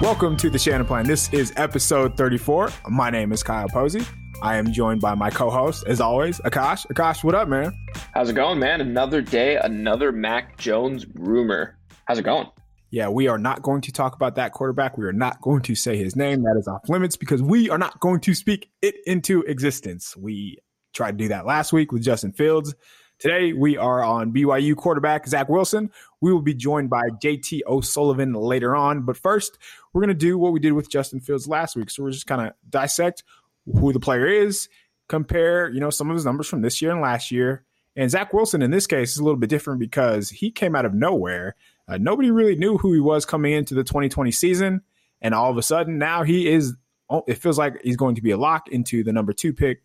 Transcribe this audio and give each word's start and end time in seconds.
Welcome 0.00 0.38
to 0.38 0.48
the 0.48 0.56
Shanaplan. 0.56 1.06
This 1.06 1.30
is 1.30 1.52
episode 1.56 2.16
34. 2.16 2.70
My 2.88 3.10
name 3.10 3.32
is 3.32 3.42
Kyle 3.42 3.68
Posey. 3.68 4.00
I 4.40 4.56
am 4.56 4.72
joined 4.72 5.02
by 5.02 5.14
my 5.14 5.28
co-host, 5.28 5.84
as 5.86 6.00
always, 6.00 6.40
Akash. 6.40 6.86
Akash, 6.86 7.22
what 7.22 7.34
up, 7.34 7.48
man? 7.48 7.70
How's 8.14 8.30
it 8.30 8.32
going, 8.32 8.58
man? 8.58 8.80
Another 8.80 9.20
day, 9.20 9.56
another 9.56 10.10
Mac 10.10 10.56
Jones 10.56 11.04
rumor. 11.14 11.76
How's 12.06 12.18
it 12.18 12.22
going? 12.22 12.48
Yeah, 12.90 13.10
we 13.10 13.28
are 13.28 13.36
not 13.36 13.60
going 13.60 13.82
to 13.82 13.92
talk 13.92 14.14
about 14.14 14.36
that 14.36 14.54
quarterback. 14.54 14.96
We 14.96 15.04
are 15.04 15.12
not 15.12 15.38
going 15.42 15.60
to 15.64 15.74
say 15.74 15.98
his 15.98 16.16
name. 16.16 16.44
That 16.44 16.56
is 16.58 16.66
off 16.66 16.88
limits 16.88 17.16
because 17.16 17.42
we 17.42 17.68
are 17.68 17.78
not 17.78 18.00
going 18.00 18.20
to 18.20 18.34
speak 18.34 18.70
it 18.80 18.94
into 19.04 19.42
existence. 19.42 20.16
We 20.16 20.56
tried 20.94 21.18
to 21.18 21.24
do 21.24 21.28
that 21.28 21.44
last 21.44 21.74
week 21.74 21.92
with 21.92 22.02
Justin 22.02 22.32
Fields. 22.32 22.74
Today, 23.18 23.52
we 23.52 23.76
are 23.76 24.02
on 24.02 24.32
BYU 24.32 24.74
quarterback 24.74 25.28
Zach 25.28 25.50
Wilson. 25.50 25.90
We 26.20 26.32
will 26.32 26.42
be 26.42 26.54
joined 26.54 26.90
by 26.90 27.08
JT 27.22 27.60
O'Sullivan 27.66 28.34
later 28.34 28.76
on. 28.76 29.02
But 29.02 29.16
first, 29.16 29.58
we're 29.92 30.02
going 30.02 30.08
to 30.08 30.14
do 30.14 30.38
what 30.38 30.52
we 30.52 30.60
did 30.60 30.72
with 30.72 30.90
Justin 30.90 31.20
Fields 31.20 31.48
last 31.48 31.76
week. 31.76 31.90
So 31.90 32.02
we're 32.02 32.10
just 32.10 32.26
kind 32.26 32.46
of 32.46 32.54
dissect 32.68 33.24
who 33.66 33.92
the 33.92 34.00
player 34.00 34.26
is, 34.26 34.68
compare, 35.08 35.70
you 35.70 35.80
know, 35.80 35.90
some 35.90 36.10
of 36.10 36.14
his 36.14 36.24
numbers 36.24 36.48
from 36.48 36.62
this 36.62 36.80
year 36.80 36.90
and 36.90 37.00
last 37.00 37.30
year. 37.30 37.64
And 37.96 38.10
Zach 38.10 38.32
Wilson, 38.32 38.62
in 38.62 38.70
this 38.70 38.86
case, 38.86 39.12
is 39.12 39.18
a 39.18 39.24
little 39.24 39.38
bit 39.38 39.50
different 39.50 39.80
because 39.80 40.30
he 40.30 40.50
came 40.50 40.76
out 40.76 40.84
of 40.84 40.94
nowhere. 40.94 41.56
Uh, 41.88 41.98
nobody 41.98 42.30
really 42.30 42.54
knew 42.54 42.78
who 42.78 42.92
he 42.92 43.00
was 43.00 43.24
coming 43.24 43.52
into 43.52 43.74
the 43.74 43.84
2020 43.84 44.30
season. 44.30 44.82
And 45.20 45.34
all 45.34 45.50
of 45.50 45.58
a 45.58 45.62
sudden, 45.62 45.98
now 45.98 46.22
he 46.22 46.48
is, 46.48 46.74
oh, 47.08 47.24
it 47.26 47.34
feels 47.34 47.58
like 47.58 47.82
he's 47.82 47.96
going 47.96 48.14
to 48.14 48.22
be 48.22 48.30
a 48.30 48.38
lock 48.38 48.68
into 48.68 49.02
the 49.02 49.12
number 49.12 49.32
two 49.32 49.52
pick 49.52 49.82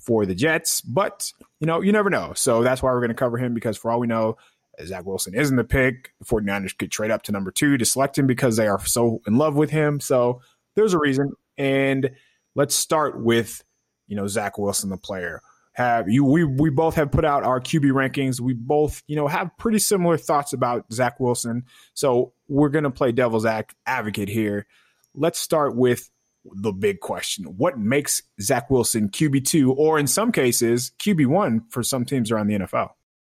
for 0.00 0.24
the 0.24 0.34
Jets. 0.34 0.80
But, 0.80 1.32
you 1.60 1.66
know, 1.66 1.82
you 1.82 1.92
never 1.92 2.10
know. 2.10 2.32
So 2.34 2.62
that's 2.62 2.82
why 2.82 2.92
we're 2.92 3.00
going 3.00 3.08
to 3.08 3.14
cover 3.14 3.38
him 3.38 3.54
because 3.54 3.76
for 3.76 3.90
all 3.90 4.00
we 4.00 4.06
know, 4.06 4.36
Zach 4.84 5.04
Wilson 5.04 5.34
isn't 5.34 5.56
the 5.56 5.64
pick. 5.64 6.12
The 6.18 6.24
49ers 6.24 6.76
could 6.76 6.90
trade 6.90 7.10
up 7.10 7.22
to 7.24 7.32
number 7.32 7.50
two 7.50 7.76
to 7.76 7.84
select 7.84 8.18
him 8.18 8.26
because 8.26 8.56
they 8.56 8.68
are 8.68 8.84
so 8.84 9.20
in 9.26 9.36
love 9.36 9.56
with 9.56 9.70
him. 9.70 10.00
So 10.00 10.40
there's 10.74 10.94
a 10.94 10.98
reason. 10.98 11.32
And 11.56 12.10
let's 12.54 12.74
start 12.74 13.20
with, 13.20 13.64
you 14.06 14.16
know, 14.16 14.26
Zach 14.26 14.58
Wilson, 14.58 14.90
the 14.90 14.96
player. 14.96 15.42
Have 15.72 16.08
you 16.08 16.24
we 16.24 16.42
we 16.42 16.70
both 16.70 16.96
have 16.96 17.12
put 17.12 17.24
out 17.24 17.44
our 17.44 17.60
QB 17.60 17.92
rankings. 17.92 18.40
We 18.40 18.52
both, 18.52 19.02
you 19.06 19.14
know, 19.14 19.28
have 19.28 19.56
pretty 19.58 19.78
similar 19.78 20.16
thoughts 20.16 20.52
about 20.52 20.92
Zach 20.92 21.20
Wilson. 21.20 21.66
So 21.94 22.32
we're 22.48 22.68
gonna 22.68 22.90
play 22.90 23.12
devil's 23.12 23.46
advocate 23.86 24.28
here. 24.28 24.66
Let's 25.14 25.38
start 25.38 25.76
with 25.76 26.10
the 26.44 26.72
big 26.72 26.98
question. 26.98 27.44
What 27.44 27.78
makes 27.78 28.22
Zach 28.40 28.70
Wilson 28.70 29.08
QB2 29.08 29.74
or 29.76 29.98
in 29.98 30.08
some 30.08 30.32
cases 30.32 30.92
QB1 30.98 31.70
for 31.70 31.84
some 31.84 32.04
teams 32.04 32.32
around 32.32 32.48
the 32.48 32.58
NFL? 32.58 32.90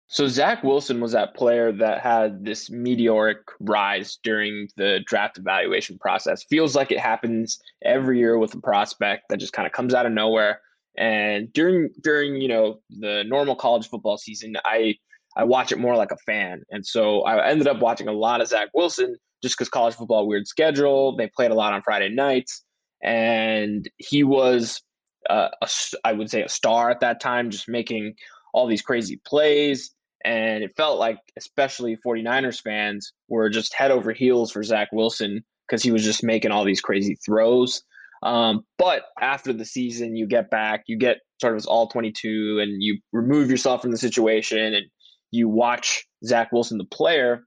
So 0.07 0.29
Zach 0.29 0.63
Wilson 0.63 1.01
was 1.01 1.13
that 1.13 1.35
player 1.35 1.73
that 1.73 2.01
had 2.01 2.45
this 2.45 2.71
meteoric 2.71 3.39
rise 3.59 4.19
during 4.23 4.69
the 4.77 5.01
draft 5.07 5.39
evaluation 5.39 5.99
process. 5.99 6.45
Feels 6.45 6.77
like 6.77 6.93
it 6.93 7.01
happens 7.01 7.59
every 7.85 8.19
year 8.19 8.39
with 8.39 8.55
a 8.55 8.61
prospect 8.61 9.25
that 9.29 9.39
just 9.41 9.55
kind 9.55 9.67
of 9.67 9.73
comes 9.73 9.95
out 9.95 10.07
of 10.07 10.13
nowhere. 10.13 10.61
And 10.97 11.53
during 11.53 11.91
during 12.03 12.37
you 12.37 12.49
know 12.49 12.81
the 12.91 13.25
normal 13.27 13.57
college 13.57 13.89
football 13.89 14.17
season, 14.17 14.55
I 14.65 14.95
I 15.37 15.45
watch 15.45 15.73
it 15.73 15.79
more 15.79 15.97
like 15.97 16.13
a 16.13 16.17
fan, 16.19 16.63
and 16.71 16.87
so 16.87 17.23
I 17.23 17.49
ended 17.49 17.67
up 17.67 17.81
watching 17.81 18.07
a 18.07 18.13
lot 18.13 18.41
of 18.41 18.47
Zach 18.47 18.69
Wilson 18.75 19.17
just 19.43 19.59
because 19.59 19.69
college 19.69 19.95
football 19.95 20.29
weird 20.29 20.47
schedule. 20.47 21.17
They 21.17 21.29
played 21.35 21.51
a 21.51 21.55
lot 21.55 21.73
on 21.73 21.83
Friday 21.83 22.11
nights, 22.11 22.63
and 23.03 23.89
he 23.97 24.23
was 24.23 24.81
uh, 25.29 25.49
a, 25.61 25.69
I 26.05 26.13
would 26.13 26.31
say 26.31 26.43
a 26.43 26.49
star 26.49 26.91
at 26.91 27.01
that 27.01 27.21
time, 27.21 27.51
just 27.51 27.69
making 27.69 28.15
all 28.55 28.67
these 28.67 28.83
crazy 28.83 29.21
plays. 29.27 29.91
And 30.25 30.65
it 30.65 30.73
felt 30.75 30.99
like, 30.99 31.19
especially 31.37 31.99
49ers 32.07 32.63
fans, 32.63 33.13
were 33.29 33.51
just 33.51 33.75
head 33.75 33.91
over 33.91 34.13
heels 34.13 34.51
for 34.51 34.63
Zach 34.63 34.89
Wilson 34.93 35.45
because 35.69 35.83
he 35.83 35.91
was 35.91 36.03
just 36.03 36.25
making 36.25 36.51
all 36.51 36.65
these 36.65 36.81
crazy 36.81 37.19
throws. 37.27 37.83
Um, 38.23 38.65
but 38.79 39.03
after 39.21 39.53
the 39.53 39.67
season, 39.67 40.17
you 40.17 40.27
get 40.27 40.51
back, 40.51 40.85
you 40.87 40.97
get 40.97 41.19
sort 41.43 41.57
of 41.57 41.67
all 41.67 41.89
22, 41.89 42.59
and 42.63 42.83
you 42.83 42.99
remove 43.13 43.51
yourself 43.51 43.83
from 43.83 43.91
the 43.91 43.99
situation 43.99 44.73
and 44.73 44.87
you 45.31 45.49
watch 45.49 46.07
Zach 46.25 46.51
Wilson, 46.53 46.79
the 46.79 46.85
player, 46.85 47.45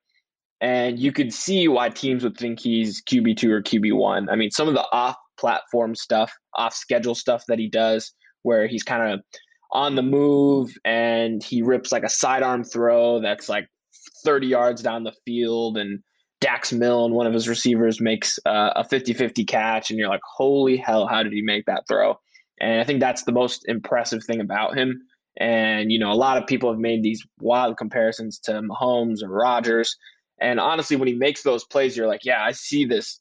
and 0.61 0.99
you 0.99 1.11
could 1.11 1.33
see 1.33 1.67
why 1.67 1.89
teams 1.89 2.23
would 2.23 2.37
think 2.37 2.59
he's 2.59 3.01
QB2 3.01 3.43
or 3.45 3.61
QB1. 3.63 4.27
I 4.29 4.35
mean, 4.35 4.51
some 4.51 4.67
of 4.67 4.75
the 4.75 4.85
off 4.91 5.15
platform 5.39 5.95
stuff, 5.95 6.31
off 6.55 6.73
schedule 6.73 7.15
stuff 7.15 7.43
that 7.47 7.59
he 7.59 7.69
does, 7.69 8.11
where 8.43 8.67
he's 8.67 8.83
kind 8.83 9.13
of 9.13 9.21
on 9.71 9.95
the 9.95 10.01
move 10.01 10.73
and 10.85 11.43
he 11.43 11.61
rips 11.61 11.91
like 11.91 12.03
a 12.03 12.09
sidearm 12.09 12.63
throw 12.63 13.19
that's 13.21 13.49
like 13.49 13.67
30 14.23 14.47
yards 14.47 14.81
down 14.81 15.03
the 15.03 15.13
field 15.25 15.77
and 15.77 16.01
Dax 16.39 16.71
Milne, 16.71 17.13
one 17.13 17.25
of 17.25 17.33
his 17.33 17.47
receivers, 17.47 17.99
makes 17.99 18.37
uh, 18.45 18.71
a 18.75 18.83
50 18.83 19.13
50 19.13 19.43
catch, 19.45 19.89
and 19.89 19.97
you're 19.97 20.09
like, 20.09 20.21
holy 20.23 20.77
hell, 20.77 21.07
how 21.07 21.23
did 21.23 21.33
he 21.33 21.41
make 21.41 21.65
that 21.65 21.87
throw? 21.87 22.19
And 22.59 22.79
I 22.79 22.83
think 22.83 22.99
that's 22.99 23.23
the 23.23 23.31
most 23.31 23.67
impressive 23.67 24.23
thing 24.23 24.39
about 24.39 24.77
him. 24.77 25.01
And, 25.39 25.91
you 25.91 25.99
know, 25.99 26.11
a 26.11 26.13
lot 26.13 26.37
of 26.37 26.47
people 26.47 26.71
have 26.71 26.79
made 26.79 27.03
these 27.03 27.25
wild 27.39 27.77
comparisons 27.77 28.39
to 28.41 28.61
Mahomes 28.61 29.23
or 29.23 29.29
Rodgers. 29.29 29.95
And 30.39 30.59
honestly, 30.59 30.95
when 30.95 31.07
he 31.07 31.15
makes 31.15 31.43
those 31.43 31.63
plays, 31.63 31.95
you're 31.95 32.07
like, 32.07 32.25
yeah, 32.25 32.43
I 32.43 32.51
see 32.51 32.85
this, 32.85 33.19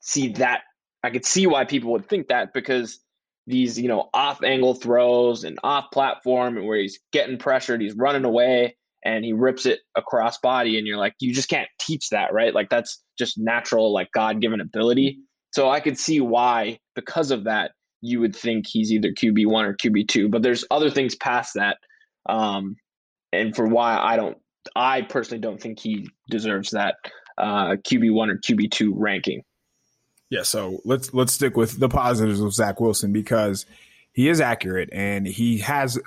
see 0.00 0.32
that 0.34 0.62
I 1.02 1.10
could 1.10 1.24
see 1.24 1.46
why 1.46 1.64
people 1.64 1.92
would 1.92 2.08
think 2.08 2.28
that 2.28 2.52
because 2.52 3.00
these, 3.52 3.78
you 3.78 3.86
know, 3.86 4.08
off 4.14 4.42
angle 4.42 4.74
throws 4.74 5.44
and 5.44 5.58
off 5.62 5.90
platform 5.92 6.56
and 6.56 6.66
where 6.66 6.78
he's 6.78 6.98
getting 7.12 7.38
pressured, 7.38 7.80
he's 7.80 7.94
running 7.94 8.24
away 8.24 8.76
and 9.04 9.24
he 9.24 9.32
rips 9.32 9.66
it 9.66 9.80
across 9.94 10.38
body 10.38 10.78
and 10.78 10.86
you're 10.86 10.96
like 10.96 11.14
you 11.20 11.34
just 11.34 11.48
can't 11.48 11.68
teach 11.78 12.08
that, 12.08 12.32
right? 12.32 12.54
Like 12.54 12.70
that's 12.70 13.02
just 13.18 13.38
natural 13.38 13.92
like 13.92 14.08
God-given 14.12 14.60
ability. 14.60 15.18
So 15.52 15.70
I 15.70 15.80
could 15.80 15.98
see 15.98 16.20
why 16.20 16.78
because 16.94 17.30
of 17.30 17.44
that 17.44 17.72
you 18.00 18.20
would 18.20 18.34
think 18.34 18.66
he's 18.66 18.90
either 18.90 19.10
QB1 19.10 19.64
or 19.64 19.76
QB2, 19.76 20.30
but 20.30 20.42
there's 20.42 20.64
other 20.70 20.90
things 20.90 21.14
past 21.14 21.54
that 21.54 21.76
um 22.28 22.76
and 23.32 23.54
for 23.54 23.66
why 23.66 23.98
I 23.98 24.16
don't 24.16 24.38
I 24.74 25.02
personally 25.02 25.40
don't 25.40 25.60
think 25.60 25.78
he 25.78 26.08
deserves 26.30 26.70
that 26.70 26.96
uh, 27.38 27.76
QB1 27.86 28.28
or 28.28 28.38
QB2 28.38 28.92
ranking. 28.94 29.42
Yeah, 30.32 30.44
so 30.44 30.80
let's 30.86 31.12
let's 31.12 31.34
stick 31.34 31.58
with 31.58 31.78
the 31.78 31.90
positives 31.90 32.40
of 32.40 32.54
Zach 32.54 32.80
Wilson 32.80 33.12
because 33.12 33.66
he 34.14 34.30
is 34.30 34.40
accurate 34.40 34.88
and 34.90 35.26
he 35.26 35.58
has 35.58 36.00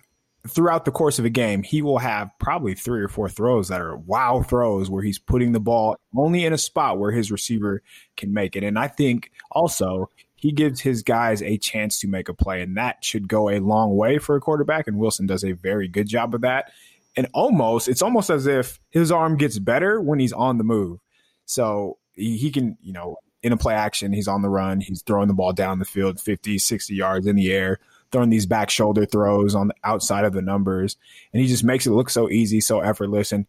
throughout 0.47 0.83
the 0.83 0.91
course 0.91 1.19
of 1.19 1.25
a 1.25 1.29
game, 1.29 1.61
he 1.61 1.83
will 1.83 1.99
have 1.99 2.31
probably 2.39 2.73
three 2.73 3.03
or 3.03 3.07
four 3.07 3.29
throws 3.29 3.67
that 3.67 3.81
are 3.81 3.95
wow 3.95 4.41
throws 4.41 4.89
where 4.89 5.03
he's 5.03 5.19
putting 5.19 5.51
the 5.51 5.59
ball 5.59 5.95
only 6.17 6.43
in 6.43 6.53
a 6.53 6.57
spot 6.57 6.97
where 6.97 7.11
his 7.11 7.31
receiver 7.31 7.83
can 8.17 8.33
make 8.33 8.55
it. 8.55 8.63
And 8.63 8.79
I 8.79 8.87
think 8.87 9.29
also 9.51 10.09
he 10.33 10.51
gives 10.51 10.81
his 10.81 11.03
guys 11.03 11.43
a 11.43 11.59
chance 11.59 11.99
to 11.99 12.07
make 12.07 12.27
a 12.27 12.33
play, 12.33 12.63
and 12.63 12.75
that 12.77 13.05
should 13.05 13.27
go 13.27 13.51
a 13.51 13.59
long 13.59 13.95
way 13.95 14.17
for 14.17 14.35
a 14.35 14.41
quarterback. 14.41 14.87
And 14.87 14.97
Wilson 14.97 15.27
does 15.27 15.43
a 15.43 15.51
very 15.51 15.87
good 15.87 16.07
job 16.07 16.33
of 16.33 16.41
that. 16.41 16.71
And 17.15 17.27
almost, 17.31 17.87
it's 17.87 18.01
almost 18.01 18.31
as 18.31 18.47
if 18.47 18.79
his 18.89 19.11
arm 19.11 19.37
gets 19.37 19.59
better 19.59 20.01
when 20.01 20.17
he's 20.17 20.33
on 20.33 20.57
the 20.57 20.63
move. 20.63 20.99
So 21.45 21.99
he, 22.13 22.37
he 22.37 22.49
can, 22.49 22.75
you 22.81 22.91
know, 22.91 23.17
in 23.45 23.53
a 23.53 23.57
play 23.57 23.75
action. 23.75 24.11
He's 24.11 24.27
on 24.27 24.41
the 24.41 24.49
run. 24.49 24.81
He's 24.81 25.03
throwing 25.03 25.27
the 25.27 25.35
ball 25.35 25.53
down 25.53 25.77
the 25.77 25.85
field 25.85 26.19
50, 26.19 26.57
60 26.57 26.95
yards 26.95 27.27
in 27.27 27.35
the 27.35 27.51
air, 27.51 27.79
throwing 28.11 28.31
these 28.31 28.47
back 28.47 28.71
shoulder 28.71 29.05
throws 29.05 29.53
on 29.53 29.67
the 29.67 29.75
outside 29.83 30.25
of 30.25 30.33
the 30.33 30.41
numbers. 30.41 30.97
And 31.31 31.43
he 31.43 31.47
just 31.47 31.63
makes 31.63 31.85
it 31.85 31.91
look 31.91 32.09
so 32.09 32.27
easy, 32.27 32.59
so 32.59 32.79
effortless. 32.79 33.31
And 33.31 33.45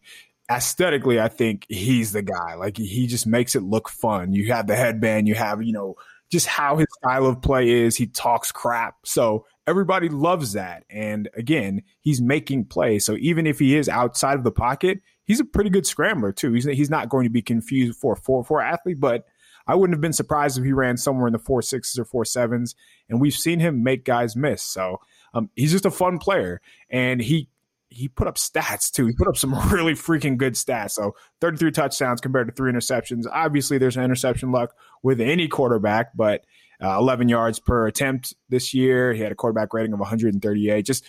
aesthetically, 0.51 1.19
I 1.19 1.29
think 1.29 1.65
he's 1.67 2.11
the 2.11 2.21
guy. 2.21 2.53
Like 2.53 2.77
he 2.77 3.07
just 3.07 3.25
makes 3.25 3.55
it 3.55 3.63
look 3.63 3.89
fun. 3.89 4.33
You 4.33 4.53
have 4.53 4.67
the 4.67 4.75
headband, 4.75 5.27
you 5.27 5.33
have, 5.33 5.63
you 5.63 5.73
know, 5.73 5.95
just 6.29 6.45
how 6.45 6.77
his 6.77 6.87
style 6.99 7.25
of 7.25 7.41
play 7.41 7.67
is. 7.67 7.95
He 7.95 8.05
talks 8.05 8.51
crap. 8.51 8.97
So 9.03 9.47
everybody 9.65 10.09
loves 10.09 10.53
that. 10.53 10.83
And 10.91 11.27
again, 11.35 11.81
he's 12.01 12.21
making 12.21 12.65
plays. 12.65 13.03
So 13.03 13.17
even 13.17 13.47
if 13.47 13.57
he 13.57 13.75
is 13.75 13.89
outside 13.89 14.37
of 14.37 14.43
the 14.43 14.51
pocket, 14.51 14.99
he's 15.23 15.39
a 15.39 15.45
pretty 15.45 15.71
good 15.71 15.87
scrambler 15.87 16.33
too. 16.33 16.53
He's, 16.53 16.65
he's 16.65 16.91
not 16.91 17.09
going 17.09 17.23
to 17.23 17.31
be 17.31 17.41
confused 17.41 17.97
for 17.97 18.13
a 18.13 18.15
4 18.15 18.43
4 18.43 18.61
athlete, 18.61 18.99
but 18.99 19.25
I 19.67 19.75
wouldn't 19.75 19.95
have 19.95 20.01
been 20.01 20.13
surprised 20.13 20.57
if 20.57 20.63
he 20.63 20.71
ran 20.71 20.97
somewhere 20.97 21.27
in 21.27 21.33
the 21.33 21.39
four 21.39 21.61
sixes 21.61 21.99
or 21.99 22.05
four 22.05 22.25
sevens. 22.25 22.75
And 23.09 23.19
we've 23.19 23.33
seen 23.33 23.59
him 23.59 23.83
make 23.83 24.05
guys 24.05 24.35
miss. 24.35 24.63
So 24.63 24.99
um, 25.33 25.49
he's 25.55 25.71
just 25.71 25.85
a 25.85 25.91
fun 25.91 26.17
player, 26.17 26.61
and 26.89 27.21
he 27.21 27.49
he 27.89 28.07
put 28.07 28.27
up 28.27 28.35
stats 28.35 28.91
too. 28.91 29.07
He 29.07 29.13
put 29.13 29.27
up 29.27 29.37
some 29.37 29.53
really 29.71 29.93
freaking 29.93 30.37
good 30.37 30.53
stats. 30.53 30.91
So 30.91 31.15
33 31.41 31.71
touchdowns 31.71 32.21
compared 32.21 32.47
to 32.47 32.53
three 32.53 32.71
interceptions. 32.71 33.23
Obviously, 33.31 33.77
there's 33.77 33.97
an 33.97 34.03
interception 34.03 34.51
luck 34.51 34.73
with 35.03 35.21
any 35.21 35.47
quarterback, 35.47 36.15
but 36.15 36.43
uh, 36.83 36.97
11 36.97 37.29
yards 37.29 37.59
per 37.59 37.87
attempt 37.87 38.35
this 38.49 38.73
year. 38.73 39.13
He 39.13 39.21
had 39.21 39.31
a 39.31 39.35
quarterback 39.35 39.73
rating 39.73 39.93
of 39.93 39.99
138. 39.99 40.81
Just 40.83 41.05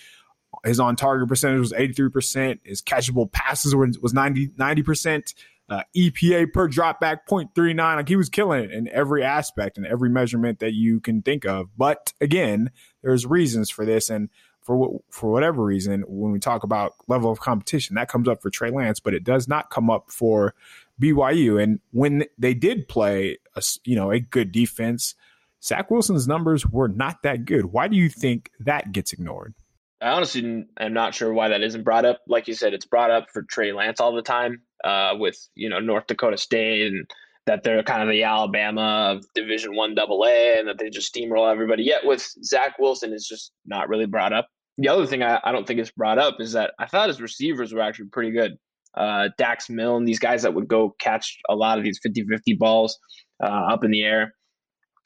his 0.65 0.81
on 0.81 0.97
target 0.97 1.29
percentage 1.29 1.61
was 1.61 1.73
83%. 1.73 2.61
His 2.65 2.81
catchable 2.81 3.31
passes 3.31 3.75
was 3.75 4.15
90, 4.15 4.49
90% 4.49 5.35
uh, 5.69 5.83
EPA 5.97 6.53
per 6.53 6.69
dropback 6.69 7.21
0.39. 7.29 7.77
Like 7.77 8.09
he 8.09 8.17
was 8.17 8.29
killing 8.29 8.65
it 8.65 8.71
in 8.71 8.89
every 8.89 9.23
aspect 9.23 9.77
and 9.77 9.87
every 9.87 10.09
measurement 10.09 10.61
that 10.61 10.73
you 10.73 11.01
can 11.01 11.23
think 11.23 11.45
of. 11.45 11.69
But 11.77 12.13
again, 12.21 12.71
there's 13.03 13.27
reasons 13.27 13.71
for 13.71 13.85
this. 13.85 14.09
And 14.11 14.31
for 14.63 15.01
for 15.11 15.31
whatever 15.31 15.65
reason, 15.65 16.05
when 16.07 16.33
we 16.33 16.39
talk 16.39 16.63
about 16.63 16.95
level 17.07 17.31
of 17.31 17.41
competition, 17.41 17.95
that 17.97 18.09
comes 18.09 18.29
up 18.29 18.43
for 18.43 18.51
Trey 18.51 18.71
Lance, 18.71 19.01
but 19.01 19.15
it 19.15 19.25
does 19.25 19.49
not 19.49 19.71
come 19.71 19.91
up 19.91 20.11
for 20.11 20.55
BYU. 21.01 21.63
And 21.63 21.81
when 21.93 22.25
they 22.39 22.55
did 22.55 22.89
play 22.89 23.39
a 23.57 23.63
you 23.85 23.97
know 23.97 24.11
a 24.11 24.21
good 24.21 24.53
defense. 24.53 25.15
Zach 25.61 25.91
Wilson's 25.91 26.29
numbers 26.29 26.65
were 26.65 26.87
not 26.87 27.25
that 27.25 27.45
good. 27.45 27.67
Why 27.67 27.89
do 27.89 27.97
you 27.97 28.09
think 28.09 28.53
that 28.61 28.93
gets 28.93 29.13
ignored? 29.13 29.55
I 30.01 30.11
honestly 30.11 30.65
am 30.79 30.93
not 30.93 31.15
sure 31.15 31.33
why 31.33 31.49
that 31.49 31.63
isn't 31.63 31.85
brought 31.85 32.05
up. 32.05 32.21
Like 32.29 32.49
you 32.49 32.55
said, 32.55 32.73
it's 32.73 32.87
brought 32.87 33.11
up 33.11 33.27
for 33.33 33.43
Trey 33.43 33.73
Lance 33.73 34.01
all 34.01 34.15
the 34.15 34.23
time 34.23 34.63
uh, 34.85 35.15
with 35.19 35.37
you 35.55 35.69
know 35.69 35.81
North 35.81 36.07
Dakota 36.07 36.37
State 36.37 36.87
and 36.87 37.07
that 37.47 37.63
they're 37.63 37.83
kind 37.83 38.03
of 38.03 38.09
the 38.09 38.23
Alabama 38.23 39.15
of 39.17 39.25
Division 39.35 39.75
One 39.75 39.95
Double 39.95 40.25
A 40.25 40.59
and 40.59 40.69
that 40.69 40.79
they 40.79 40.91
just 40.91 41.13
steamroll 41.13 41.51
everybody. 41.51 41.83
Yet 41.83 42.05
with 42.05 42.27
Zach 42.45 42.79
Wilson, 42.79 43.13
is 43.13 43.27
just 43.27 43.53
not 43.67 43.89
really 43.89 44.07
brought 44.07 44.33
up. 44.33 44.49
The 44.77 44.89
other 44.89 45.07
thing 45.07 45.23
I, 45.23 45.41
I 45.43 45.51
don't 45.51 45.67
think 45.67 45.81
is 45.81 45.91
brought 45.91 46.19
up 46.19 46.37
is 46.41 46.53
that 46.53 46.75
I 46.79 46.87
thought 46.87 47.09
his 47.09 47.21
receivers 47.21 47.73
were 47.73 47.81
actually 47.81 48.11
pretty 48.11 48.31
good. 48.31 48.53
Uh, 48.97 49.29
Dax 49.39 49.69
Milne, 49.69 50.05
these 50.05 50.19
guys 50.19 50.43
that 50.43 50.55
would 50.55 50.69
go 50.69 50.95
catch 51.01 51.39
a 51.49 51.57
lot 51.57 51.79
of 51.79 51.85
these 51.85 51.99
50 52.03 52.25
50 52.25 52.55
balls 52.55 52.99
uh, 53.43 53.47
up 53.47 53.83
in 53.83 53.91
the 53.91 54.03
air. 54.03 54.35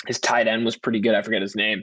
His 0.06 0.18
tight 0.18 0.48
end 0.48 0.64
was 0.64 0.76
pretty 0.76 1.00
good. 1.00 1.14
I 1.14 1.22
forget 1.22 1.42
his 1.42 1.54
name. 1.56 1.82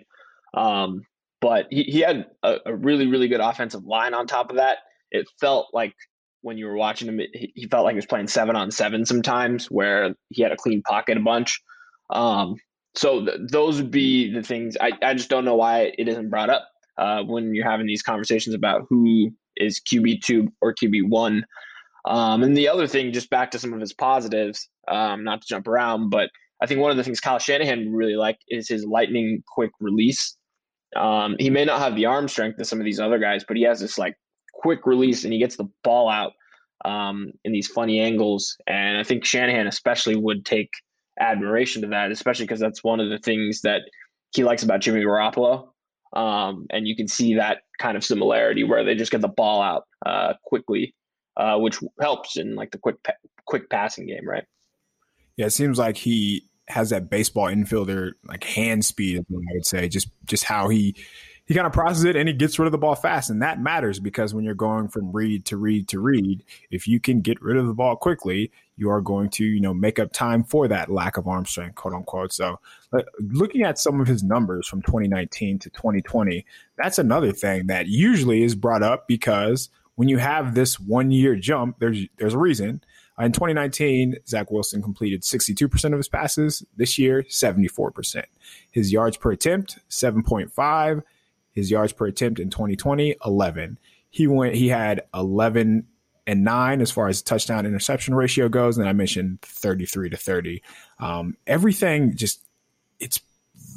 Um, 0.53 1.01
but 1.41 1.67
he, 1.69 1.83
he 1.83 1.99
had 2.01 2.25
a, 2.43 2.57
a, 2.65 2.75
really, 2.75 3.07
really 3.07 3.27
good 3.27 3.39
offensive 3.39 3.85
line 3.85 4.13
on 4.13 4.27
top 4.27 4.49
of 4.49 4.57
that. 4.57 4.79
It 5.11 5.27
felt 5.39 5.67
like 5.73 5.93
when 6.41 6.57
you 6.57 6.67
were 6.67 6.77
watching 6.77 7.07
him, 7.07 7.19
he, 7.33 7.51
he 7.55 7.67
felt 7.67 7.85
like 7.85 7.93
he 7.93 7.97
was 7.97 8.05
playing 8.05 8.27
seven 8.27 8.55
on 8.55 8.71
seven 8.71 9.05
sometimes 9.05 9.65
where 9.71 10.15
he 10.29 10.41
had 10.41 10.51
a 10.51 10.57
clean 10.57 10.81
pocket 10.81 11.17
a 11.17 11.21
bunch. 11.21 11.61
Um, 12.09 12.55
so 12.95 13.25
th- 13.25 13.39
those 13.51 13.81
would 13.81 13.91
be 13.91 14.33
the 14.33 14.43
things. 14.43 14.75
I, 14.79 14.91
I 15.01 15.13
just 15.13 15.29
don't 15.29 15.45
know 15.45 15.55
why 15.55 15.93
it 15.97 16.07
isn't 16.07 16.29
brought 16.29 16.49
up 16.49 16.67
uh, 16.97 17.23
when 17.23 17.53
you're 17.53 17.69
having 17.69 17.87
these 17.87 18.03
conversations 18.03 18.55
about 18.55 18.85
who 18.89 19.31
is 19.57 19.79
QB2 19.81 20.47
or 20.61 20.73
QB1. 20.73 21.43
Um, 22.05 22.43
and 22.43 22.55
the 22.55 22.69
other 22.69 22.87
thing, 22.87 23.11
just 23.11 23.29
back 23.29 23.51
to 23.51 23.59
some 23.59 23.73
of 23.73 23.79
his 23.79 23.93
positives, 23.93 24.69
um, 24.87 25.23
not 25.23 25.41
to 25.41 25.47
jump 25.47 25.67
around, 25.67 26.09
but 26.09 26.29
I 26.61 26.65
think 26.65 26.79
one 26.79 26.91
of 26.91 26.97
the 26.97 27.03
things 27.03 27.19
Kyle 27.19 27.39
Shanahan 27.39 27.93
really 27.93 28.15
like 28.15 28.39
is 28.49 28.67
his 28.67 28.85
lightning 28.85 29.43
quick 29.47 29.71
release. 29.79 30.35
Um, 30.95 31.35
he 31.39 31.49
may 31.49 31.65
not 31.65 31.79
have 31.79 31.95
the 31.95 32.05
arm 32.05 32.27
strength 32.27 32.59
of 32.59 32.67
some 32.67 32.79
of 32.79 32.85
these 32.85 32.99
other 32.99 33.19
guys, 33.19 33.43
but 33.47 33.57
he 33.57 33.63
has 33.63 33.79
this 33.79 33.97
like 33.97 34.15
quick 34.53 34.85
release 34.85 35.23
and 35.23 35.33
he 35.33 35.39
gets 35.39 35.55
the 35.55 35.69
ball 35.83 36.09
out 36.09 36.33
um, 36.85 37.31
in 37.43 37.51
these 37.51 37.67
funny 37.67 37.99
angles. 37.99 38.57
And 38.67 38.97
I 38.97 39.03
think 39.03 39.25
Shanahan 39.25 39.67
especially 39.67 40.15
would 40.15 40.45
take 40.45 40.69
admiration 41.19 41.81
to 41.83 41.89
that, 41.89 42.11
especially 42.11 42.45
because 42.45 42.59
that's 42.59 42.83
one 42.83 42.99
of 42.99 43.09
the 43.09 43.19
things 43.19 43.61
that 43.61 43.81
he 44.33 44.43
likes 44.43 44.63
about 44.63 44.81
Jimmy 44.81 45.01
Garoppolo. 45.01 45.69
Um, 46.13 46.65
and 46.71 46.87
you 46.87 46.95
can 46.95 47.07
see 47.07 47.35
that 47.35 47.59
kind 47.77 47.95
of 47.95 48.03
similarity 48.03 48.63
where 48.63 48.83
they 48.83 48.95
just 48.95 49.11
get 49.11 49.21
the 49.21 49.27
ball 49.27 49.61
out 49.61 49.83
uh, 50.05 50.33
quickly, 50.43 50.95
uh, 51.37 51.57
which 51.57 51.77
helps 52.01 52.35
in 52.37 52.55
like 52.55 52.71
the 52.71 52.79
quick 52.79 53.01
pa- 53.03 53.13
quick 53.45 53.69
passing 53.69 54.07
game, 54.07 54.27
right? 54.27 54.45
Yeah, 55.37 55.45
it 55.45 55.51
seems 55.51 55.77
like 55.77 55.97
he 55.97 56.48
has 56.69 56.91
that 56.91 57.09
baseball 57.09 57.47
infielder 57.47 58.11
like 58.25 58.43
hand 58.43 58.85
speed. 58.85 59.25
I 59.29 59.35
would 59.53 59.65
say 59.65 59.89
just 59.89 60.09
just 60.25 60.43
how 60.43 60.69
he 60.69 60.95
he 61.45 61.55
kind 61.55 61.65
of 61.65 61.73
processes 61.73 62.05
it 62.05 62.15
and 62.15 62.29
he 62.29 62.35
gets 62.35 62.59
rid 62.59 62.67
of 62.67 62.71
the 62.71 62.77
ball 62.77 62.93
fast, 62.93 63.31
and 63.31 63.41
that 63.41 63.59
matters 63.59 63.99
because 63.99 64.35
when 64.35 64.45
you're 64.45 64.53
going 64.53 64.87
from 64.87 65.11
read 65.11 65.45
to 65.45 65.57
read 65.57 65.87
to 65.87 65.99
read, 65.99 66.43
if 66.69 66.87
you 66.87 66.99
can 66.99 67.21
get 67.21 67.41
rid 67.41 67.57
of 67.57 67.65
the 67.65 67.73
ball 67.73 67.95
quickly, 67.95 68.51
you 68.77 68.89
are 68.91 69.01
going 69.01 69.29
to 69.31 69.43
you 69.43 69.59
know 69.59 69.73
make 69.73 69.97
up 69.97 70.13
time 70.13 70.43
for 70.43 70.67
that 70.67 70.91
lack 70.91 71.17
of 71.17 71.27
arm 71.27 71.45
strength, 71.45 71.75
quote 71.75 71.95
unquote. 71.95 72.31
So, 72.31 72.59
looking 73.19 73.63
at 73.63 73.79
some 73.79 73.99
of 73.99 74.07
his 74.07 74.23
numbers 74.23 74.67
from 74.67 74.83
2019 74.83 75.57
to 75.59 75.69
2020, 75.71 76.45
that's 76.77 76.99
another 76.99 77.31
thing 77.31 77.65
that 77.67 77.87
usually 77.87 78.43
is 78.43 78.53
brought 78.53 78.83
up 78.83 79.07
because 79.07 79.69
when 79.95 80.07
you 80.07 80.19
have 80.19 80.53
this 80.53 80.79
one 80.79 81.09
year 81.09 81.35
jump, 81.35 81.79
there's 81.79 82.05
there's 82.17 82.35
a 82.35 82.39
reason 82.39 82.83
in 83.19 83.31
2019, 83.31 84.15
Zach 84.27 84.49
Wilson 84.51 84.81
completed 84.81 85.23
62% 85.23 85.85
of 85.85 85.97
his 85.97 86.07
passes. 86.07 86.63
This 86.77 86.97
year, 86.97 87.23
74%. 87.23 88.23
His 88.71 88.91
yards 88.91 89.17
per 89.17 89.31
attempt, 89.31 89.79
7.5. 89.89 91.01
His 91.51 91.69
yards 91.71 91.91
per 91.91 92.07
attempt 92.07 92.39
in 92.39 92.49
2020, 92.49 93.15
11. 93.25 93.77
He 94.09 94.27
went. 94.27 94.55
He 94.55 94.69
had 94.69 95.01
11 95.13 95.85
and 96.25 96.43
nine 96.43 96.81
as 96.81 96.91
far 96.91 97.07
as 97.07 97.21
touchdown 97.21 97.65
interception 97.65 98.15
ratio 98.15 98.49
goes, 98.49 98.77
and 98.77 98.87
I 98.87 98.93
mentioned 98.93 99.41
33 99.41 100.11
to 100.11 100.17
30. 100.17 100.61
Um, 100.99 101.35
everything 101.47 102.15
just 102.15 102.45
it's 102.99 103.19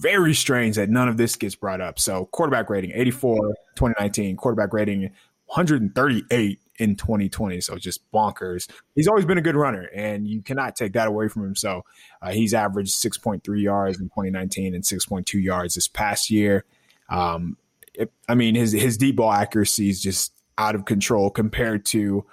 very 0.00 0.34
strange 0.34 0.76
that 0.76 0.90
none 0.90 1.08
of 1.08 1.16
this 1.16 1.36
gets 1.36 1.54
brought 1.54 1.80
up. 1.80 1.98
So 1.98 2.26
quarterback 2.26 2.70
rating 2.70 2.92
84, 2.92 3.36
2019. 3.76 4.36
Quarterback 4.36 4.72
rating 4.72 5.10
138 5.46 6.60
in 6.78 6.96
2020. 6.96 7.60
So 7.60 7.76
just 7.76 8.00
bonkers. 8.12 8.69
He's 8.94 9.08
always 9.08 9.24
been 9.24 9.38
a 9.38 9.42
good 9.42 9.56
runner, 9.56 9.88
and 9.94 10.26
you 10.26 10.42
cannot 10.42 10.76
take 10.76 10.92
that 10.94 11.08
away 11.08 11.28
from 11.28 11.44
him. 11.44 11.56
So 11.56 11.84
uh, 12.20 12.32
he's 12.32 12.54
averaged 12.54 12.94
6.3 12.94 13.40
yards 13.62 13.98
in 14.00 14.06
2019 14.06 14.74
and 14.74 14.84
6.2 14.84 15.42
yards 15.42 15.74
this 15.74 15.88
past 15.88 16.30
year. 16.30 16.64
Um, 17.08 17.56
it, 17.94 18.10
I 18.28 18.34
mean, 18.34 18.54
his 18.54 18.72
his 18.72 18.96
deep 18.96 19.16
ball 19.16 19.32
accuracy 19.32 19.90
is 19.90 20.00
just 20.00 20.32
out 20.56 20.74
of 20.74 20.84
control 20.84 21.30
compared 21.30 21.84
to 21.86 22.24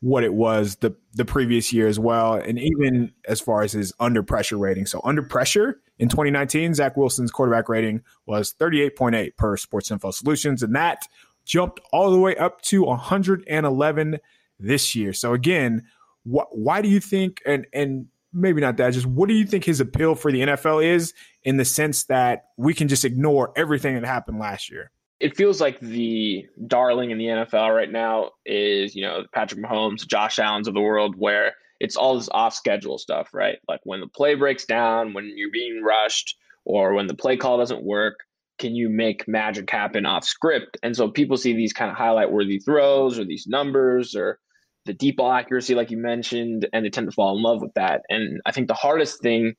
what 0.00 0.22
it 0.22 0.32
was 0.32 0.76
the 0.76 0.94
the 1.14 1.24
previous 1.24 1.72
year 1.72 1.88
as 1.88 1.98
well, 1.98 2.34
and 2.34 2.58
even 2.58 3.12
as 3.26 3.40
far 3.40 3.62
as 3.62 3.72
his 3.72 3.92
under 3.98 4.22
pressure 4.22 4.56
rating. 4.56 4.86
So 4.86 5.00
under 5.02 5.22
pressure 5.22 5.80
in 5.98 6.08
2019, 6.08 6.74
Zach 6.74 6.96
Wilson's 6.96 7.32
quarterback 7.32 7.68
rating 7.68 8.02
was 8.26 8.54
38.8 8.54 9.36
per 9.36 9.56
Sports 9.56 9.90
Info 9.90 10.12
Solutions, 10.12 10.62
and 10.62 10.74
that 10.76 11.02
jumped 11.48 11.80
all 11.92 12.12
the 12.12 12.18
way 12.18 12.36
up 12.36 12.60
to 12.60 12.82
111 12.84 14.18
this 14.60 14.94
year. 14.94 15.12
So 15.12 15.32
again, 15.32 15.82
wh- 16.24 16.52
why 16.52 16.82
do 16.82 16.88
you 16.88 17.00
think 17.00 17.42
and 17.44 17.66
and 17.72 18.06
maybe 18.32 18.60
not 18.60 18.76
that 18.76 18.92
just 18.92 19.06
what 19.06 19.28
do 19.28 19.34
you 19.34 19.46
think 19.46 19.64
his 19.64 19.80
appeal 19.80 20.14
for 20.14 20.30
the 20.30 20.42
NFL 20.42 20.84
is 20.84 21.14
in 21.42 21.56
the 21.56 21.64
sense 21.64 22.04
that 22.04 22.44
we 22.56 22.74
can 22.74 22.86
just 22.86 23.04
ignore 23.04 23.52
everything 23.56 23.94
that 23.94 24.04
happened 24.04 24.38
last 24.38 24.70
year? 24.70 24.90
It 25.18 25.36
feels 25.36 25.60
like 25.60 25.80
the 25.80 26.46
darling 26.68 27.10
in 27.10 27.18
the 27.18 27.24
NFL 27.24 27.74
right 27.74 27.90
now 27.90 28.30
is, 28.46 28.94
you 28.94 29.02
know, 29.02 29.24
Patrick 29.34 29.60
Mahomes, 29.60 30.06
Josh 30.06 30.38
Allen's 30.38 30.68
of 30.68 30.74
the 30.74 30.80
world 30.80 31.16
where 31.18 31.54
it's 31.80 31.96
all 31.96 32.16
this 32.16 32.28
off 32.30 32.54
schedule 32.54 32.98
stuff, 32.98 33.30
right? 33.32 33.58
Like 33.68 33.80
when 33.82 34.00
the 34.00 34.06
play 34.06 34.34
breaks 34.34 34.64
down, 34.64 35.14
when 35.14 35.32
you're 35.34 35.50
being 35.50 35.82
rushed, 35.82 36.36
or 36.64 36.92
when 36.92 37.06
the 37.06 37.14
play 37.14 37.36
call 37.36 37.58
doesn't 37.58 37.82
work, 37.82 38.18
can 38.58 38.74
you 38.74 38.88
make 38.88 39.28
magic 39.28 39.70
happen 39.70 40.06
off 40.06 40.24
script? 40.24 40.76
And 40.82 40.96
so 40.96 41.08
people 41.08 41.36
see 41.36 41.54
these 41.54 41.72
kind 41.72 41.90
of 41.90 41.96
highlight 41.96 42.32
worthy 42.32 42.58
throws 42.58 43.18
or 43.18 43.24
these 43.24 43.46
numbers 43.46 44.14
or 44.14 44.38
the 44.84 44.94
deep 44.94 45.18
ball 45.18 45.32
accuracy, 45.32 45.74
like 45.74 45.90
you 45.90 45.98
mentioned, 45.98 46.68
and 46.72 46.84
they 46.84 46.90
tend 46.90 47.06
to 47.06 47.12
fall 47.12 47.36
in 47.36 47.42
love 47.42 47.60
with 47.60 47.72
that. 47.74 48.02
And 48.08 48.40
I 48.46 48.52
think 48.52 48.68
the 48.68 48.74
hardest 48.74 49.20
thing 49.20 49.54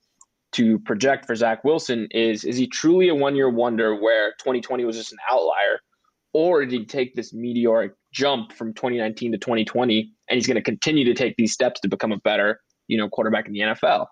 to 0.54 0.80
project 0.80 1.26
for 1.26 1.36
Zach 1.36 1.64
Wilson 1.64 2.08
is 2.12 2.44
is 2.44 2.58
he 2.58 2.68
truly 2.68 3.10
a 3.10 3.16
one 3.16 3.36
year 3.36 3.50
wonder 3.50 3.96
where 3.96 4.32
2020 4.40 4.84
was 4.86 4.98
just 4.98 5.12
an 5.12 5.20
outlier? 5.30 5.80
Or 6.34 6.66
did 6.66 6.72
he 6.72 6.86
take 6.86 7.16
this 7.16 7.34
meteoric 7.34 7.94
jump 8.12 8.54
from 8.54 8.74
2019 8.74 9.32
to 9.32 9.38
2020 9.38 10.12
and 10.30 10.36
he's 10.36 10.48
going 10.48 10.56
to 10.56 10.62
continue 10.62 11.06
to 11.06 11.14
take 11.14 11.36
these 11.38 11.54
steps 11.54 11.80
to 11.82 11.88
become 11.88 12.12
a 12.12 12.18
better, 12.18 12.60
you 12.88 12.98
know, 12.98 13.10
quarterback 13.10 13.48
in 13.48 13.54
the 13.54 13.60
NFL? 13.60 14.08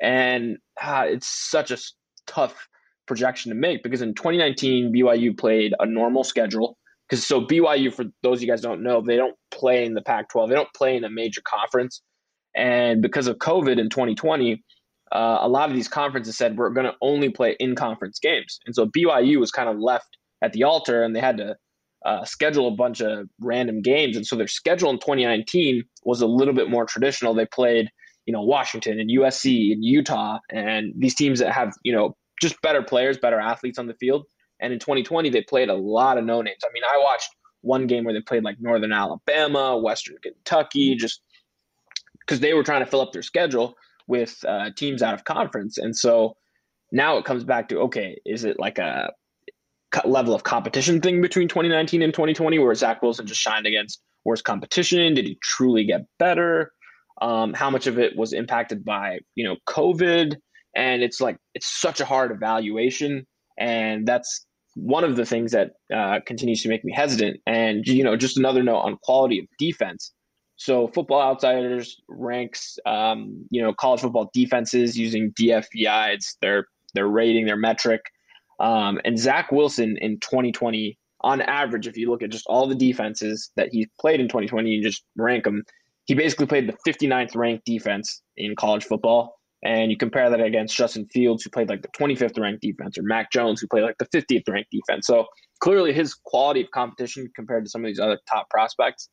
And 0.00 0.58
ah, 0.80 1.02
it's 1.02 1.26
such 1.26 1.70
a 1.70 1.78
tough 2.26 2.68
projection 3.08 3.50
to 3.50 3.56
make 3.56 3.82
because 3.82 4.02
in 4.02 4.14
2019 4.14 4.92
BYU 4.92 5.36
played 5.36 5.74
a 5.80 5.86
normal 5.86 6.22
schedule 6.22 6.76
because 7.08 7.26
so 7.26 7.44
BYU 7.44 7.92
for 7.92 8.04
those 8.22 8.38
of 8.38 8.42
you 8.42 8.48
guys 8.48 8.60
don't 8.60 8.82
know 8.82 9.00
they 9.00 9.16
don't 9.16 9.36
play 9.50 9.84
in 9.84 9.94
the 9.94 10.02
Pac-12 10.02 10.48
they 10.48 10.54
don't 10.54 10.72
play 10.74 10.96
in 10.96 11.04
a 11.04 11.10
major 11.10 11.40
conference. 11.44 12.02
And 12.54 13.02
because 13.02 13.26
of 13.26 13.36
COVID 13.38 13.78
in 13.78 13.88
2020 13.88 14.62
uh, 15.10 15.38
a 15.40 15.48
lot 15.48 15.70
of 15.70 15.74
these 15.74 15.88
conferences 15.88 16.36
said 16.36 16.56
we're 16.56 16.70
going 16.70 16.86
to 16.86 16.94
only 17.00 17.30
play 17.30 17.56
in 17.58 17.74
conference 17.74 18.18
games. 18.18 18.60
And 18.66 18.74
so 18.74 18.86
BYU 18.86 19.40
was 19.40 19.50
kind 19.50 19.68
of 19.68 19.78
left 19.78 20.18
at 20.42 20.52
the 20.52 20.64
altar 20.64 21.02
and 21.02 21.16
they 21.16 21.20
had 21.20 21.38
to 21.38 21.56
uh, 22.04 22.24
schedule 22.24 22.68
a 22.68 22.76
bunch 22.76 23.00
of 23.00 23.26
random 23.40 23.80
games. 23.80 24.16
And 24.16 24.26
so 24.26 24.36
their 24.36 24.46
schedule 24.46 24.90
in 24.90 24.98
2019 24.98 25.82
was 26.04 26.20
a 26.20 26.26
little 26.26 26.54
bit 26.54 26.68
more 26.68 26.84
traditional. 26.84 27.34
They 27.34 27.46
played 27.46 27.88
you 28.28 28.32
know 28.32 28.42
Washington 28.42 29.00
and 29.00 29.10
USC 29.10 29.72
and 29.72 29.82
Utah 29.82 30.38
and 30.52 30.92
these 30.94 31.14
teams 31.14 31.40
that 31.40 31.50
have 31.50 31.72
you 31.82 31.92
know 31.92 32.14
just 32.40 32.60
better 32.62 32.82
players, 32.82 33.18
better 33.18 33.40
athletes 33.40 33.78
on 33.78 33.86
the 33.86 33.94
field. 33.94 34.24
And 34.60 34.72
in 34.72 34.78
2020, 34.78 35.30
they 35.30 35.42
played 35.42 35.68
a 35.68 35.74
lot 35.74 36.18
of 36.18 36.24
no 36.24 36.42
names. 36.42 36.62
I 36.64 36.72
mean, 36.72 36.82
I 36.84 36.98
watched 36.98 37.30
one 37.60 37.86
game 37.86 38.04
where 38.04 38.14
they 38.14 38.20
played 38.20 38.44
like 38.44 38.56
Northern 38.60 38.92
Alabama, 38.92 39.78
Western 39.78 40.16
Kentucky, 40.22 40.94
just 40.94 41.22
because 42.20 42.40
they 42.40 42.54
were 42.54 42.62
trying 42.62 42.84
to 42.84 42.90
fill 42.90 43.00
up 43.00 43.12
their 43.12 43.22
schedule 43.22 43.74
with 44.06 44.44
uh, 44.46 44.70
teams 44.76 45.02
out 45.02 45.14
of 45.14 45.24
conference. 45.24 45.78
And 45.78 45.96
so 45.96 46.36
now 46.92 47.18
it 47.18 47.24
comes 47.24 47.44
back 47.44 47.68
to 47.68 47.80
okay, 47.80 48.18
is 48.24 48.44
it 48.44 48.58
like 48.58 48.78
a 48.78 49.12
level 50.04 50.34
of 50.34 50.44
competition 50.44 51.00
thing 51.00 51.20
between 51.20 51.48
2019 51.48 52.02
and 52.02 52.12
2020 52.12 52.58
where 52.58 52.74
Zach 52.74 53.02
Wilson 53.02 53.26
just 53.26 53.40
shined 53.40 53.66
against 53.66 54.00
worse 54.24 54.42
competition? 54.42 55.14
Did 55.14 55.26
he 55.26 55.38
truly 55.42 55.84
get 55.84 56.02
better? 56.18 56.72
Um, 57.20 57.52
how 57.52 57.70
much 57.70 57.86
of 57.86 57.98
it 57.98 58.16
was 58.16 58.32
impacted 58.32 58.84
by 58.84 59.20
you 59.34 59.44
know 59.44 59.56
COVID? 59.68 60.36
And 60.74 61.02
it's 61.02 61.20
like 61.20 61.36
it's 61.54 61.66
such 61.80 62.00
a 62.00 62.04
hard 62.04 62.30
evaluation 62.32 63.26
and 63.58 64.06
that's 64.06 64.46
one 64.74 65.04
of 65.04 65.16
the 65.16 65.26
things 65.26 65.52
that 65.52 65.72
uh, 65.94 66.20
continues 66.26 66.62
to 66.62 66.68
make 66.68 66.84
me 66.84 66.92
hesitant 66.94 67.38
and 67.46 67.86
you 67.86 68.04
know 68.04 68.16
just 68.16 68.36
another 68.38 68.62
note 68.62 68.78
on 68.80 68.96
quality 69.02 69.38
of 69.40 69.46
defense 69.58 70.12
So 70.56 70.88
Football 70.88 71.22
Outsiders 71.22 72.00
ranks, 72.08 72.78
um, 72.86 73.46
you 73.50 73.62
know, 73.62 73.72
college 73.72 74.00
football 74.00 74.30
defenses 74.34 74.98
using 74.98 75.32
DFVI. 75.40 76.14
It's 76.14 76.36
their 76.42 76.66
their 76.94 77.06
rating, 77.08 77.46
their 77.46 77.56
metric. 77.56 78.02
Um, 78.60 79.00
and 79.04 79.18
Zach 79.18 79.52
Wilson 79.52 79.96
in 80.00 80.18
2020, 80.20 80.98
on 81.22 81.40
average, 81.42 81.86
if 81.86 81.96
you 81.96 82.10
look 82.10 82.22
at 82.22 82.30
just 82.30 82.46
all 82.48 82.66
the 82.68 82.74
defenses 82.74 83.50
that 83.56 83.68
he 83.72 83.88
played 84.00 84.20
in 84.20 84.26
2020, 84.28 84.68
you 84.70 84.82
just 84.82 85.04
rank 85.16 85.44
them. 85.44 85.62
He 86.06 86.14
basically 86.14 86.46
played 86.46 86.68
the 86.68 86.76
59th 86.90 87.36
ranked 87.36 87.66
defense 87.66 88.22
in 88.36 88.56
college 88.56 88.84
football. 88.84 89.37
And 89.62 89.90
you 89.90 89.96
compare 89.96 90.30
that 90.30 90.40
against 90.40 90.76
Justin 90.76 91.06
Fields, 91.12 91.42
who 91.42 91.50
played 91.50 91.68
like 91.68 91.82
the 91.82 91.88
25th 91.88 92.38
ranked 92.38 92.62
defense, 92.62 92.96
or 92.96 93.02
Mac 93.02 93.32
Jones, 93.32 93.60
who 93.60 93.66
played 93.66 93.82
like 93.82 93.98
the 93.98 94.06
50th 94.06 94.48
ranked 94.48 94.70
defense. 94.70 95.06
So 95.06 95.26
clearly 95.60 95.92
his 95.92 96.14
quality 96.14 96.60
of 96.62 96.70
competition 96.70 97.28
compared 97.34 97.64
to 97.64 97.70
some 97.70 97.82
of 97.82 97.86
these 97.86 97.98
other 97.98 98.18
top 98.30 98.48
prospects 98.50 99.08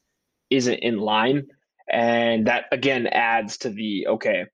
isn't 0.49 0.75
in 0.75 0.97
line. 0.99 1.47
And 1.91 2.47
that 2.47 2.65
again 2.71 3.07
adds 3.07 3.57
to 3.59 3.69
the 3.69 4.07
okay, 4.07 4.45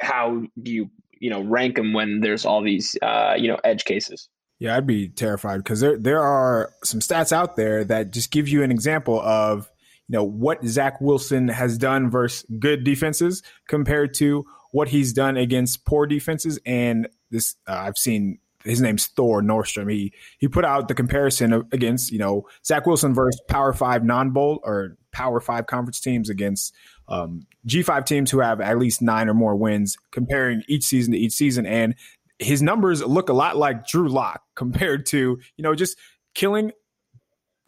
how 0.00 0.42
do 0.60 0.72
you 0.72 0.90
you 1.20 1.30
know 1.30 1.42
rank 1.42 1.76
them 1.76 1.92
when 1.92 2.20
there's 2.20 2.44
all 2.44 2.62
these 2.62 2.96
uh, 3.02 3.34
you 3.36 3.48
know 3.48 3.58
edge 3.64 3.84
cases? 3.84 4.28
Yeah, 4.58 4.76
I'd 4.76 4.86
be 4.86 5.08
terrified 5.08 5.58
because 5.58 5.80
there 5.80 5.98
there 5.98 6.22
are 6.22 6.72
some 6.82 7.00
stats 7.00 7.32
out 7.32 7.56
there 7.56 7.84
that 7.84 8.12
just 8.12 8.30
give 8.30 8.48
you 8.48 8.62
an 8.62 8.70
example 8.70 9.20
of 9.20 9.70
you 10.08 10.14
know 10.14 10.24
what 10.24 10.64
Zach 10.66 11.00
Wilson 11.00 11.48
has 11.48 11.78
done 11.78 12.10
versus 12.10 12.44
good 12.58 12.84
defenses 12.84 13.42
compared 13.68 14.14
to 14.14 14.44
what 14.72 14.88
he's 14.88 15.12
done 15.12 15.36
against 15.36 15.84
poor 15.84 16.06
defenses. 16.06 16.58
And 16.66 17.08
this 17.30 17.56
uh, 17.66 17.72
I've 17.72 17.98
seen 17.98 18.38
his 18.64 18.80
name's 18.80 19.06
Thor 19.06 19.42
Nystrom. 19.42 19.90
He 19.90 20.12
he 20.38 20.48
put 20.48 20.64
out 20.64 20.88
the 20.88 20.94
comparison 20.94 21.52
of, 21.52 21.66
against 21.72 22.10
you 22.10 22.18
know 22.18 22.46
Zach 22.64 22.86
Wilson 22.86 23.14
versus 23.14 23.40
Power 23.48 23.72
Five 23.72 24.04
non 24.04 24.30
bowl 24.30 24.60
or 24.64 24.96
Power 25.12 25.40
Five 25.40 25.66
conference 25.66 26.00
teams 26.00 26.28
against 26.28 26.74
um, 27.08 27.46
G 27.66 27.82
five 27.82 28.04
teams 28.04 28.30
who 28.30 28.40
have 28.40 28.60
at 28.60 28.78
least 28.78 29.02
nine 29.02 29.28
or 29.28 29.34
more 29.34 29.54
wins, 29.54 29.96
comparing 30.10 30.62
each 30.68 30.84
season 30.84 31.12
to 31.12 31.18
each 31.18 31.32
season, 31.32 31.66
and 31.66 31.94
his 32.38 32.62
numbers 32.62 33.02
look 33.02 33.28
a 33.28 33.32
lot 33.32 33.56
like 33.56 33.86
Drew 33.86 34.08
Lock 34.08 34.42
compared 34.54 35.06
to 35.06 35.38
you 35.56 35.62
know 35.62 35.74
just 35.74 35.96
killing 36.34 36.72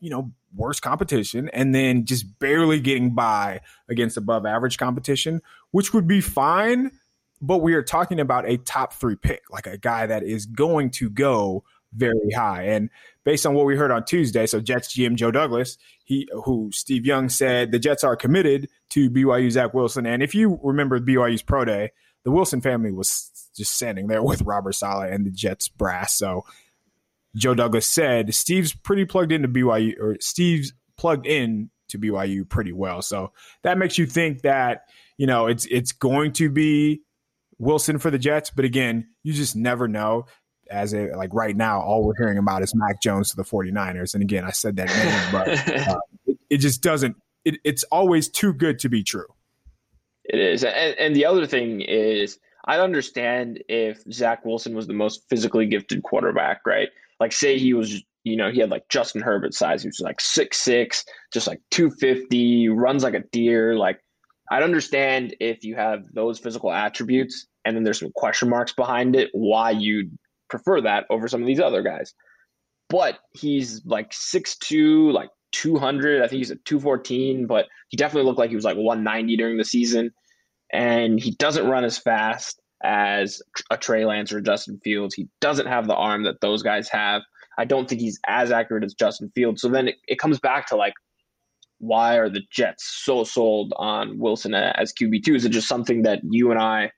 you 0.00 0.11
know 0.11 0.33
worse 0.55 0.81
competition 0.81 1.50
and 1.53 1.75
then 1.75 2.05
just 2.05 2.38
barely 2.38 2.81
getting 2.81 3.15
by 3.15 3.61
against 3.88 4.17
above 4.17 4.47
average 4.47 4.79
competition, 4.79 5.43
which 5.71 5.93
would 5.93 6.07
be 6.07 6.21
fine 6.21 6.91
but 7.41 7.59
we 7.59 7.75
are 7.75 7.83
talking 7.83 8.21
about 8.21 8.49
a 8.49 8.57
top 8.57 8.95
three 8.95 9.17
pick, 9.17 9.43
like 9.50 9.67
a 9.67 9.79
guy 9.79 10.07
that 10.07 10.23
is 10.23 10.47
going 10.47 10.91
to 10.91 11.11
go 11.11 11.65
very 11.93 12.31
high. 12.35 12.65
And 12.65 12.91
based 13.25 13.47
on 13.47 13.55
what 13.55 13.67
we 13.67 13.76
heard 13.76 13.91
on 13.91 14.05
Tuesday, 14.05 14.47
so 14.47 14.61
Jets 14.61 14.95
GM 14.95 15.17
Joe 15.17 15.31
Douglas, 15.31 15.79
he 16.05 16.29
who 16.45 16.71
Steve 16.73 17.07
Young 17.07 17.29
said 17.29 17.73
the 17.73 17.79
Jets 17.79 18.05
are 18.05 18.17
committed 18.17 18.69
to 18.91 19.11
BYU 19.11 19.50
Zach 19.50 19.75
Wilson. 19.75 20.07
And 20.07 20.23
if 20.23 20.35
you 20.35 20.59
remember 20.62 21.00
BYU's 21.00 21.43
pro 21.43 21.65
day, 21.65 21.93
the 22.25 22.31
Wilson 22.31 22.61
family 22.61 22.93
was 22.93 23.31
just 23.57 23.75
standing 23.75 24.09
there 24.09 24.23
with 24.23 24.43
Robert 24.43 24.75
Saleh 24.75 25.12
and 25.12 25.25
the 25.25 25.31
Jets 25.31 25.69
brass. 25.69 26.15
So 26.15 26.45
Joe 27.37 27.55
Douglas 27.55 27.87
said 27.87 28.35
Steve's 28.35 28.75
pretty 28.75 29.05
plugged 29.05 29.33
into 29.33 29.49
BYU 29.49 29.99
or 30.00 30.16
Steve's 30.21 30.73
plugged 30.97 31.26
in 31.26 31.71
to 31.88 31.99
BYU 31.99 32.49
pretty 32.49 32.73
well. 32.73 33.02
So 33.02 33.33
that 33.62 33.78
makes 33.78 33.99
you 33.99 34.07
think 34.07 34.43
that, 34.43 34.83
you 35.19 35.26
know, 35.26 35.47
it's 35.47 35.66
it's 35.66 35.93
going 35.93 36.33
to 36.33 36.50
be 36.50 37.02
Wilson 37.59 37.99
for 37.99 38.11
the 38.11 38.19
Jets, 38.19 38.50
but 38.50 38.64
again, 38.64 39.09
you 39.23 39.33
just 39.33 39.57
never 39.57 39.88
know. 39.88 40.26
As 40.69 40.95
a 40.95 41.12
like 41.14 41.33
right 41.33 41.57
now, 41.57 41.81
all 41.81 42.05
we're 42.05 42.16
hearing 42.16 42.38
about 42.38 42.62
is 42.62 42.75
Mac 42.75 43.00
Jones 43.00 43.31
to 43.31 43.37
the 43.37 43.45
49ers. 43.45 44.14
And 44.14 44.23
again, 44.23 44.45
I 44.45 44.50
said 44.50 44.76
that 44.76 44.88
name, 44.88 45.31
but 45.31 45.49
uh, 45.88 46.00
it, 46.26 46.38
it, 46.50 46.57
just 46.57 46.83
doesn't, 46.83 47.14
it, 47.45 47.59
it's 47.62 47.85
always 47.85 48.28
too 48.28 48.52
good 48.52 48.81
to 48.81 48.88
be 48.88 49.05
true. 49.05 49.28
It 50.25 50.40
is. 50.40 50.64
And, 50.64 50.97
and 50.99 51.14
the 51.14 51.25
other 51.25 51.47
thing 51.47 51.83
is, 51.83 52.40
I 52.64 52.81
understand 52.81 53.62
if 53.69 54.02
Zach 54.12 54.45
Wilson 54.45 54.75
was 54.75 54.88
the 54.88 54.93
most 54.93 55.28
physically 55.28 55.66
gifted 55.66 56.02
quarterback, 56.02 56.66
right? 56.66 56.88
Like, 57.20 57.32
say 57.32 57.58
he 57.58 57.75
was, 57.75 58.02
you 58.25 58.37
know, 58.37 58.50
he 58.50 58.61
had 58.61 58.70
like 58.70 58.88
Justin 58.88 59.23
Herbert 59.23 59.54
size. 59.54 59.82
He 59.82 59.88
was 59.88 60.00
like 60.00 60.20
six 60.20 60.61
six, 60.61 61.04
just 61.32 61.46
like 61.46 61.61
250, 61.70 62.68
runs 62.70 63.02
like 63.02 63.14
a 63.14 63.25
deer. 63.32 63.76
Like, 63.76 64.00
I'd 64.50 64.62
understand 64.62 65.35
if 65.40 65.64
you 65.64 65.75
have 65.76 66.04
those 66.12 66.38
physical 66.38 66.73
attributes 66.73 67.46
and 67.64 67.76
then 67.76 67.82
there's 67.82 67.99
some 68.00 68.12
question 68.14 68.49
marks 68.49 68.73
behind 68.73 69.16
it, 69.16 69.30
why 69.32 69.70
you'd 69.70 70.16
prefer 70.49 70.80
that 70.82 71.04
over 71.11 71.26
some 71.26 71.40
of 71.40 71.46
these 71.46 71.61
other 71.61 71.82
guys. 71.82 72.14
But 72.88 73.18
he's 73.32 73.85
like 73.85 74.11
6'2, 74.11 75.12
like 75.12 75.30
200. 75.52 76.23
I 76.23 76.28
think 76.28 76.38
he's 76.38 76.52
at 76.52 76.64
214, 76.64 77.46
but 77.46 77.66
he 77.88 77.96
definitely 77.96 78.26
looked 78.26 78.38
like 78.38 78.50
he 78.50 78.56
was 78.56 78.64
like 78.64 78.76
190 78.76 79.37
during 79.37 79.56
the 79.56 79.64
season. 79.64 80.12
And 80.73 81.18
he 81.18 81.32
doesn't 81.32 81.66
run 81.66 81.85
as 81.85 81.99
fast 81.99 82.61
as 82.87 83.43
a 83.71 83.76
Trey 83.76 84.05
Lance 84.05 84.33
or 84.33 84.40
Justin 84.40 84.81
Fields. 84.83 85.14
He 85.14 85.28
doesn't 85.40 85.66
have 85.66 85.87
the 85.87 85.95
arm 85.95 86.23
that 86.23 86.40
those 86.40 86.62
guys 86.62 86.88
have. 86.88 87.23
I 87.59 87.64
don't 87.64 87.88
think 87.88 88.00
he's 88.00 88.21
as 88.26 88.52
accurate 88.52 88.85
as 88.85 88.95
Justin 88.95 89.31
Fields. 89.35 89.61
So 89.61 89.69
then 89.69 89.88
it, 89.88 89.97
it 90.07 90.19
comes 90.19 90.38
back 90.38 90.69
to 90.69 90.76
like, 90.76 90.95
why 91.78 92.16
are 92.16 92.31
the 92.31 92.43
Jets 92.50 93.02
so 93.05 93.25
sold 93.25 93.73
on 93.76 94.19
Wilson 94.19 94.55
as 94.55 94.93
QB 94.93 95.25
two? 95.25 95.35
Is 95.35 95.45
it 95.45 95.50
just 95.50 95.69
something 95.69 96.02
that 96.02 96.21
you 96.23 96.50
and 96.50 96.61
I, 96.61 96.93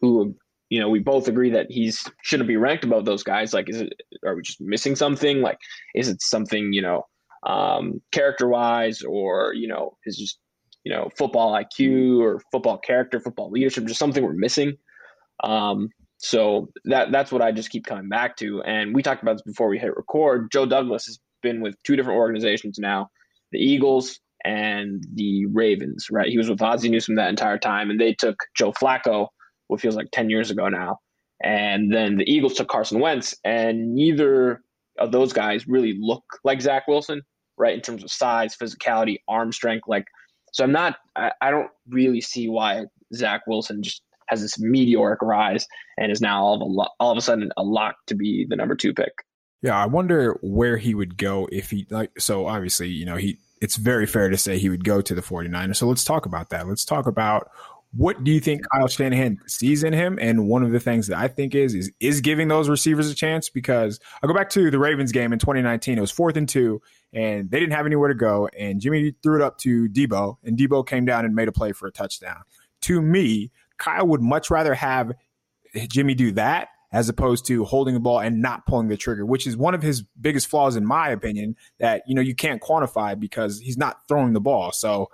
who 0.00 0.36
you 0.68 0.78
know, 0.78 0.88
we 0.88 1.00
both 1.00 1.26
agree 1.26 1.50
that 1.50 1.66
he's 1.68 2.08
shouldn't 2.22 2.48
be 2.48 2.56
ranked 2.56 2.84
above 2.84 3.04
those 3.04 3.24
guys? 3.24 3.52
Like, 3.52 3.68
is 3.68 3.80
it 3.80 3.92
are 4.24 4.36
we 4.36 4.42
just 4.42 4.60
missing 4.60 4.94
something? 4.94 5.40
Like, 5.40 5.58
is 5.96 6.08
it 6.08 6.22
something 6.22 6.72
you 6.72 6.82
know, 6.82 7.06
um, 7.44 8.00
character 8.12 8.46
wise, 8.46 9.02
or 9.02 9.52
you 9.52 9.66
know, 9.66 9.96
is 10.06 10.16
just 10.16 10.38
you 10.84 10.92
know, 10.92 11.10
football 11.18 11.52
IQ 11.52 12.20
or 12.20 12.40
football 12.52 12.78
character, 12.78 13.20
football 13.20 13.50
leadership, 13.50 13.84
just 13.84 13.98
something 13.98 14.24
we're 14.24 14.32
missing? 14.32 14.76
Um, 15.42 15.88
so 16.18 16.68
that 16.84 17.12
that's 17.12 17.32
what 17.32 17.42
I 17.42 17.50
just 17.52 17.70
keep 17.70 17.86
coming 17.86 18.08
back 18.08 18.36
to. 18.36 18.62
And 18.62 18.94
we 18.94 19.02
talked 19.02 19.22
about 19.22 19.34
this 19.34 19.42
before 19.42 19.68
we 19.68 19.78
hit 19.78 19.96
record. 19.96 20.50
Joe 20.52 20.66
Douglas 20.66 21.06
has 21.06 21.18
been 21.42 21.60
with 21.62 21.74
two 21.84 21.96
different 21.96 22.18
organizations 22.18 22.78
now 22.78 23.08
the 23.52 23.58
Eagles 23.58 24.20
and 24.44 25.02
the 25.14 25.46
Ravens, 25.46 26.06
right? 26.10 26.28
He 26.28 26.38
was 26.38 26.48
with 26.48 26.62
Ozzie 26.62 26.88
Newsome 26.88 27.16
that 27.16 27.30
entire 27.30 27.58
time, 27.58 27.90
and 27.90 28.00
they 28.00 28.14
took 28.14 28.36
Joe 28.56 28.72
Flacco, 28.72 29.28
what 29.66 29.80
feels 29.80 29.96
like 29.96 30.08
10 30.12 30.30
years 30.30 30.50
ago 30.50 30.68
now. 30.68 30.98
And 31.42 31.92
then 31.92 32.16
the 32.16 32.30
Eagles 32.30 32.54
took 32.54 32.68
Carson 32.68 33.00
Wentz, 33.00 33.34
and 33.44 33.94
neither 33.94 34.62
of 34.98 35.12
those 35.12 35.32
guys 35.32 35.66
really 35.66 35.96
look 35.98 36.24
like 36.44 36.60
Zach 36.60 36.86
Wilson, 36.86 37.22
right? 37.58 37.74
In 37.74 37.80
terms 37.80 38.04
of 38.04 38.10
size, 38.10 38.56
physicality, 38.56 39.16
arm 39.28 39.52
strength. 39.52 39.84
Like, 39.88 40.04
so 40.52 40.64
I'm 40.64 40.72
not, 40.72 40.96
I, 41.16 41.32
I 41.40 41.50
don't 41.50 41.70
really 41.88 42.20
see 42.20 42.48
why 42.48 42.84
Zach 43.14 43.42
Wilson 43.46 43.82
just 43.82 44.02
has 44.30 44.40
this 44.40 44.58
meteoric 44.58 45.20
rise 45.22 45.66
and 45.98 46.10
is 46.10 46.20
now 46.20 46.42
all 46.42 46.54
of 46.54 46.62
a, 46.62 46.88
all 46.98 47.10
of 47.10 47.18
a 47.18 47.20
sudden 47.20 47.50
a 47.56 47.62
lock 47.62 47.96
to 48.06 48.14
be 48.14 48.46
the 48.48 48.56
number 48.56 48.74
two 48.74 48.94
pick. 48.94 49.12
Yeah, 49.62 49.76
I 49.76 49.86
wonder 49.86 50.38
where 50.40 50.78
he 50.78 50.94
would 50.94 51.18
go 51.18 51.48
if 51.52 51.70
he 51.70 51.86
like 51.90 52.18
so 52.18 52.46
obviously, 52.46 52.88
you 52.88 53.04
know, 53.04 53.16
he 53.16 53.38
it's 53.60 53.76
very 53.76 54.06
fair 54.06 54.30
to 54.30 54.38
say 54.38 54.58
he 54.58 54.70
would 54.70 54.84
go 54.84 55.02
to 55.02 55.14
the 55.14 55.20
49ers. 55.20 55.76
So 55.76 55.86
let's 55.86 56.04
talk 56.04 56.24
about 56.24 56.48
that. 56.50 56.66
Let's 56.66 56.84
talk 56.84 57.06
about 57.06 57.50
what 57.92 58.22
do 58.22 58.30
you 58.30 58.40
think 58.40 58.62
Kyle 58.72 58.86
Shanahan 58.86 59.38
sees 59.46 59.82
in 59.82 59.92
him? 59.92 60.16
And 60.20 60.46
one 60.46 60.62
of 60.62 60.70
the 60.70 60.78
things 60.78 61.08
that 61.08 61.18
I 61.18 61.26
think 61.26 61.54
is 61.54 61.74
is 61.74 61.90
is 61.98 62.20
giving 62.20 62.48
those 62.48 62.68
receivers 62.68 63.10
a 63.10 63.14
chance 63.14 63.48
because 63.48 63.98
I 64.22 64.26
go 64.26 64.34
back 64.34 64.50
to 64.50 64.70
the 64.70 64.78
Ravens 64.78 65.12
game 65.12 65.32
in 65.32 65.38
2019. 65.38 65.98
It 65.98 66.00
was 66.00 66.10
fourth 66.10 66.36
and 66.36 66.48
two, 66.48 66.80
and 67.12 67.50
they 67.50 67.58
didn't 67.58 67.72
have 67.72 67.86
anywhere 67.86 68.08
to 68.08 68.14
go. 68.14 68.48
And 68.56 68.80
Jimmy 68.80 69.14
threw 69.22 69.36
it 69.36 69.42
up 69.42 69.58
to 69.58 69.88
Deebo, 69.88 70.36
and 70.44 70.56
Deebo 70.56 70.86
came 70.86 71.04
down 71.04 71.24
and 71.24 71.34
made 71.34 71.48
a 71.48 71.52
play 71.52 71.72
for 71.72 71.88
a 71.88 71.92
touchdown. 71.92 72.42
To 72.82 73.02
me, 73.02 73.50
Kyle 73.80 74.06
would 74.06 74.22
much 74.22 74.50
rather 74.50 74.74
have 74.74 75.12
Jimmy 75.88 76.14
do 76.14 76.30
that 76.32 76.68
as 76.92 77.08
opposed 77.08 77.46
to 77.46 77.64
holding 77.64 77.94
the 77.94 78.00
ball 78.00 78.20
and 78.20 78.42
not 78.42 78.66
pulling 78.66 78.88
the 78.88 78.96
trigger, 78.96 79.24
which 79.24 79.46
is 79.46 79.56
one 79.56 79.74
of 79.74 79.82
his 79.82 80.02
biggest 80.20 80.48
flaws, 80.48 80.76
in 80.76 80.84
my 80.84 81.08
opinion, 81.08 81.56
that, 81.78 82.02
you 82.06 82.14
know, 82.14 82.20
you 82.20 82.34
can't 82.34 82.60
quantify 82.60 83.18
because 83.18 83.60
he's 83.60 83.78
not 83.78 83.98
throwing 84.08 84.32
the 84.32 84.40
ball. 84.40 84.72
So 84.72 85.08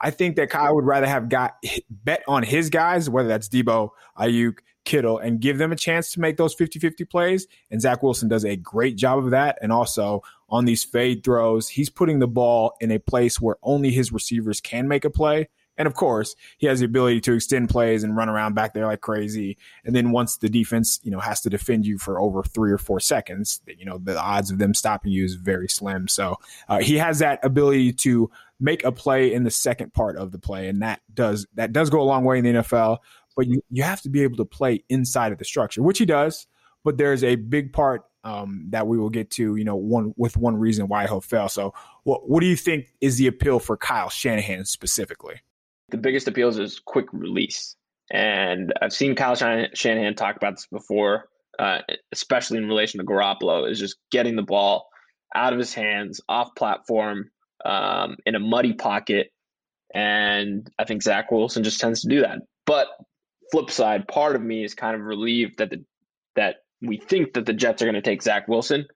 I 0.00 0.10
think 0.10 0.34
that 0.36 0.50
Kyle 0.50 0.74
would 0.74 0.84
rather 0.84 1.06
have 1.06 1.28
got 1.28 1.54
bet 1.90 2.22
on 2.26 2.42
his 2.42 2.70
guys, 2.70 3.08
whether 3.08 3.28
that's 3.28 3.48
Deebo, 3.48 3.90
Aiyuk, 4.18 4.58
Kittle, 4.84 5.18
and 5.18 5.40
give 5.40 5.58
them 5.58 5.70
a 5.70 5.76
chance 5.76 6.10
to 6.12 6.20
make 6.20 6.36
those 6.36 6.54
50 6.54 6.80
50 6.80 7.04
plays. 7.04 7.46
And 7.70 7.80
Zach 7.80 8.02
Wilson 8.02 8.28
does 8.28 8.44
a 8.44 8.56
great 8.56 8.96
job 8.96 9.24
of 9.24 9.30
that. 9.30 9.58
And 9.62 9.70
also 9.70 10.22
on 10.48 10.64
these 10.64 10.82
fade 10.82 11.22
throws, 11.22 11.68
he's 11.68 11.88
putting 11.88 12.18
the 12.18 12.26
ball 12.26 12.74
in 12.80 12.90
a 12.90 12.98
place 12.98 13.40
where 13.40 13.56
only 13.62 13.90
his 13.90 14.12
receivers 14.12 14.60
can 14.60 14.88
make 14.88 15.04
a 15.04 15.10
play. 15.10 15.48
And 15.78 15.86
of 15.86 15.94
course, 15.94 16.36
he 16.58 16.66
has 16.66 16.80
the 16.80 16.86
ability 16.86 17.20
to 17.22 17.32
extend 17.32 17.70
plays 17.70 18.04
and 18.04 18.16
run 18.16 18.28
around 18.28 18.54
back 18.54 18.74
there 18.74 18.86
like 18.86 19.00
crazy. 19.00 19.56
And 19.84 19.96
then 19.96 20.10
once 20.10 20.36
the 20.36 20.48
defense, 20.48 21.00
you 21.02 21.10
know, 21.10 21.20
has 21.20 21.40
to 21.42 21.50
defend 21.50 21.86
you 21.86 21.98
for 21.98 22.20
over 22.20 22.42
three 22.42 22.70
or 22.70 22.78
four 22.78 23.00
seconds, 23.00 23.60
you 23.66 23.84
know, 23.84 23.98
the 23.98 24.20
odds 24.20 24.50
of 24.50 24.58
them 24.58 24.74
stopping 24.74 25.12
you 25.12 25.24
is 25.24 25.34
very 25.34 25.68
slim. 25.68 26.08
So 26.08 26.36
uh, 26.68 26.80
he 26.80 26.98
has 26.98 27.20
that 27.20 27.42
ability 27.42 27.94
to 27.94 28.30
make 28.60 28.84
a 28.84 28.92
play 28.92 29.32
in 29.32 29.44
the 29.44 29.50
second 29.50 29.92
part 29.92 30.16
of 30.16 30.30
the 30.30 30.38
play, 30.38 30.68
and 30.68 30.82
that 30.82 31.00
does 31.12 31.46
that 31.54 31.72
does 31.72 31.90
go 31.90 32.00
a 32.00 32.04
long 32.04 32.24
way 32.24 32.38
in 32.38 32.44
the 32.44 32.52
NFL. 32.52 32.98
But 33.36 33.46
you 33.46 33.62
you 33.70 33.82
have 33.82 34.02
to 34.02 34.10
be 34.10 34.22
able 34.22 34.36
to 34.36 34.44
play 34.44 34.84
inside 34.88 35.32
of 35.32 35.38
the 35.38 35.44
structure, 35.44 35.82
which 35.82 35.98
he 35.98 36.06
does. 36.06 36.46
But 36.84 36.98
there's 36.98 37.22
a 37.22 37.36
big 37.36 37.72
part 37.72 38.02
um, 38.24 38.66
that 38.70 38.86
we 38.86 38.98
will 38.98 39.10
get 39.10 39.30
to, 39.32 39.56
you 39.56 39.64
know, 39.64 39.76
one 39.76 40.14
with 40.16 40.36
one 40.36 40.56
reason 40.56 40.88
why 40.88 41.06
he'll 41.06 41.20
fail. 41.20 41.48
So, 41.48 41.74
what 42.04 42.28
what 42.28 42.40
do 42.40 42.46
you 42.46 42.56
think 42.56 42.92
is 43.00 43.18
the 43.18 43.26
appeal 43.26 43.58
for 43.58 43.76
Kyle 43.76 44.10
Shanahan 44.10 44.64
specifically? 44.64 45.40
The 45.92 45.98
biggest 45.98 46.26
appeals 46.26 46.58
is 46.58 46.80
quick 46.84 47.06
release, 47.12 47.76
and 48.10 48.72
I've 48.80 48.92
seen 48.92 49.14
Kyle 49.14 49.36
Shanahan 49.36 50.14
talk 50.14 50.36
about 50.36 50.56
this 50.56 50.66
before, 50.66 51.28
uh, 51.58 51.78
especially 52.10 52.58
in 52.58 52.66
relation 52.66 52.98
to 52.98 53.06
Garoppolo, 53.06 53.70
is 53.70 53.78
just 53.78 53.96
getting 54.10 54.34
the 54.34 54.42
ball 54.42 54.88
out 55.34 55.52
of 55.52 55.58
his 55.58 55.72
hands, 55.72 56.20
off 56.28 56.54
platform, 56.56 57.30
um, 57.64 58.16
in 58.26 58.34
a 58.34 58.40
muddy 58.40 58.72
pocket, 58.72 59.30
and 59.94 60.68
I 60.78 60.84
think 60.84 61.02
Zach 61.02 61.30
Wilson 61.30 61.62
just 61.62 61.80
tends 61.80 62.00
to 62.00 62.08
do 62.08 62.22
that. 62.22 62.38
But 62.66 62.88
flip 63.50 63.70
side, 63.70 64.08
part 64.08 64.34
of 64.34 64.42
me 64.42 64.64
is 64.64 64.74
kind 64.74 64.96
of 64.96 65.02
relieved 65.02 65.58
that 65.58 65.70
the 65.70 65.84
that 66.34 66.56
we 66.80 66.96
think 66.96 67.34
that 67.34 67.46
the 67.46 67.52
Jets 67.52 67.82
are 67.82 67.84
going 67.84 67.94
to 67.94 68.00
take 68.00 68.22
Zach 68.22 68.48
Wilson, 68.48 68.86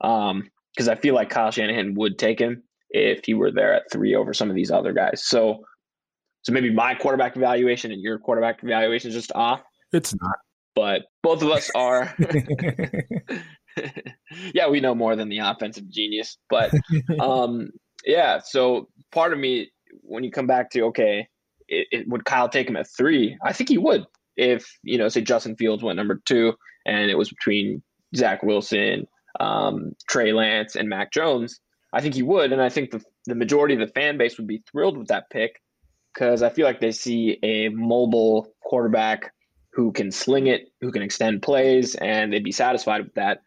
because 0.00 0.30
um, 0.30 0.50
I 0.90 0.96
feel 0.96 1.14
like 1.14 1.30
Kyle 1.30 1.52
Shanahan 1.52 1.94
would 1.94 2.18
take 2.18 2.40
him 2.40 2.64
if 2.90 3.24
he 3.24 3.34
were 3.34 3.52
there 3.52 3.72
at 3.72 3.90
three 3.92 4.14
over 4.14 4.34
some 4.34 4.50
of 4.50 4.56
these 4.56 4.72
other 4.72 4.92
guys. 4.92 5.24
So, 5.24 5.64
so 6.44 6.52
maybe 6.52 6.70
my 6.70 6.94
quarterback 6.94 7.36
evaluation 7.36 7.90
and 7.90 8.00
your 8.00 8.18
quarterback 8.18 8.62
evaluation 8.62 9.08
is 9.08 9.14
just 9.14 9.32
off. 9.34 9.62
It's 9.92 10.14
not, 10.14 10.36
but 10.74 11.02
both 11.22 11.42
of 11.42 11.50
us 11.50 11.70
are. 11.74 12.14
yeah, 14.54 14.68
we 14.68 14.80
know 14.80 14.94
more 14.94 15.16
than 15.16 15.30
the 15.30 15.38
offensive 15.38 15.88
genius, 15.88 16.36
but 16.50 16.70
um, 17.20 17.70
yeah. 18.04 18.40
So 18.44 18.88
part 19.10 19.32
of 19.32 19.38
me, 19.38 19.70
when 20.02 20.22
you 20.22 20.30
come 20.30 20.46
back 20.46 20.70
to 20.70 20.82
okay, 20.86 21.28
it, 21.66 21.86
it, 21.90 22.08
would 22.08 22.26
Kyle 22.26 22.48
take 22.48 22.68
him 22.68 22.76
at 22.76 22.88
three? 22.94 23.38
I 23.42 23.54
think 23.54 23.70
he 23.70 23.78
would. 23.78 24.04
If 24.36 24.70
you 24.82 24.98
know, 24.98 25.08
say 25.08 25.22
Justin 25.22 25.56
Fields 25.56 25.82
went 25.82 25.96
number 25.96 26.20
two, 26.26 26.52
and 26.84 27.10
it 27.10 27.16
was 27.16 27.30
between 27.30 27.82
Zach 28.14 28.42
Wilson, 28.42 29.06
um, 29.40 29.92
Trey 30.08 30.32
Lance, 30.32 30.76
and 30.76 30.90
Mac 30.90 31.10
Jones, 31.10 31.58
I 31.94 32.02
think 32.02 32.14
he 32.14 32.22
would, 32.22 32.52
and 32.52 32.60
I 32.60 32.68
think 32.68 32.90
the 32.90 33.02
the 33.26 33.34
majority 33.34 33.74
of 33.74 33.80
the 33.80 33.92
fan 33.94 34.18
base 34.18 34.36
would 34.36 34.46
be 34.46 34.62
thrilled 34.70 34.98
with 34.98 35.08
that 35.08 35.30
pick 35.30 35.60
because 36.14 36.42
I 36.42 36.48
feel 36.50 36.64
like 36.64 36.80
they 36.80 36.92
see 36.92 37.38
a 37.42 37.68
mobile 37.70 38.54
quarterback 38.62 39.32
who 39.72 39.92
can 39.92 40.12
sling 40.12 40.46
it, 40.46 40.68
who 40.80 40.92
can 40.92 41.02
extend 41.02 41.42
plays, 41.42 41.96
and 41.96 42.32
they'd 42.32 42.44
be 42.44 42.52
satisfied 42.52 43.02
with 43.02 43.14
that. 43.14 43.40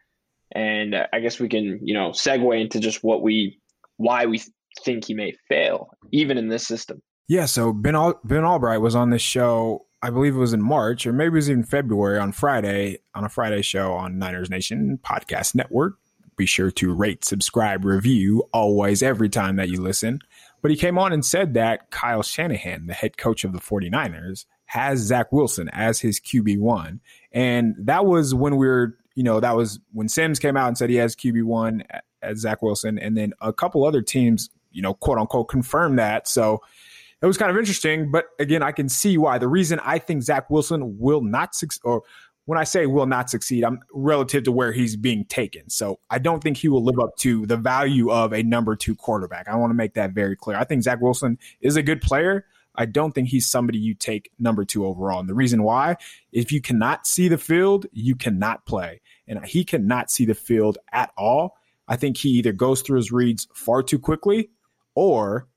And 0.52 0.94
uh, 0.94 1.06
I 1.12 1.20
guess 1.20 1.40
we 1.40 1.48
can, 1.48 1.80
you 1.82 1.94
know, 1.94 2.10
segue 2.10 2.60
into 2.60 2.80
just 2.80 3.02
what 3.02 3.22
we, 3.22 3.60
why 3.96 4.26
we 4.26 4.42
think 4.84 5.06
he 5.06 5.14
may 5.14 5.32
fail, 5.48 5.90
even 6.12 6.38
in 6.38 6.48
this 6.48 6.66
system. 6.66 7.02
Yeah. 7.28 7.46
So 7.46 7.72
Ben 7.72 7.94
Al- 7.94 8.20
Ben 8.24 8.44
Albright 8.44 8.80
was 8.80 8.94
on 8.94 9.10
this 9.10 9.22
show. 9.22 9.86
I 10.00 10.10
believe 10.10 10.36
it 10.36 10.38
was 10.38 10.52
in 10.52 10.62
March, 10.62 11.06
or 11.06 11.12
maybe 11.12 11.28
it 11.28 11.34
was 11.34 11.50
even 11.50 11.64
February 11.64 12.18
on 12.18 12.32
Friday 12.32 12.98
on 13.14 13.24
a 13.24 13.28
Friday 13.28 13.62
show 13.62 13.94
on 13.94 14.18
Niners 14.18 14.48
Nation 14.48 14.98
Podcast 15.02 15.54
Network. 15.54 15.98
Be 16.36 16.46
sure 16.46 16.70
to 16.70 16.94
rate, 16.94 17.24
subscribe, 17.24 17.84
review 17.84 18.44
always 18.52 19.02
every 19.02 19.28
time 19.28 19.56
that 19.56 19.70
you 19.70 19.82
listen. 19.82 20.20
But 20.60 20.70
he 20.70 20.76
came 20.76 20.98
on 20.98 21.12
and 21.12 21.24
said 21.24 21.54
that 21.54 21.90
Kyle 21.90 22.22
Shanahan, 22.22 22.86
the 22.86 22.94
head 22.94 23.16
coach 23.16 23.44
of 23.44 23.52
the 23.52 23.60
49ers, 23.60 24.46
has 24.66 24.98
Zach 24.98 25.32
Wilson 25.32 25.68
as 25.72 26.00
his 26.00 26.20
QB1. 26.20 27.00
And 27.32 27.74
that 27.78 28.04
was 28.04 28.34
when 28.34 28.56
we 28.56 28.66
were 28.66 28.98
you 29.18 29.24
know, 29.24 29.40
that 29.40 29.56
was 29.56 29.80
when 29.92 30.08
Sims 30.08 30.38
came 30.38 30.56
out 30.56 30.68
and 30.68 30.78
said 30.78 30.90
he 30.90 30.96
has 30.96 31.16
QB1 31.16 31.82
as 32.22 32.38
Zach 32.38 32.62
Wilson. 32.62 33.00
And 33.00 33.16
then 33.16 33.32
a 33.40 33.52
couple 33.52 33.84
other 33.84 34.00
teams, 34.00 34.48
you 34.70 34.80
know, 34.80 34.94
quote 34.94 35.18
unquote, 35.18 35.48
confirmed 35.48 35.98
that. 35.98 36.28
So 36.28 36.62
it 37.20 37.26
was 37.26 37.36
kind 37.36 37.50
of 37.50 37.58
interesting. 37.58 38.12
But 38.12 38.26
again, 38.38 38.62
I 38.62 38.70
can 38.70 38.88
see 38.88 39.18
why. 39.18 39.38
The 39.38 39.48
reason 39.48 39.80
I 39.82 39.98
think 39.98 40.22
Zach 40.22 40.48
Wilson 40.50 41.00
will 41.00 41.20
not 41.20 41.56
succeed, 41.56 41.80
or 41.82 42.04
when 42.48 42.56
I 42.56 42.64
say 42.64 42.86
will 42.86 43.04
not 43.04 43.28
succeed, 43.28 43.62
I'm 43.62 43.80
relative 43.92 44.44
to 44.44 44.52
where 44.52 44.72
he's 44.72 44.96
being 44.96 45.26
taken. 45.26 45.68
So 45.68 46.00
I 46.08 46.18
don't 46.18 46.42
think 46.42 46.56
he 46.56 46.68
will 46.68 46.82
live 46.82 46.98
up 46.98 47.14
to 47.16 47.44
the 47.44 47.58
value 47.58 48.10
of 48.10 48.32
a 48.32 48.42
number 48.42 48.74
two 48.74 48.94
quarterback. 48.94 49.48
I 49.48 49.56
want 49.56 49.68
to 49.68 49.74
make 49.74 49.92
that 49.94 50.12
very 50.12 50.34
clear. 50.34 50.56
I 50.56 50.64
think 50.64 50.82
Zach 50.82 50.98
Wilson 50.98 51.38
is 51.60 51.76
a 51.76 51.82
good 51.82 52.00
player. 52.00 52.46
I 52.74 52.86
don't 52.86 53.14
think 53.14 53.28
he's 53.28 53.46
somebody 53.46 53.78
you 53.78 53.92
take 53.92 54.30
number 54.38 54.64
two 54.64 54.86
overall. 54.86 55.20
And 55.20 55.28
the 55.28 55.34
reason 55.34 55.62
why, 55.62 55.98
if 56.32 56.50
you 56.50 56.62
cannot 56.62 57.06
see 57.06 57.28
the 57.28 57.36
field, 57.36 57.84
you 57.92 58.16
cannot 58.16 58.64
play. 58.64 59.02
And 59.26 59.44
he 59.44 59.62
cannot 59.62 60.10
see 60.10 60.24
the 60.24 60.34
field 60.34 60.78
at 60.90 61.10
all. 61.18 61.58
I 61.86 61.96
think 61.96 62.16
he 62.16 62.30
either 62.30 62.52
goes 62.52 62.80
through 62.80 62.96
his 62.96 63.12
reads 63.12 63.46
far 63.52 63.82
too 63.82 63.98
quickly 63.98 64.48
or 64.94 65.48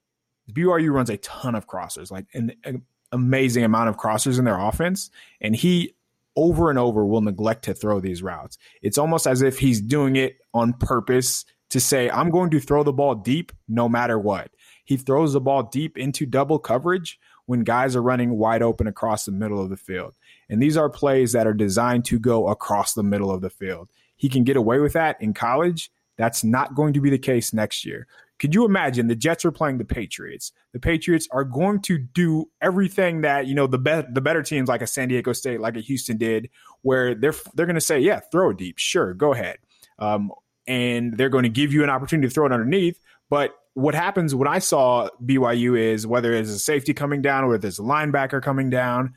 BYU 0.51 0.91
runs 0.91 1.09
a 1.09 1.15
ton 1.15 1.55
of 1.55 1.67
crossers, 1.67 2.11
like 2.11 2.25
an, 2.33 2.51
an 2.65 2.81
amazing 3.13 3.63
amount 3.63 3.87
of 3.87 3.95
crossers 3.95 4.37
in 4.37 4.43
their 4.43 4.59
offense. 4.59 5.09
And 5.39 5.55
he 5.55 5.95
over 6.35 6.69
and 6.69 6.79
over 6.79 7.05
will 7.05 7.21
neglect 7.21 7.63
to 7.65 7.73
throw 7.73 7.99
these 7.99 8.23
routes. 8.23 8.57
It's 8.81 8.97
almost 8.97 9.27
as 9.27 9.41
if 9.41 9.59
he's 9.59 9.81
doing 9.81 10.15
it 10.15 10.37
on 10.53 10.73
purpose 10.73 11.45
to 11.69 11.79
say, 11.79 12.09
I'm 12.09 12.29
going 12.29 12.49
to 12.51 12.59
throw 12.59 12.83
the 12.83 12.93
ball 12.93 13.15
deep 13.15 13.51
no 13.67 13.87
matter 13.87 14.19
what. 14.19 14.51
He 14.85 14.97
throws 14.97 15.33
the 15.33 15.41
ball 15.41 15.63
deep 15.63 15.97
into 15.97 16.25
double 16.25 16.59
coverage 16.59 17.19
when 17.45 17.63
guys 17.63 17.95
are 17.95 18.01
running 18.01 18.37
wide 18.37 18.61
open 18.61 18.87
across 18.87 19.25
the 19.25 19.31
middle 19.31 19.61
of 19.61 19.69
the 19.69 19.77
field. 19.77 20.15
And 20.49 20.61
these 20.61 20.77
are 20.77 20.89
plays 20.89 21.31
that 21.31 21.47
are 21.47 21.53
designed 21.53 22.05
to 22.05 22.19
go 22.19 22.47
across 22.47 22.93
the 22.93 23.03
middle 23.03 23.31
of 23.31 23.41
the 23.41 23.49
field. 23.49 23.89
He 24.17 24.29
can 24.29 24.43
get 24.43 24.57
away 24.57 24.79
with 24.79 24.93
that 24.93 25.21
in 25.21 25.33
college. 25.33 25.91
That's 26.17 26.43
not 26.43 26.75
going 26.75 26.93
to 26.93 27.01
be 27.01 27.09
the 27.09 27.17
case 27.17 27.53
next 27.53 27.85
year. 27.85 28.07
Could 28.41 28.55
you 28.55 28.65
imagine 28.65 29.05
the 29.05 29.15
Jets 29.15 29.45
are 29.45 29.51
playing 29.51 29.77
the 29.77 29.85
Patriots? 29.85 30.51
The 30.73 30.79
Patriots 30.79 31.27
are 31.29 31.43
going 31.43 31.79
to 31.83 31.99
do 31.99 32.49
everything 32.59 33.21
that 33.21 33.45
you 33.45 33.53
know 33.53 33.67
the 33.67 33.77
be- 33.77 34.01
the 34.11 34.19
better 34.19 34.41
teams 34.41 34.67
like 34.67 34.81
a 34.81 34.87
San 34.87 35.09
Diego 35.09 35.31
State, 35.31 35.61
like 35.61 35.77
a 35.77 35.79
Houston 35.79 36.17
did, 36.17 36.49
where 36.81 37.13
they're 37.13 37.35
they're 37.53 37.67
going 37.67 37.75
to 37.75 37.81
say, 37.81 37.99
"Yeah, 37.99 38.19
throw 38.31 38.51
deep, 38.51 38.79
sure, 38.79 39.13
go 39.13 39.31
ahead," 39.31 39.59
um, 39.99 40.31
and 40.65 41.15
they're 41.15 41.29
going 41.29 41.43
to 41.43 41.49
give 41.49 41.71
you 41.71 41.83
an 41.83 41.91
opportunity 41.91 42.29
to 42.29 42.33
throw 42.33 42.47
it 42.47 42.51
underneath. 42.51 42.99
But 43.29 43.53
what 43.75 43.93
happens 43.93 44.33
when 44.33 44.47
I 44.47 44.57
saw 44.57 45.09
BYU 45.23 45.79
is 45.79 46.07
whether 46.07 46.33
it's 46.33 46.49
a 46.49 46.57
safety 46.57 46.95
coming 46.95 47.21
down 47.21 47.43
or 47.43 47.59
there's 47.59 47.77
a 47.77 47.83
linebacker 47.83 48.41
coming 48.41 48.71
down, 48.71 49.13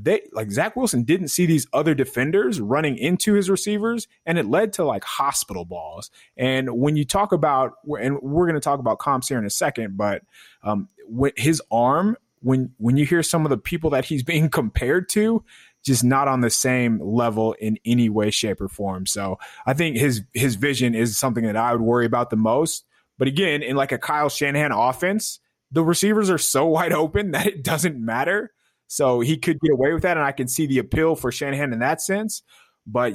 they 0.00 0.22
like 0.32 0.50
Zach 0.50 0.76
Wilson 0.76 1.04
didn't 1.04 1.28
see 1.28 1.46
these 1.46 1.66
other 1.72 1.94
defenders 1.94 2.60
running 2.60 2.98
into 2.98 3.34
his 3.34 3.48
receivers, 3.48 4.08
and 4.26 4.38
it 4.38 4.46
led 4.46 4.72
to 4.74 4.84
like 4.84 5.04
hospital 5.04 5.64
balls. 5.64 6.10
And 6.36 6.70
when 6.70 6.96
you 6.96 7.04
talk 7.04 7.32
about, 7.32 7.74
and 8.00 8.20
we're 8.20 8.46
going 8.46 8.54
to 8.54 8.60
talk 8.60 8.78
about 8.78 8.98
comps 8.98 9.28
here 9.28 9.38
in 9.38 9.46
a 9.46 9.50
second, 9.50 9.96
but 9.96 10.22
um, 10.62 10.88
his 11.36 11.62
arm, 11.70 12.16
when 12.40 12.72
when 12.76 12.96
you 12.96 13.06
hear 13.06 13.22
some 13.22 13.46
of 13.46 13.50
the 13.50 13.58
people 13.58 13.90
that 13.90 14.04
he's 14.04 14.22
being 14.24 14.50
compared 14.50 15.08
to, 15.10 15.42
just 15.84 16.04
not 16.04 16.28
on 16.28 16.40
the 16.40 16.50
same 16.50 17.00
level 17.00 17.54
in 17.54 17.78
any 17.84 18.08
way, 18.08 18.30
shape, 18.30 18.60
or 18.60 18.68
form. 18.68 19.06
So 19.06 19.38
I 19.66 19.72
think 19.72 19.96
his 19.96 20.22
his 20.34 20.56
vision 20.56 20.94
is 20.94 21.16
something 21.16 21.44
that 21.44 21.56
I 21.56 21.72
would 21.72 21.80
worry 21.80 22.06
about 22.06 22.30
the 22.30 22.36
most. 22.36 22.84
But 23.18 23.28
again, 23.28 23.62
in 23.62 23.76
like 23.76 23.92
a 23.92 23.98
Kyle 23.98 24.28
Shanahan 24.28 24.72
offense, 24.72 25.40
the 25.70 25.82
receivers 25.82 26.28
are 26.28 26.38
so 26.38 26.66
wide 26.66 26.92
open 26.92 27.30
that 27.30 27.46
it 27.46 27.64
doesn't 27.64 27.98
matter. 27.98 28.52
So 28.88 29.20
he 29.20 29.36
could 29.36 29.60
get 29.60 29.72
away 29.72 29.92
with 29.92 30.02
that, 30.02 30.16
and 30.16 30.24
I 30.24 30.32
can 30.32 30.48
see 30.48 30.66
the 30.66 30.78
appeal 30.78 31.16
for 31.16 31.32
Shanahan 31.32 31.72
in 31.72 31.80
that 31.80 32.00
sense. 32.00 32.42
But 32.86 33.14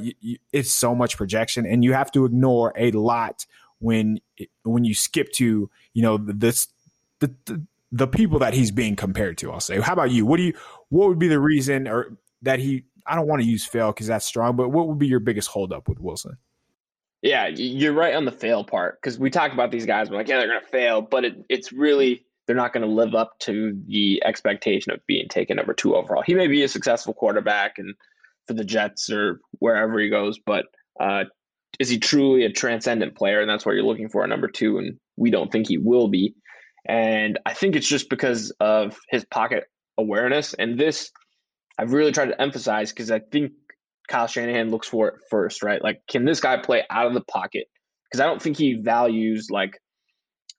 it's 0.52 0.72
so 0.72 0.94
much 0.94 1.16
projection, 1.16 1.66
and 1.66 1.84
you 1.84 1.94
have 1.94 2.12
to 2.12 2.26
ignore 2.26 2.74
a 2.76 2.92
lot 2.92 3.46
when 3.80 4.20
when 4.64 4.84
you 4.84 4.94
skip 4.94 5.32
to 5.34 5.70
you 5.94 6.02
know 6.02 6.18
this 6.18 6.68
the, 7.20 7.34
the 7.46 7.66
the 7.92 8.08
people 8.08 8.40
that 8.40 8.54
he's 8.54 8.72
being 8.72 8.96
compared 8.96 9.38
to. 9.40 9.52
I'll 9.52 9.60
say. 9.60 9.80
How 9.80 9.94
about 9.94 10.12
you? 10.12 10.26
What 10.26 10.38
do 10.38 10.44
you? 10.44 10.54
What 10.90 11.08
would 11.08 11.20
be 11.20 11.28
the 11.28 11.40
reason 11.40 11.88
or 11.88 12.18
that 12.42 12.60
he? 12.60 12.84
I 13.06 13.16
don't 13.16 13.28
want 13.28 13.42
to 13.42 13.48
use 13.48 13.66
fail 13.66 13.92
because 13.92 14.08
that's 14.08 14.26
strong, 14.26 14.56
but 14.56 14.70
what 14.70 14.88
would 14.88 15.00
be 15.00 15.08
your 15.08 15.20
biggest 15.20 15.48
holdup 15.48 15.90
with 15.90 16.00
Wilson? 16.00 16.38
Yeah, 17.22 17.48
you're 17.48 17.94
right 17.94 18.16
on 18.16 18.26
the 18.26 18.32
fail 18.32 18.64
part 18.64 19.00
because 19.00 19.20
we 19.20 19.30
talk 19.30 19.54
about 19.54 19.72
these 19.72 19.86
guys. 19.86 20.10
We're 20.10 20.18
like, 20.18 20.28
yeah, 20.28 20.40
they're 20.40 20.60
to 20.60 20.66
fail, 20.66 21.02
but 21.02 21.24
it, 21.24 21.46
it's 21.50 21.72
really 21.72 22.26
they're 22.46 22.56
not 22.56 22.74
going 22.74 22.86
to 22.88 22.94
live 22.94 23.16
up 23.16 23.38
to 23.40 23.80
the 23.88 24.22
expectation 24.26 24.92
of 24.92 25.00
being 25.08 25.28
taken 25.28 25.58
number 25.58 25.74
two 25.74 25.96
overall. 25.96 26.24
He 26.26 26.34
may 26.34 26.48
be 26.48 26.64
a 26.64 26.68
successful 26.68 27.14
quarterback 27.14 27.78
and 27.78 27.96
for 28.48 28.54
the 28.54 28.66
Jets 28.66 29.10
or 29.10 29.40
wherever 29.60 30.00
he 30.00 30.10
goes, 30.10 30.40
but 30.46 30.66
uh, 31.00 31.26
is 31.80 31.90
he 31.90 32.00
truly 32.00 32.44
a 32.44 32.52
transcendent 32.52 33.16
player? 33.16 33.42
And 33.42 33.50
that's 33.50 33.66
what 33.66 33.76
you're 33.76 33.84
looking 33.84 34.10
for 34.10 34.24
at 34.24 34.30
number 34.30 34.48
two, 34.48 34.78
and 34.78 34.98
we 35.18 35.32
don't 35.32 35.52
think 35.52 35.68
he 35.68 35.78
will 35.78 36.08
be. 36.08 36.36
And 36.88 37.40
I 37.46 37.54
think 37.54 37.76
it's 37.76 37.88
just 37.88 38.10
because 38.10 38.52
of 38.60 38.98
his 39.10 39.24
pocket 39.26 39.66
awareness. 39.98 40.54
And 40.54 40.80
this, 40.80 41.12
I've 41.78 41.94
really 41.94 42.12
tried 42.12 42.30
to 42.30 42.42
emphasize 42.42 42.92
because 42.92 43.12
I 43.12 43.20
think 43.20 43.52
Kyle 44.10 44.28
Shanahan 44.28 44.72
looks 44.72 44.88
for 44.88 45.08
it 45.10 45.16
first, 45.30 45.64
right? 45.64 45.82
Like, 45.82 46.02
can 46.10 46.26
this 46.26 46.40
guy 46.40 46.58
play 46.58 46.84
out 46.90 47.08
of 47.08 47.14
the 47.14 47.22
pocket? 47.22 47.68
Because 48.06 48.22
I 48.22 48.26
don't 48.26 48.42
think 48.42 48.58
he 48.58 48.74
values 48.74 49.48
like 49.50 49.80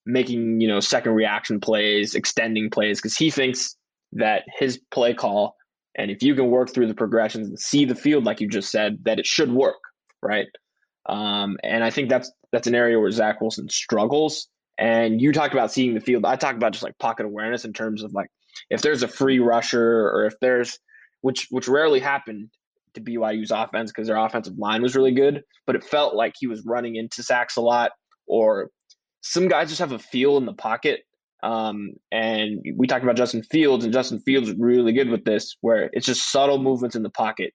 making, 0.07 0.61
you 0.61 0.69
know, 0.69 0.81
second 0.81 1.13
reaction 1.13 1.61
plays, 1.61 2.15
extending 2.15 2.71
plays, 2.71 2.99
because 2.99 3.17
he 3.17 3.31
thinks 3.31 3.77
that 4.13 4.45
his 4.59 4.81
play 4.91 5.15
call, 5.15 5.57
and 5.97 6.11
if 6.11 6.23
you 6.23 6.35
can 6.35 6.51
work 6.51 6.73
through 6.73 6.89
the 6.89 6.95
progressions 6.95 7.49
and 7.49 7.59
see 7.59 7.85
the 7.85 7.95
field, 7.95 8.25
like 8.25 8.41
you 8.41 8.49
just 8.49 8.71
said, 8.71 8.99
that 9.05 9.19
it 9.19 9.27
should 9.27 9.53
work, 9.53 9.81
right? 10.23 10.47
Um, 11.07 11.57
and 11.63 11.83
I 11.83 11.91
think 11.91 12.09
that's 12.09 12.31
that's 12.53 12.67
an 12.67 12.75
area 12.75 12.99
where 12.99 13.11
Zach 13.11 13.41
Wilson 13.41 13.69
struggles. 13.69 14.49
And 14.79 15.21
you 15.21 15.33
talked 15.33 15.53
about 15.53 15.73
seeing 15.73 15.95
the 15.95 16.01
field. 16.01 16.25
I 16.25 16.37
talk 16.37 16.57
about 16.57 16.73
just 16.73 16.83
like 16.83 16.99
pocket 16.99 17.27
awareness 17.27 17.65
in 17.65 17.73
terms 17.73 18.03
of 18.03 18.13
like 18.13 18.29
if 18.71 18.83
there's 18.83 19.03
a 19.03 19.09
free 19.09 19.39
rusher 19.39 20.09
or 20.09 20.27
if 20.27 20.35
there's 20.41 20.79
which 21.21 21.47
which 21.51 21.69
rarely 21.69 22.01
happened 22.01 22.51
to 22.95 23.01
BYU's 23.01 23.51
offense 23.51 23.91
because 23.91 24.07
their 24.07 24.17
offensive 24.17 24.59
line 24.59 24.83
was 24.83 24.95
really 24.95 25.13
good, 25.13 25.43
but 25.67 25.77
it 25.77 25.85
felt 25.85 26.15
like 26.15 26.35
he 26.39 26.47
was 26.47 26.65
running 26.65 26.97
into 26.97 27.23
sacks 27.23 27.57
a 27.57 27.61
lot, 27.61 27.93
or 28.27 28.71
some 29.23 29.49
guys 29.49 29.69
just 29.69 29.81
have 29.81 29.93
a 29.93 29.99
feel 29.99 30.37
in 30.37 30.47
the 30.47 30.53
pocket. 30.53 31.01
Um, 31.43 31.95
and 32.13 32.65
we 32.77 32.87
talked 32.87 33.03
about 33.03 33.17
Justin 33.17 33.43
Fields, 33.43 33.85
and 33.85 33.93
Justin 33.93 34.21
Fields 34.21 34.51
is 34.51 34.57
really 34.59 34.93
good 34.93 35.09
with 35.09 35.25
this, 35.25 35.57
where 35.61 35.91
it's 35.93 36.07
just 36.07 36.31
subtle 36.31 36.59
movements 36.59 36.95
in 36.95 37.03
the 37.03 37.11
pocket 37.11 37.53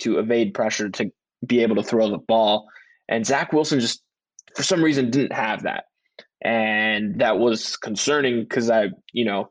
to 0.00 0.18
evade 0.18 0.52
pressure 0.52 0.90
to 0.90 1.10
be 1.46 1.62
able 1.62 1.76
to 1.76 1.82
throw 1.82 2.10
the 2.10 2.18
ball. 2.18 2.66
And 3.08 3.24
Zach 3.24 3.52
Wilson 3.52 3.80
just, 3.80 4.02
for 4.56 4.62
some 4.62 4.82
reason, 4.82 5.10
didn't 5.10 5.32
have 5.32 5.62
that. 5.62 5.84
And 6.42 7.20
that 7.20 7.38
was 7.38 7.76
concerning 7.76 8.40
because 8.40 8.70
I, 8.70 8.88
you 9.12 9.24
know, 9.24 9.48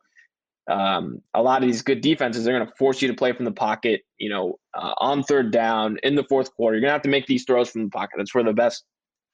um, 0.70 1.22
a 1.34 1.42
lot 1.42 1.64
of 1.64 1.68
these 1.68 1.82
good 1.82 2.02
defenses 2.02 2.44
they're 2.44 2.56
going 2.56 2.68
to 2.68 2.76
force 2.78 3.02
you 3.02 3.08
to 3.08 3.16
play 3.16 3.32
from 3.34 3.46
the 3.46 3.52
pocket. 3.52 4.02
You 4.18 4.30
know, 4.30 4.60
uh, 4.76 4.94
on 5.00 5.24
third 5.24 5.52
down 5.52 5.98
in 6.04 6.16
the 6.16 6.24
fourth 6.24 6.54
quarter, 6.56 6.76
you're 6.76 6.82
going 6.82 6.90
to 6.90 6.94
have 6.94 7.02
to 7.04 7.10
make 7.10 7.26
these 7.26 7.44
throws 7.44 7.70
from 7.70 7.84
the 7.84 7.90
pocket. 7.90 8.16
That's 8.18 8.34
where 8.34 8.44
the 8.44 8.54
best 8.54 8.84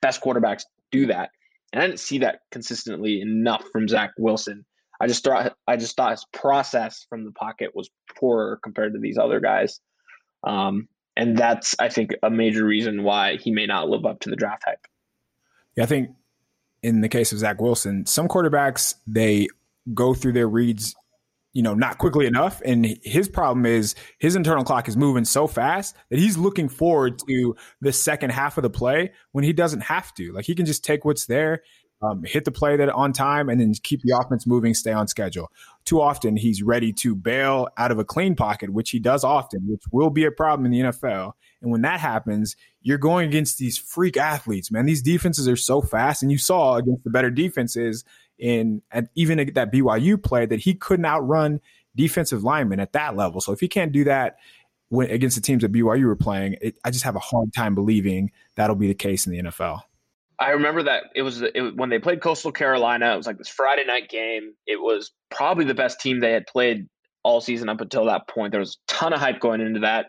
best 0.02 0.22
quarterbacks 0.22 0.64
do 0.92 1.08
that. 1.08 1.30
And 1.76 1.84
I 1.84 1.88
didn't 1.88 2.00
see 2.00 2.20
that 2.20 2.40
consistently 2.52 3.20
enough 3.20 3.66
from 3.74 3.90
Zach 3.90 4.12
Wilson. 4.18 4.66
I 5.02 5.08
just 5.08 5.26
thought 5.26 5.58
I 5.68 5.76
just 5.76 5.98
thought 5.98 6.12
his 6.12 6.26
process 6.32 7.06
from 7.10 7.26
the 7.26 7.34
pocket 7.34 7.76
was 7.76 7.90
poorer 8.18 8.58
compared 8.64 8.94
to 8.94 9.00
these 9.00 9.18
other 9.18 9.42
guys. 9.42 9.82
Um, 10.46 10.88
and 11.18 11.38
that's 11.38 11.76
I 11.78 11.90
think 11.90 12.12
a 12.24 12.30
major 12.30 12.64
reason 12.64 13.04
why 13.04 13.36
he 13.36 13.52
may 13.52 13.66
not 13.66 13.90
live 13.90 14.06
up 14.06 14.22
to 14.22 14.30
the 14.30 14.38
draft 14.38 14.64
hype. 14.66 14.88
Yeah, 15.76 15.84
I 15.84 15.88
think 15.88 16.12
in 16.82 17.02
the 17.02 17.10
case 17.10 17.34
of 17.34 17.40
Zach 17.40 17.60
Wilson, 17.60 18.06
some 18.06 18.30
quarterbacks 18.30 18.96
they 19.06 19.50
go 19.94 20.14
through 20.14 20.32
their 20.32 20.48
reads 20.48 20.96
you 21.56 21.62
know, 21.62 21.74
not 21.74 21.98
quickly 21.98 22.26
enough. 22.26 22.62
And 22.66 23.00
his 23.02 23.30
problem 23.30 23.66
is 23.66 23.96
his 24.20 24.36
internal 24.36 24.66
clock 24.66 24.90
is 24.90 24.98
moving 24.98 25.24
so 25.24 25.48
fast 25.48 25.96
that 26.10 26.20
he's 26.20 26.38
looking 26.38 26.68
forward 26.68 27.18
to 27.20 27.56
the 27.80 27.94
second 27.94 28.32
half 28.32 28.58
of 28.58 28.62
the 28.62 28.70
play 28.70 29.14
when 29.32 29.46
he 29.46 29.54
doesn't 29.54 29.80
have 29.80 30.14
to. 30.16 30.34
Like 30.34 30.44
he 30.44 30.54
can 30.54 30.66
just 30.66 30.84
take 30.84 31.06
what's 31.06 31.28
there, 31.28 31.64
um, 32.02 32.24
hit 32.26 32.44
the 32.44 32.52
play 32.52 32.76
that 32.76 32.90
on 32.90 33.14
time, 33.14 33.48
and 33.48 33.62
then 33.62 33.72
keep 33.82 34.02
the 34.02 34.20
offense 34.20 34.46
moving, 34.46 34.74
stay 34.74 34.92
on 34.92 35.08
schedule. 35.08 35.50
Too 35.86 36.02
often 36.02 36.36
he's 36.36 36.62
ready 36.62 36.92
to 36.92 37.16
bail 37.16 37.70
out 37.78 37.90
of 37.90 38.00
a 38.00 38.04
clean 38.04 38.36
pocket, 38.36 38.72
which 38.72 38.90
he 38.90 39.00
does 39.00 39.24
often, 39.24 39.62
which 39.66 39.84
will 39.94 40.10
be 40.10 40.26
a 40.26 40.32
problem 40.32 40.66
in 40.66 40.74
the 40.74 40.92
NFL. 40.92 41.32
And 41.62 41.72
when 41.72 41.84
that 41.84 42.02
happens, 42.02 42.58
you're 42.82 42.98
going 42.98 43.30
against 43.30 43.60
these 43.60 43.78
freak 43.78 44.18
athletes, 44.18 44.72
man. 44.72 44.86
These 44.86 45.04
defenses 45.04 45.48
are 45.48 45.56
so 45.56 45.82
fast, 45.82 46.22
and 46.22 46.34
you 46.34 46.38
saw 46.38 46.76
against 46.76 47.06
the 47.06 47.12
better 47.12 47.32
defenses 47.32 48.04
in 48.38 48.82
and 48.92 49.10
even 49.16 49.38
that 49.54 49.72
BYU 49.72 50.22
play 50.22 50.46
that 50.46 50.60
he 50.60 50.74
couldn't 50.74 51.06
outrun 51.06 51.62
defensive 51.96 52.44
linemen 52.44 52.80
at 52.80 52.94
that 52.94 53.16
level. 53.16 53.42
So 53.42 53.52
if 53.54 53.60
he 53.60 53.68
can't 53.68 53.92
do 53.92 54.04
that 54.06 54.38
when, 54.90 55.10
against 55.10 55.36
the 55.36 55.42
teams 55.42 55.62
that 55.62 55.72
BYU 55.72 56.06
were 56.06 56.16
playing, 56.16 56.58
it, 56.62 56.76
I 56.84 56.92
just 56.92 57.06
have 57.06 57.16
a 57.16 57.20
hard 57.20 57.54
time 57.54 57.76
believing 57.76 58.32
that'll 58.56 58.76
be 58.76 58.88
the 58.88 58.94
case 58.94 59.26
in 59.26 59.32
the 59.34 59.44
NFL. 59.44 59.82
I 60.38 60.52
remember 60.52 60.84
that 60.84 61.04
it 61.16 61.22
was, 61.22 61.42
it, 61.42 61.78
when 61.78 61.90
they 61.90 62.00
played 62.00 62.22
Coastal 62.22 62.52
Carolina. 62.52 63.14
It 63.14 63.18
was 63.18 63.28
like 63.28 63.38
this 63.38 63.48
Friday 63.48 63.86
night 63.86 64.10
game. 64.10 64.54
It 64.68 64.82
was 64.82 65.12
probably 65.30 65.64
the 65.64 65.74
best 65.74 66.02
team 66.02 66.20
they 66.20 66.34
had 66.34 66.46
played 66.46 66.88
all 67.24 67.40
season 67.40 67.70
up 67.70 67.80
until 67.80 68.06
that 68.06 68.28
point. 68.28 68.52
There 68.52 68.60
was 68.60 68.78
a 68.90 68.94
ton 68.94 69.14
of 69.14 69.20
hype 69.20 69.40
going 69.40 69.62
into 69.62 69.80
that. 69.82 70.08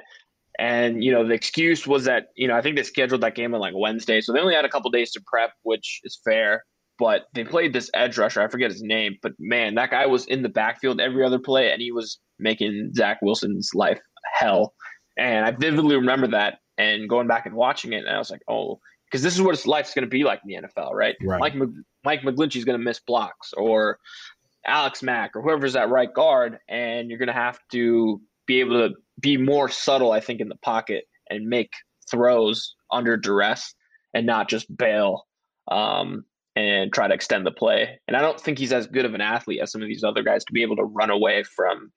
And, 0.58 1.04
you 1.04 1.12
know, 1.12 1.26
the 1.26 1.34
excuse 1.34 1.86
was 1.86 2.06
that, 2.06 2.28
you 2.34 2.48
know, 2.48 2.56
I 2.56 2.62
think 2.62 2.76
they 2.76 2.82
scheduled 2.82 3.20
that 3.20 3.36
game 3.36 3.54
on 3.54 3.60
like 3.60 3.74
Wednesday. 3.76 4.20
So 4.20 4.32
they 4.32 4.40
only 4.40 4.54
had 4.54 4.64
a 4.64 4.68
couple 4.68 4.90
days 4.90 5.12
to 5.12 5.22
prep, 5.24 5.50
which 5.62 6.00
is 6.02 6.18
fair 6.24 6.64
but 6.98 7.26
they 7.35 7.44
played 7.44 7.72
this 7.72 7.90
edge 7.94 8.18
rusher. 8.18 8.40
I 8.40 8.48
forget 8.48 8.70
his 8.70 8.82
name, 8.82 9.16
but 9.22 9.32
man, 9.38 9.74
that 9.74 9.90
guy 9.90 10.06
was 10.06 10.26
in 10.26 10.42
the 10.42 10.48
backfield 10.48 11.00
every 11.00 11.24
other 11.24 11.38
play, 11.38 11.72
and 11.72 11.80
he 11.80 11.92
was 11.92 12.18
making 12.38 12.92
Zach 12.94 13.18
Wilson's 13.22 13.70
life 13.74 14.00
hell. 14.35 14.74
And 15.16 15.44
I 15.44 15.50
vividly 15.50 15.96
remember 15.96 16.28
that, 16.28 16.59
and 16.78 17.09
going 17.09 17.26
back 17.26 17.46
and 17.46 17.54
watching 17.54 17.92
it, 17.92 18.04
and 18.04 18.09
I 18.09 18.18
was 18.18 18.30
like, 18.30 18.42
oh, 18.48 18.80
because 19.06 19.22
this 19.22 19.35
is 19.35 19.42
what 19.42 19.54
his 19.54 19.66
life's 19.66 19.94
going 19.94 20.04
to 20.04 20.11
be 20.11 20.24
like 20.24 20.40
in 20.46 20.62
the 20.62 20.68
NFL, 20.68 20.92
right? 20.92 21.16
right. 21.22 21.40
Mike 21.40 21.54
Mike 22.04 22.22
McGlinchey's 22.22 22.64
going 22.64 22.78
to 22.78 22.85
miss 22.85 23.00
blocks, 23.00 23.52
or 23.56 23.98
Alex 24.66 25.02
Mack, 25.02 25.37
or 25.37 25.42
whoever's 25.42 25.74
that 25.74 25.90
right 25.90 26.12
guard, 26.12 26.59
and 26.68 27.09
you're 27.09 27.18
going 27.18 27.28
to 27.28 27.32
have 27.32 27.59
to 27.72 28.20
be 28.46 28.61
able 28.61 28.88
to 28.88 28.94
be 29.20 29.37
more 29.37 29.68
subtle, 29.68 30.12
I 30.12 30.20
think, 30.20 30.40
in 30.40 30.48
the 30.48 30.56
pocket 30.56 31.04
and 31.30 31.46
make 31.46 31.72
throws 32.11 32.74
under 32.92 33.16
duress 33.16 33.74
and 34.14 34.26
not 34.26 34.48
just 34.48 34.74
bail. 34.74 35.26
Um, 35.68 36.24
and 36.57 36.92
try 36.92 37.07
to 37.07 37.14
extend 37.14 37.47
the 37.47 37.53
play. 37.53 38.01
And 38.09 38.16
I 38.16 38.23
don't 38.23 38.40
think 38.40 38.59
he's 38.59 38.73
as 38.73 38.87
good 38.87 39.05
of 39.05 39.14
an 39.14 39.21
athlete 39.21 39.61
as 39.62 39.71
some 39.71 39.83
of 39.83 39.88
these 39.88 40.03
other 40.03 40.23
guys 40.23 40.45
to 40.47 40.53
be 40.53 40.62
able 40.62 40.77
to 40.77 40.85
run 40.85 41.11
away 41.11 41.42
from 41.45 41.92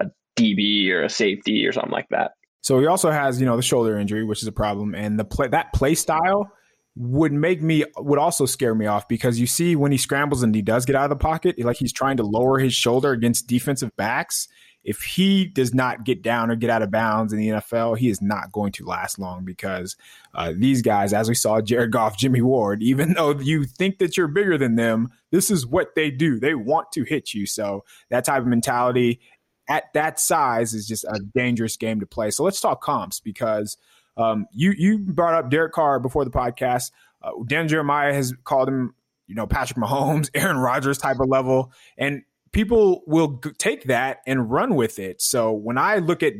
a 0.00 0.06
DB 0.36 0.88
or 0.90 1.02
a 1.02 1.10
safety 1.10 1.66
or 1.66 1.72
something 1.72 1.92
like 1.92 2.08
that. 2.10 2.32
So 2.62 2.78
he 2.78 2.86
also 2.86 3.10
has, 3.10 3.40
you 3.40 3.46
know, 3.46 3.56
the 3.56 3.62
shoulder 3.62 3.98
injury, 3.98 4.24
which 4.24 4.42
is 4.42 4.48
a 4.48 4.52
problem, 4.52 4.94
and 4.94 5.18
the 5.18 5.24
play 5.24 5.48
that 5.48 5.72
play 5.72 5.94
style 5.94 6.52
would 6.96 7.32
make 7.32 7.62
me 7.62 7.84
would 7.96 8.18
also 8.18 8.46
scare 8.46 8.74
me 8.74 8.86
off 8.86 9.08
because 9.08 9.40
you 9.40 9.46
see 9.46 9.76
when 9.76 9.92
he 9.92 9.98
scrambles 9.98 10.42
and 10.42 10.54
he 10.54 10.60
does 10.60 10.84
get 10.84 10.94
out 10.94 11.04
of 11.04 11.10
the 11.10 11.16
pocket, 11.16 11.58
like 11.64 11.76
he's 11.76 11.92
trying 11.92 12.18
to 12.18 12.22
lower 12.22 12.58
his 12.58 12.74
shoulder 12.74 13.12
against 13.12 13.46
defensive 13.46 13.90
backs 13.96 14.46
if 14.82 15.02
he 15.02 15.46
does 15.46 15.74
not 15.74 16.04
get 16.04 16.22
down 16.22 16.50
or 16.50 16.56
get 16.56 16.70
out 16.70 16.82
of 16.82 16.90
bounds 16.90 17.32
in 17.32 17.38
the 17.38 17.48
NFL, 17.48 17.98
he 17.98 18.08
is 18.08 18.22
not 18.22 18.50
going 18.50 18.72
to 18.72 18.86
last 18.86 19.18
long 19.18 19.44
because 19.44 19.96
uh, 20.34 20.52
these 20.56 20.80
guys, 20.80 21.12
as 21.12 21.28
we 21.28 21.34
saw 21.34 21.60
Jared 21.60 21.92
Goff, 21.92 22.16
Jimmy 22.16 22.40
Ward, 22.40 22.82
even 22.82 23.12
though 23.12 23.38
you 23.38 23.64
think 23.64 23.98
that 23.98 24.16
you're 24.16 24.28
bigger 24.28 24.56
than 24.56 24.76
them, 24.76 25.10
this 25.30 25.50
is 25.50 25.66
what 25.66 25.94
they 25.94 26.10
do. 26.10 26.40
They 26.40 26.54
want 26.54 26.92
to 26.92 27.04
hit 27.04 27.34
you. 27.34 27.46
So 27.46 27.84
that 28.08 28.24
type 28.24 28.40
of 28.40 28.46
mentality 28.46 29.20
at 29.68 29.92
that 29.94 30.18
size 30.18 30.72
is 30.72 30.88
just 30.88 31.04
a 31.04 31.20
dangerous 31.34 31.76
game 31.76 32.00
to 32.00 32.06
play. 32.06 32.30
So 32.30 32.42
let's 32.42 32.60
talk 32.60 32.82
comps 32.82 33.20
because 33.20 33.76
um, 34.16 34.46
you 34.52 34.72
you 34.76 34.98
brought 34.98 35.34
up 35.34 35.50
Derek 35.50 35.72
Carr 35.72 36.00
before 36.00 36.24
the 36.24 36.30
podcast. 36.30 36.90
Uh, 37.22 37.30
Dan 37.46 37.68
Jeremiah 37.68 38.12
has 38.12 38.34
called 38.44 38.68
him, 38.68 38.94
you 39.26 39.34
know, 39.34 39.46
Patrick 39.46 39.78
Mahomes, 39.78 40.30
Aaron 40.34 40.58
Rodgers 40.58 40.98
type 40.98 41.20
of 41.20 41.28
level, 41.28 41.72
and 41.96 42.22
people 42.52 43.02
will 43.06 43.40
g- 43.42 43.50
take 43.58 43.84
that 43.84 44.20
and 44.26 44.50
run 44.50 44.74
with 44.74 44.98
it. 44.98 45.22
So 45.22 45.52
when 45.52 45.78
I 45.78 45.96
look 45.96 46.22
at 46.22 46.34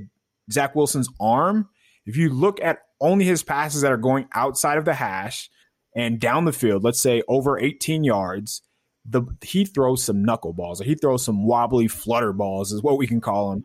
Zach 0.50 0.74
Wilson's 0.74 1.08
arm, 1.20 1.68
if 2.06 2.16
you 2.16 2.30
look 2.30 2.60
at 2.60 2.80
only 3.00 3.24
his 3.24 3.42
passes 3.42 3.82
that 3.82 3.92
are 3.92 3.96
going 3.96 4.26
outside 4.32 4.78
of 4.78 4.84
the 4.84 4.94
hash 4.94 5.50
and 5.94 6.20
down 6.20 6.44
the 6.44 6.52
field, 6.52 6.84
let's 6.84 7.00
say 7.00 7.22
over 7.28 7.58
18 7.58 8.04
yards, 8.04 8.62
the 9.04 9.22
he 9.42 9.64
throws 9.64 10.04
some 10.04 10.24
knuckleballs 10.24 10.80
or 10.80 10.84
he 10.84 10.94
throws 10.94 11.24
some 11.24 11.46
wobbly 11.46 11.88
flutter 11.88 12.32
balls 12.32 12.70
is 12.70 12.82
what 12.82 12.98
we 12.98 13.06
can 13.06 13.20
call 13.20 13.50
them. 13.50 13.64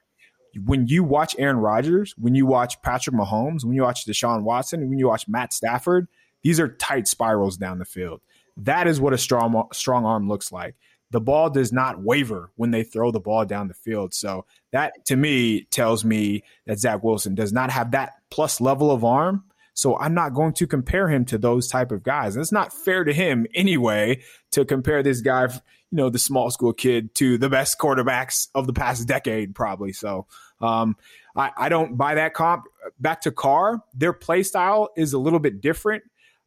When 0.64 0.88
you 0.88 1.04
watch 1.04 1.36
Aaron 1.38 1.58
Rodgers, 1.58 2.16
when 2.18 2.36
you 2.36 2.46
watch 2.46 2.82
Patrick 2.82 3.16
Mahomes, 3.16 3.66
when 3.66 3.74
you 3.74 3.82
watch 3.82 4.06
Deshaun 4.06 4.44
Watson, 4.44 4.90
when 4.90 4.98
you 4.98 5.08
watch 5.08 5.28
Matt 5.28 5.52
Stafford, 5.52 6.08
these 6.44 6.60
are 6.60 6.70
tight 6.70 7.10
spirals 7.10 7.58
down 7.58 7.80
the 7.80 7.86
field. 7.86 8.22
That 8.56 8.88
is 8.88 9.02
what 9.02 9.12
a 9.12 9.18
strong 9.18 9.68
strong 9.74 10.06
arm 10.06 10.30
looks 10.30 10.54
like 10.54 10.76
the 11.12 11.22
ball 11.22 11.50
does 11.50 11.72
not 11.72 12.02
waver 12.02 12.52
when 12.56 12.72
they 12.72 12.84
throw 12.84 13.12
the 13.12 13.20
ball 13.20 13.46
down 13.46 13.68
the 13.68 13.74
field. 13.74 14.14
So 14.14 14.46
that 14.72 15.06
to 15.06 15.16
me 15.16 15.64
tells 15.66 16.04
me 16.04 16.44
that 16.66 16.80
Zach 16.80 17.04
Wilson 17.04 17.36
does 17.36 17.54
not 17.54 17.72
have 17.72 17.92
that 17.92 18.14
plus 18.30 18.60
level 18.60 18.92
of 18.92 19.04
arm. 19.04 19.44
So 19.74 19.98
I'm 19.98 20.14
not 20.14 20.34
going 20.34 20.54
to 20.54 20.68
compare 20.68 21.10
him 21.10 21.26
to 21.26 21.38
those 21.38 21.68
type 21.68 21.92
of 21.92 22.02
guys. 22.02 22.36
And 22.36 22.42
it's 22.42 22.52
not 22.52 22.74
fair 22.74 23.04
to 23.04 23.14
him 23.14 23.46
anyway 23.54 24.22
to 24.52 24.64
compare 24.64 25.04
this 25.04 25.22
guy, 25.22 25.44
you 25.44 25.60
know, 25.92 26.10
the 26.10 26.18
small 26.18 26.50
school 26.50 26.72
kid 26.72 27.14
to 27.16 27.38
the 27.38 27.50
best 27.50 27.78
quarterbacks 27.78 28.48
of 28.56 28.68
the 28.68 28.74
past 28.74 29.06
decade, 29.06 29.54
probably. 29.54 29.92
So 29.92 30.28
um, 30.62 30.96
I, 31.36 31.52
I, 31.58 31.70
don't 31.70 31.98
buy 31.98 32.16
that 32.16 32.34
comp. 32.34 32.64
Back 33.02 33.22
to 33.22 33.32
Carr, 33.32 33.84
their 33.94 34.14
play 34.14 34.44
style 34.44 34.90
is 34.96 35.12
a 35.12 35.20
little 35.20 35.40
bit 35.40 35.60
different. 35.60 36.04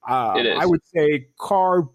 Uh, 0.08 0.32
I 0.58 0.64
would 0.64 0.80
say 0.86 1.28
Carr 1.38 1.88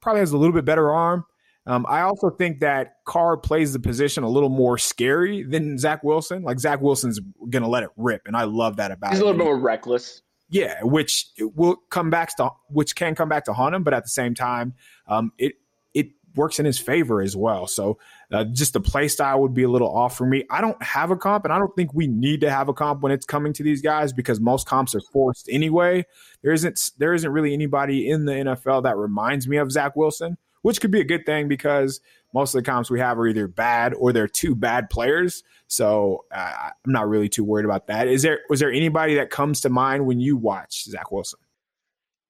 probably 0.00 0.20
has 0.20 0.30
a 0.30 0.38
little 0.38 0.54
bit 0.54 0.64
better 0.64 0.92
arm. 0.92 1.24
Um, 1.68 1.84
I 1.86 2.00
also 2.00 2.30
think 2.30 2.60
that 2.60 2.94
Carr 3.04 3.36
plays 3.36 3.74
the 3.74 3.78
position 3.78 4.24
a 4.24 4.28
little 4.28 4.48
more 4.48 4.78
scary 4.78 5.42
than 5.42 5.76
Zach 5.76 6.02
Wilson. 6.02 6.42
Like 6.42 6.58
Zach 6.58 6.80
Wilson's 6.80 7.20
going 7.50 7.62
to 7.62 7.68
let 7.68 7.82
it 7.82 7.90
rip, 7.98 8.22
and 8.26 8.34
I 8.34 8.44
love 8.44 8.76
that 8.76 8.90
about. 8.90 9.08
Him. 9.08 9.12
He's 9.12 9.20
him. 9.20 9.24
a 9.24 9.26
little 9.26 9.38
bit 9.38 9.44
more 9.44 9.60
reckless. 9.60 10.22
Yeah, 10.48 10.82
which 10.82 11.26
will 11.38 11.76
come 11.90 12.08
back 12.08 12.34
to 12.38 12.50
which 12.70 12.96
can 12.96 13.14
come 13.14 13.28
back 13.28 13.44
to 13.44 13.52
haunt 13.52 13.74
him, 13.74 13.82
but 13.82 13.92
at 13.92 14.02
the 14.02 14.08
same 14.08 14.34
time, 14.34 14.72
um, 15.08 15.30
it 15.36 15.56
it 15.92 16.06
works 16.34 16.58
in 16.58 16.64
his 16.64 16.78
favor 16.78 17.20
as 17.20 17.36
well. 17.36 17.66
So 17.66 17.98
uh, 18.32 18.44
just 18.44 18.72
the 18.72 18.80
play 18.80 19.08
style 19.08 19.42
would 19.42 19.52
be 19.52 19.64
a 19.64 19.68
little 19.68 19.94
off 19.94 20.16
for 20.16 20.26
me. 20.26 20.44
I 20.50 20.62
don't 20.62 20.82
have 20.82 21.10
a 21.10 21.16
comp, 21.16 21.44
and 21.44 21.52
I 21.52 21.58
don't 21.58 21.76
think 21.76 21.92
we 21.92 22.06
need 22.06 22.40
to 22.40 22.50
have 22.50 22.70
a 22.70 22.72
comp 22.72 23.02
when 23.02 23.12
it's 23.12 23.26
coming 23.26 23.52
to 23.52 23.62
these 23.62 23.82
guys 23.82 24.14
because 24.14 24.40
most 24.40 24.66
comps 24.66 24.94
are 24.94 25.02
forced 25.12 25.50
anyway. 25.50 26.06
There 26.40 26.52
isn't 26.52 26.92
there 26.96 27.12
isn't 27.12 27.30
really 27.30 27.52
anybody 27.52 28.08
in 28.08 28.24
the 28.24 28.32
NFL 28.32 28.84
that 28.84 28.96
reminds 28.96 29.46
me 29.46 29.58
of 29.58 29.70
Zach 29.70 29.96
Wilson 29.96 30.38
which 30.62 30.80
could 30.80 30.90
be 30.90 31.00
a 31.00 31.04
good 31.04 31.26
thing 31.26 31.48
because 31.48 32.00
most 32.34 32.54
of 32.54 32.62
the 32.62 32.70
comps 32.70 32.90
we 32.90 33.00
have 33.00 33.18
are 33.18 33.26
either 33.26 33.48
bad 33.48 33.94
or 33.94 34.12
they're 34.12 34.28
two 34.28 34.54
bad 34.54 34.90
players. 34.90 35.42
So 35.66 36.24
uh, 36.32 36.70
I'm 36.84 36.92
not 36.92 37.08
really 37.08 37.28
too 37.28 37.44
worried 37.44 37.64
about 37.64 37.86
that. 37.86 38.08
Is 38.08 38.22
there 38.22 38.40
was 38.48 38.60
there 38.60 38.72
anybody 38.72 39.14
that 39.16 39.30
comes 39.30 39.60
to 39.62 39.68
mind 39.68 40.06
when 40.06 40.20
you 40.20 40.36
watch 40.36 40.84
Zach 40.84 41.10
Wilson? 41.10 41.40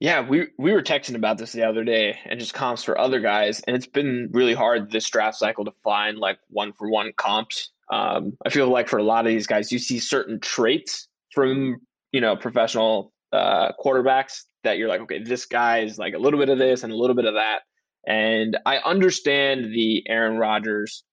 Yeah, 0.00 0.20
we 0.20 0.46
we 0.58 0.72
were 0.72 0.82
texting 0.82 1.16
about 1.16 1.38
this 1.38 1.52
the 1.52 1.64
other 1.64 1.82
day 1.82 2.18
and 2.26 2.38
just 2.38 2.54
comps 2.54 2.84
for 2.84 2.98
other 2.98 3.20
guys, 3.20 3.60
and 3.66 3.74
it's 3.74 3.86
been 3.86 4.28
really 4.32 4.54
hard 4.54 4.92
this 4.92 5.08
draft 5.08 5.36
cycle 5.36 5.64
to 5.64 5.72
find 5.82 6.18
like 6.18 6.38
one 6.50 6.72
for 6.72 6.88
one 6.88 7.12
comps. 7.16 7.70
Um, 7.90 8.36
I 8.46 8.50
feel 8.50 8.68
like 8.68 8.88
for 8.88 8.98
a 8.98 9.02
lot 9.02 9.26
of 9.26 9.32
these 9.32 9.46
guys, 9.46 9.72
you 9.72 9.78
see 9.80 9.98
certain 9.98 10.38
traits 10.38 11.08
from 11.34 11.78
you 12.12 12.20
know 12.20 12.36
professional 12.36 13.12
uh, 13.32 13.72
quarterbacks 13.84 14.42
that 14.62 14.78
you're 14.78 14.88
like, 14.88 15.00
okay, 15.00 15.22
this 15.22 15.46
guy 15.46 15.80
is 15.80 15.98
like 15.98 16.14
a 16.14 16.18
little 16.18 16.38
bit 16.38 16.48
of 16.48 16.58
this 16.58 16.84
and 16.84 16.92
a 16.92 16.96
little 16.96 17.16
bit 17.16 17.24
of 17.24 17.34
that. 17.34 17.60
And 18.08 18.56
I 18.64 18.78
understand 18.78 19.66
the 19.66 20.02
Aaron 20.08 20.38
Rodgers, 20.38 21.04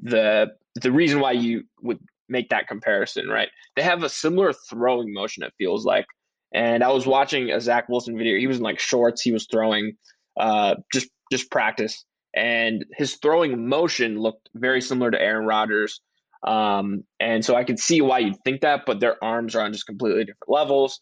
the 0.00 0.52
the 0.76 0.92
reason 0.92 1.18
why 1.18 1.32
you 1.32 1.64
would 1.82 1.98
make 2.28 2.50
that 2.50 2.68
comparison, 2.68 3.28
right? 3.28 3.48
They 3.74 3.82
have 3.82 4.04
a 4.04 4.08
similar 4.08 4.52
throwing 4.52 5.12
motion, 5.12 5.42
it 5.42 5.52
feels 5.58 5.84
like. 5.84 6.06
And 6.54 6.84
I 6.84 6.92
was 6.92 7.04
watching 7.04 7.50
a 7.50 7.60
Zach 7.60 7.88
Wilson 7.88 8.16
video. 8.16 8.38
He 8.38 8.46
was 8.46 8.58
in 8.58 8.62
like 8.62 8.78
shorts. 8.78 9.22
He 9.22 9.32
was 9.32 9.48
throwing 9.50 9.96
uh, 10.38 10.76
just 10.92 11.08
just 11.32 11.50
practice, 11.50 12.04
and 12.32 12.84
his 12.96 13.16
throwing 13.16 13.68
motion 13.68 14.16
looked 14.16 14.50
very 14.54 14.80
similar 14.80 15.10
to 15.10 15.20
Aaron 15.20 15.46
Rodgers. 15.46 16.00
Um, 16.46 17.02
and 17.18 17.44
so 17.44 17.56
I 17.56 17.64
could 17.64 17.80
see 17.80 18.02
why 18.02 18.20
you'd 18.20 18.44
think 18.44 18.60
that, 18.60 18.82
but 18.86 19.00
their 19.00 19.22
arms 19.24 19.56
are 19.56 19.62
on 19.64 19.72
just 19.72 19.86
completely 19.86 20.24
different 20.24 20.50
levels. 20.50 21.00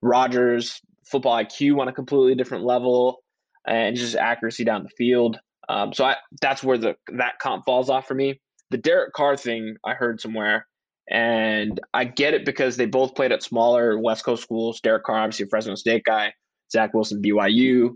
Rodgers 0.00 0.80
football 1.04 1.42
IQ 1.42 1.80
on 1.80 1.88
a 1.88 1.92
completely 1.92 2.36
different 2.36 2.64
level, 2.64 3.23
and 3.66 3.96
just 3.96 4.16
accuracy 4.16 4.64
down 4.64 4.82
the 4.82 4.90
field. 4.90 5.38
Um, 5.68 5.92
so 5.92 6.04
I, 6.04 6.16
that's 6.40 6.62
where 6.62 6.78
the 6.78 6.96
that 7.16 7.38
comp 7.40 7.64
falls 7.64 7.88
off 7.88 8.06
for 8.06 8.14
me. 8.14 8.40
The 8.70 8.78
Derek 8.78 9.12
Carr 9.12 9.36
thing 9.36 9.76
I 9.84 9.94
heard 9.94 10.20
somewhere, 10.20 10.66
and 11.10 11.80
I 11.92 12.04
get 12.04 12.34
it 12.34 12.44
because 12.44 12.76
they 12.76 12.86
both 12.86 13.14
played 13.14 13.32
at 13.32 13.42
smaller 13.42 13.98
West 13.98 14.24
Coast 14.24 14.42
schools. 14.42 14.80
Derek 14.80 15.04
Carr, 15.04 15.18
obviously 15.18 15.46
a 15.46 15.48
Fresno 15.48 15.74
State 15.74 16.04
guy. 16.04 16.32
Zach 16.72 16.92
Wilson, 16.92 17.22
BYU. 17.22 17.90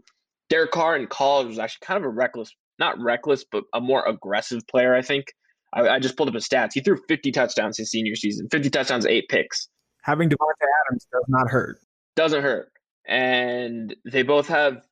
Derek 0.50 0.70
Carr 0.70 0.96
in 0.96 1.07
college 1.07 1.48
was 1.48 1.59
actually 1.59 1.85
kind 1.85 1.98
of 1.98 2.04
a 2.04 2.09
reckless, 2.09 2.50
not 2.78 2.98
reckless, 3.00 3.44
but 3.50 3.64
a 3.74 3.81
more 3.81 4.07
aggressive 4.07 4.62
player. 4.68 4.94
I 4.94 5.02
think. 5.02 5.26
I, 5.74 5.87
I 5.87 5.98
just 5.98 6.16
pulled 6.16 6.31
up 6.31 6.35
his 6.35 6.48
stats. 6.48 6.70
He 6.72 6.81
threw 6.81 6.98
50 7.09 7.31
touchdowns 7.31 7.76
his 7.76 7.90
senior 7.90 8.16
season. 8.16 8.48
50 8.50 8.70
touchdowns, 8.70 9.04
eight 9.04 9.28
picks. 9.28 9.68
Having 10.00 10.31
Davante 10.31 10.64
Adams 10.87 11.07
does 11.12 11.24
not 11.28 11.50
hurt. 11.50 11.78
Doesn't 12.16 12.42
hurt 12.42 12.72
and 13.09 13.96
they 14.04 14.22
both 14.22 14.46
have 14.48 14.87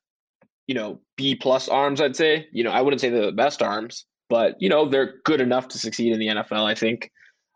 you 0.67 0.75
know 0.75 0.99
b 1.15 1.35
plus 1.35 1.67
arms 1.67 1.99
i'd 1.99 2.15
say. 2.15 2.47
You 2.51 2.63
know 2.63 2.71
i 2.71 2.81
wouldn't 2.81 3.01
say 3.01 3.09
they're 3.09 3.25
the 3.25 3.31
best 3.31 3.61
arms 3.61 4.05
but 4.29 4.55
you 4.61 4.69
know 4.69 4.87
they're 4.87 5.15
good 5.23 5.41
enough 5.41 5.69
to 5.69 5.79
succeed 5.79 6.13
in 6.13 6.19
the 6.19 6.27
nfl 6.27 6.65
i 6.65 6.75
think. 6.75 7.11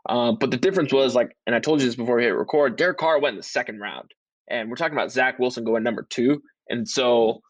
Uh, 0.09 0.31
but 0.31 0.49
the 0.49 0.57
difference 0.57 0.91
was 0.91 1.13
like 1.13 1.35
and 1.45 1.55
i 1.55 1.59
told 1.59 1.79
you 1.79 1.85
this 1.85 1.95
before 1.95 2.15
we 2.15 2.23
hit 2.23 2.29
record 2.29 2.75
derek 2.75 2.97
carr 2.97 3.19
went 3.19 3.33
in 3.33 3.37
the 3.37 3.43
second 3.43 3.79
round 3.79 4.11
and 4.49 4.69
we're 4.69 4.75
talking 4.75 4.97
about 4.97 5.11
zach 5.11 5.37
wilson 5.37 5.63
going 5.63 5.83
number 5.83 6.07
two 6.09 6.41
and 6.69 6.87
so 6.87 7.41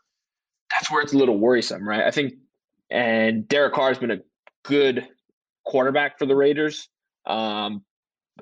that's 0.69 0.91
where 0.91 1.01
it's 1.01 1.13
a 1.13 1.17
little 1.17 1.37
worrisome 1.37 1.87
right? 1.87 2.01
I 2.03 2.11
think 2.11 2.33
and 2.89 3.47
derek 3.47 3.73
carr 3.73 3.89
has 3.89 3.99
been 3.99 4.11
a 4.11 4.19
good 4.63 5.07
quarterback 5.65 6.19
for 6.19 6.25
the 6.25 6.35
raiders 6.35 6.89
um, 7.25 7.83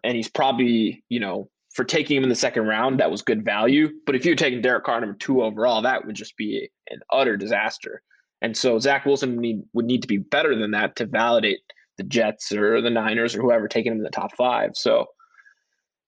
and 0.04 0.16
he's 0.16 0.30
probably 0.30 1.04
you 1.10 1.20
know 1.20 1.50
for 1.80 1.86
taking 1.86 2.18
him 2.18 2.24
in 2.24 2.30
the 2.30 2.36
second 2.36 2.68
round, 2.68 3.00
that 3.00 3.10
was 3.10 3.22
good 3.22 3.46
value. 3.46 3.88
But 4.06 4.13
if 4.13 4.26
you're 4.26 4.36
taking 4.36 4.62
Derek 4.62 4.84
Carr 4.84 5.00
number 5.00 5.15
two 5.15 5.42
overall, 5.42 5.82
that 5.84 6.06
would 6.06 6.13
just 6.13 6.36
be 6.36 6.70
an 6.89 7.00
utter 7.10 7.38
disaster. 7.38 8.02
And 8.42 8.58
so 8.58 8.80
Zach 8.80 9.06
Wilson 9.06 9.38
would 9.38 9.39
need, 9.39 9.62
would 9.72 9.86
need 9.86 10.02
to 10.02 10.08
be 10.10 10.18
better 10.18 10.60
than 10.60 10.72
that 10.72 10.98
to 10.98 11.06
validate 11.06 11.60
the 11.98 12.04
Jets 12.04 12.52
or 12.52 12.82
the 12.82 12.89
Niners 12.89 13.34
or 13.34 13.42
whoever 13.42 13.70
taking 13.70 13.94
him 13.94 14.00
in 14.00 14.04
the 14.04 14.10
top 14.10 14.36
five. 14.36 14.72
So 14.74 15.06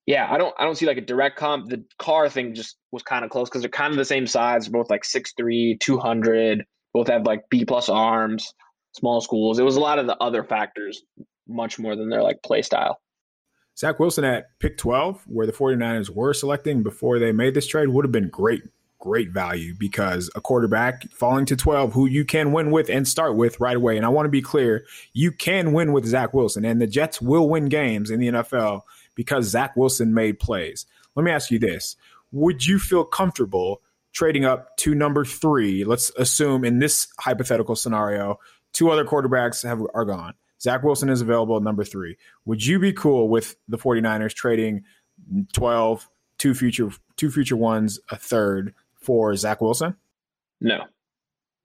yeah, 0.06 0.28
I 0.30 0.38
don't 0.38 0.54
I 0.60 0.66
don't 0.66 0.76
see 0.76 0.86
like 0.86 0.98
a 0.98 1.06
direct 1.06 1.38
comp. 1.38 1.70
The 1.70 1.86
Carr 2.00 2.28
thing 2.28 2.54
just 2.54 2.76
was 2.92 3.02
kind 3.02 3.24
of 3.24 3.32
close 3.32 3.48
because 3.48 3.62
they're 3.62 3.70
kind 3.70 3.92
of 3.92 3.98
the 3.98 4.04
same 4.04 4.28
size, 4.28 4.68
both 4.68 4.90
like 4.90 5.04
6'3, 5.04 5.80
200, 5.80 6.66
both 6.94 7.08
have 7.08 7.26
like 7.26 7.44
B 7.50 7.64
plus 7.64 7.88
arms, 7.88 8.54
small 8.92 9.22
schools. 9.22 9.58
It 9.58 9.64
was 9.64 9.78
a 9.78 9.80
lot 9.80 10.00
of 10.00 10.08
the 10.08 10.18
other 10.18 10.44
factors 10.44 11.02
much 11.48 11.80
more 11.80 11.96
than 11.96 12.10
their 12.10 12.24
like 12.24 12.44
play 12.44 12.62
style. 12.62 13.00
Zach 13.78 14.00
Wilson 14.00 14.24
at 14.24 14.58
pick 14.60 14.78
12, 14.78 15.24
where 15.28 15.48
the 15.48 15.54
49ers 15.54 16.10
were 16.10 16.34
selecting 16.34 16.84
before 16.84 17.20
they 17.20 17.32
made 17.32 17.54
this 17.54 17.68
trade, 17.68 17.90
would 17.90 18.06
have 18.06 18.12
been 18.12 18.30
great, 18.30 18.64
great 19.00 19.32
value 19.32 19.74
because 19.78 20.30
a 20.36 20.42
quarterback 20.42 21.10
falling 21.12 21.46
to 21.46 21.56
12 21.56 21.94
who 21.94 22.06
you 22.06 22.24
can 22.24 22.52
win 22.52 22.72
with 22.72 22.90
and 22.90 23.08
start 23.08 23.36
with 23.36 23.60
right 23.60 23.76
away. 23.76 23.98
And 23.98 24.06
I 24.06 24.10
want 24.10 24.26
to 24.26 24.32
be 24.32 24.42
clear 24.42 24.86
you 25.14 25.32
can 25.32 25.74
win 25.74 25.92
with 25.92 26.06
Zach 26.06 26.34
Wilson, 26.34 26.64
and 26.64 26.82
the 26.82 26.88
Jets 26.88 27.22
will 27.22 27.50
win 27.50 27.66
games 27.66 28.10
in 28.10 28.20
the 28.20 28.28
NFL 28.28 28.82
because 29.16 29.48
Zach 29.48 29.76
Wilson 29.76 30.14
made 30.14 30.40
plays. 30.40 30.86
Let 31.16 31.24
me 31.24 31.32
ask 31.32 31.52
you 31.52 31.60
this 31.60 31.96
Would 32.32 32.66
you 32.66 32.80
feel 32.80 33.04
comfortable 33.04 33.82
trading 34.14 34.46
up 34.46 34.78
to 34.78 34.94
number 34.94 35.26
three? 35.26 35.84
Let's 35.84 36.12
assume 36.18 36.64
in 36.64 36.80
this 36.80 37.08
hypothetical 37.20 37.76
scenario, 37.76 38.40
two 38.74 38.90
other 38.92 39.06
quarterbacks 39.06 39.64
have 39.64 39.82
are 39.94 40.06
gone. 40.06 40.34
Zach 40.62 40.84
Wilson 40.84 41.10
is 41.10 41.22
available 41.22 41.58
at 41.58 41.64
number 41.64 41.84
three. 41.84 42.18
Would 42.46 42.66
you 42.66 42.80
be 42.80 42.94
cool 42.94 43.30
with 43.30 43.56
the 43.68 43.78
49ers 43.78 44.34
trading 44.34 44.84
12, 45.54 46.08
two 46.38 46.54
future, 46.54 46.90
two 47.18 47.32
future 47.32 47.56
ones, 47.56 48.00
a 48.10 48.16
third 48.16 48.74
for 48.94 49.36
Zach 49.36 49.62
Wilson? 49.62 49.96
No, 50.60 50.84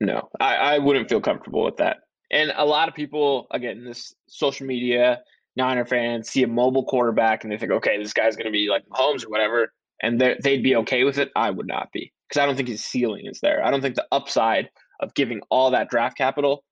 no, 0.00 0.28
I, 0.40 0.56
I 0.56 0.78
wouldn't 0.78 1.08
feel 1.08 1.20
comfortable 1.20 1.64
with 1.64 1.76
that. 1.76 1.98
And 2.30 2.52
a 2.56 2.64
lot 2.64 2.88
of 2.88 2.94
people, 2.94 3.46
again, 3.50 3.84
this 3.84 4.14
social 4.26 4.66
media, 4.66 5.20
Niner 5.54 5.84
fans 5.84 6.28
see 6.28 6.42
a 6.42 6.48
mobile 6.48 6.84
quarterback 6.84 7.44
and 7.44 7.52
they 7.52 7.58
think, 7.58 7.72
okay, 7.72 7.98
this 7.98 8.12
guy's 8.12 8.36
going 8.36 8.46
to 8.46 8.52
be 8.52 8.68
like 8.68 8.84
Holmes 8.90 9.24
or 9.24 9.28
whatever, 9.28 9.72
and 10.02 10.20
they'd 10.20 10.62
be 10.62 10.76
okay 10.76 11.04
with 11.04 11.18
it. 11.18 11.30
I 11.36 11.50
would 11.50 11.66
not 11.66 11.92
be 11.92 12.12
because 12.28 12.40
I 12.40 12.46
don't 12.46 12.56
think 12.56 12.68
his 12.68 12.84
ceiling 12.84 13.26
is 13.26 13.40
there. 13.40 13.64
I 13.64 13.70
don't 13.70 13.80
think 13.80 13.94
the 13.94 14.06
upside 14.10 14.70
of 15.00 15.14
giving 15.14 15.40
all 15.50 15.70
that 15.70 15.88
draft 15.88 16.16
capital 16.16 16.64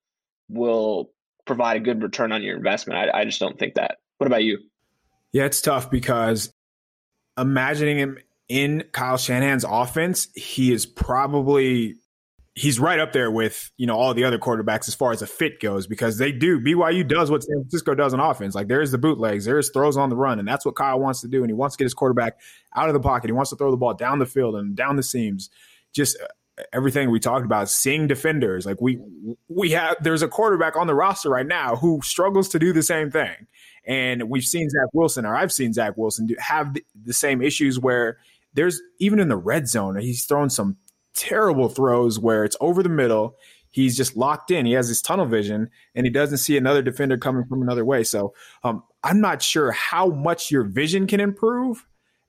will 0.49 1.11
provide 1.47 1.77
a 1.77 1.81
good 1.81 2.03
return 2.03 2.33
on 2.33 2.43
your 2.43 2.57
investment. 2.57 2.99
I, 2.99 3.21
I 3.21 3.25
just 3.25 3.41
don't 3.41 3.59
think 3.59 3.75
that. 3.75 3.99
What 4.19 4.27
about 4.27 4.45
you? 4.45 4.59
Yeah, 5.33 5.45
it's 5.45 5.61
tough 5.61 5.91
because 5.91 6.53
imagining 7.37 7.99
him 7.99 8.19
in 8.49 8.85
Kyle 8.93 9.17
Shanahan's 9.17 9.65
offense, 9.65 10.29
he 10.35 10.73
is 10.73 10.87
probably 10.87 11.97
he's 12.57 12.79
right 12.79 13.01
up 13.01 13.13
there 13.13 13.31
with 13.31 13.73
you 13.77 13.87
know 13.87 13.97
all 13.97 14.15
the 14.15 14.25
other 14.25 14.39
quarterbacks 14.39 14.87
as 14.87 14.95
far 14.95 15.11
as 15.11 15.23
a 15.23 15.27
fit 15.27 15.59
goes 15.61 15.89
because 15.89 16.19
they 16.19 16.31
do 16.31 16.61
BYU 16.61 17.07
does 17.07 17.31
what 17.31 17.43
San 17.43 17.57
Francisco 17.57 17.95
does 17.95 18.15
on 18.15 18.21
offense. 18.21 18.55
Like 18.55 18.69
there's 18.69 18.93
the 18.93 18.99
bootlegs, 18.99 19.45
there's 19.45 19.71
throws 19.71 19.97
on 19.97 20.09
the 20.09 20.17
run, 20.17 20.39
and 20.39 20.47
that's 20.47 20.65
what 20.65 20.77
Kyle 20.77 21.01
wants 21.01 21.21
to 21.23 21.29
do. 21.29 21.43
And 21.43 21.51
he 21.51 21.55
wants 21.55 21.75
to 21.75 21.79
get 21.79 21.87
his 21.87 21.95
quarterback 21.95 22.39
out 22.77 22.89
of 22.89 22.95
the 22.95 23.01
pocket. 23.01 23.29
He 23.29 23.33
wants 23.33 23.51
to 23.51 23.57
throw 23.57 23.71
the 23.71 23.77
ball 23.77 23.95
down 23.95 24.19
the 24.19 24.27
field 24.27 24.57
and 24.57 24.77
down 24.77 24.97
the 24.97 25.03
seams. 25.03 25.51
Just 25.93 26.17
everything 26.73 27.11
we 27.11 27.21
talked 27.21 27.45
about, 27.45 27.69
seeing 27.69 28.07
defenders. 28.07 28.67
Like 28.67 28.81
we 28.81 28.99
we 29.49 29.71
have 29.71 29.97
there's 30.03 30.23
a 30.23 30.29
quarterback 30.29 30.77
on 30.77 30.87
the 30.87 30.95
roster 30.95 31.31
right 31.31 31.47
now 31.47 31.77
who 31.77 32.01
struggles 32.03 32.49
to 32.51 32.59
do 32.59 32.73
the 32.73 32.83
same 32.83 33.11
thing. 33.11 33.47
And 33.87 34.31
we've 34.31 34.45
seen 34.45 34.71
Zach 34.71 34.89
Wilson, 34.93 35.27
or 35.27 35.37
I've 35.37 35.53
seen 35.53 35.73
Zach 35.73 35.97
Wilson 35.97 36.27
do, 36.27 36.37
have 36.39 36.75
the, 36.95 37.13
same 37.13 37.43
issues 37.43 37.79
where 37.79 38.19
there's 38.55 38.81
even 38.99 39.21
in 39.21 39.29
the 39.29 39.37
red 39.37 39.69
zone, 39.69 39.97
he's 39.97 40.25
thrown 40.25 40.49
some 40.49 40.79
terrible 41.15 41.69
throws 41.69 42.19
where 42.19 42.45
it's 42.45 42.57
over 42.61 42.83
the 42.83 42.89
middle. 42.89 43.37
He's 43.71 43.97
just 43.97 44.17
locked 44.17 44.51
in. 44.51 44.67
He 44.67 44.73
has 44.73 44.89
his 44.89 45.03
tunnel 45.03 45.27
vision, 45.27 45.69
and 45.95 46.07
he 46.07 46.11
doesn't 46.11 46.39
see 46.39 46.57
another 46.57 46.81
defender 46.81 47.19
coming 47.19 47.45
from 47.45 47.61
another 47.61 47.85
way. 47.85 48.05
So 48.05 48.33
um, 48.63 48.85
I'm 49.03 49.21
not 49.21 49.43
sure 49.43 49.73
how 49.73 50.07
much 50.07 50.51
your 50.51 50.63
vision 50.63 51.07
can 51.07 51.21
improve 51.21 51.85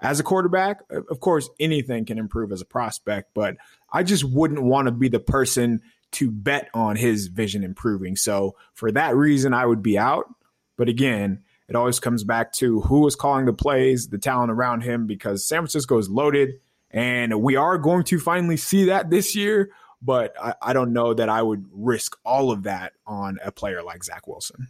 as 0.06 0.20
a 0.20 0.24
quarterback. 0.24 0.82
Of 0.89 1.20
course, 1.20 1.50
anything 1.60 2.06
can 2.06 2.20
improve 2.20 2.52
as 2.52 2.62
a 2.62 2.65
prospect, 2.65 3.32
but 3.34 3.58
I 3.91 4.04
just 4.04 4.24
wouldn't 4.24 4.62
want 4.62 4.88
to 4.88 4.91
be 4.91 5.10
the 5.10 5.20
person 5.20 5.82
to 6.12 6.30
bet 6.30 6.70
on 6.74 6.96
his 6.96 7.28
vision 7.28 7.63
improving. 7.63 8.15
So 8.15 8.56
for 8.74 8.91
that 8.91 9.15
reason, 9.15 9.54
I 9.54 9.65
would 9.65 9.82
be 9.82 9.98
out. 9.98 10.26
But 10.78 10.89
again, 10.89 11.44
it 11.68 11.76
always 11.76 12.00
comes 12.00 12.24
back 12.24 12.54
to 12.54 12.82
who 12.82 13.08
is 13.08 13.15
calling 13.15 13.46
the 13.46 13.54
plays, 13.54 14.10
the 14.10 14.20
talent 14.20 14.52
around 14.52 14.82
him, 14.82 15.08
because 15.08 15.44
San 15.44 15.62
Francisco 15.62 15.98
is 15.98 16.08
loaded. 16.08 16.60
And 16.91 17.41
we 17.41 17.56
are 17.56 17.80
going 17.80 18.04
to 18.06 18.20
finally 18.20 18.58
see 18.58 18.86
that 18.86 19.10
this 19.10 19.36
year. 19.36 19.72
But 20.02 20.36
I, 20.39 20.54
I 20.62 20.74
don't 20.74 20.94
know 20.94 21.15
that 21.15 21.30
I 21.30 21.41
would 21.41 21.65
risk 21.72 22.15
all 22.24 22.52
of 22.52 22.63
that 22.63 22.94
on 23.08 23.39
a 23.44 23.52
player 23.52 23.82
like 23.82 24.04
Zach 24.04 24.28
Wilson. 24.28 24.68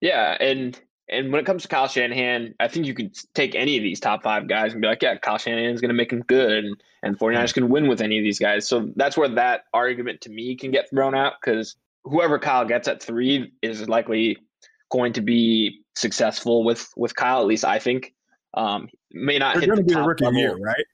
Yeah. 0.00 0.36
And 0.40 0.80
and 1.10 1.32
when 1.32 1.40
it 1.40 1.46
comes 1.46 1.62
to 1.62 1.68
Kyle 1.68 1.88
Shanahan, 1.88 2.54
I 2.60 2.68
think 2.68 2.86
you 2.86 2.94
could 2.94 3.16
take 3.34 3.54
any 3.54 3.76
of 3.76 3.82
these 3.82 4.00
top 4.00 4.22
five 4.22 4.48
guys 4.48 4.72
and 4.72 4.82
be 4.82 4.88
like, 4.88 5.02
yeah, 5.02 5.16
Kyle 5.16 5.38
Shanahan 5.38 5.70
is 5.70 5.80
going 5.80 5.88
to 5.88 5.94
make 5.94 6.12
him 6.12 6.22
good, 6.26 6.64
and, 6.64 6.76
and 7.02 7.18
49ers 7.18 7.54
can 7.54 7.68
win 7.68 7.88
with 7.88 8.00
any 8.00 8.18
of 8.18 8.24
these 8.24 8.38
guys. 8.38 8.68
So 8.68 8.90
that's 8.96 9.16
where 9.16 9.28
that 9.28 9.64
argument 9.72 10.20
to 10.22 10.30
me 10.30 10.56
can 10.56 10.70
get 10.70 10.90
thrown 10.90 11.14
out 11.14 11.34
because 11.40 11.76
whoever 12.04 12.38
Kyle 12.38 12.64
gets 12.64 12.88
at 12.88 13.02
three 13.02 13.52
is 13.62 13.88
likely 13.88 14.38
going 14.90 15.12
to 15.14 15.20
be 15.20 15.80
successful 15.94 16.64
with 16.64 16.88
with 16.96 17.14
Kyle. 17.14 17.40
At 17.40 17.46
least 17.46 17.64
I 17.64 17.78
think. 17.78 18.14
Um, 18.54 18.88
may 19.12 19.38
not 19.38 19.56
They're 19.56 19.74
hit 19.74 19.86
the 19.86 19.94
top 19.94 20.06
rookie 20.06 20.24
level. 20.24 20.40
year, 20.40 20.56
right? 20.56 20.84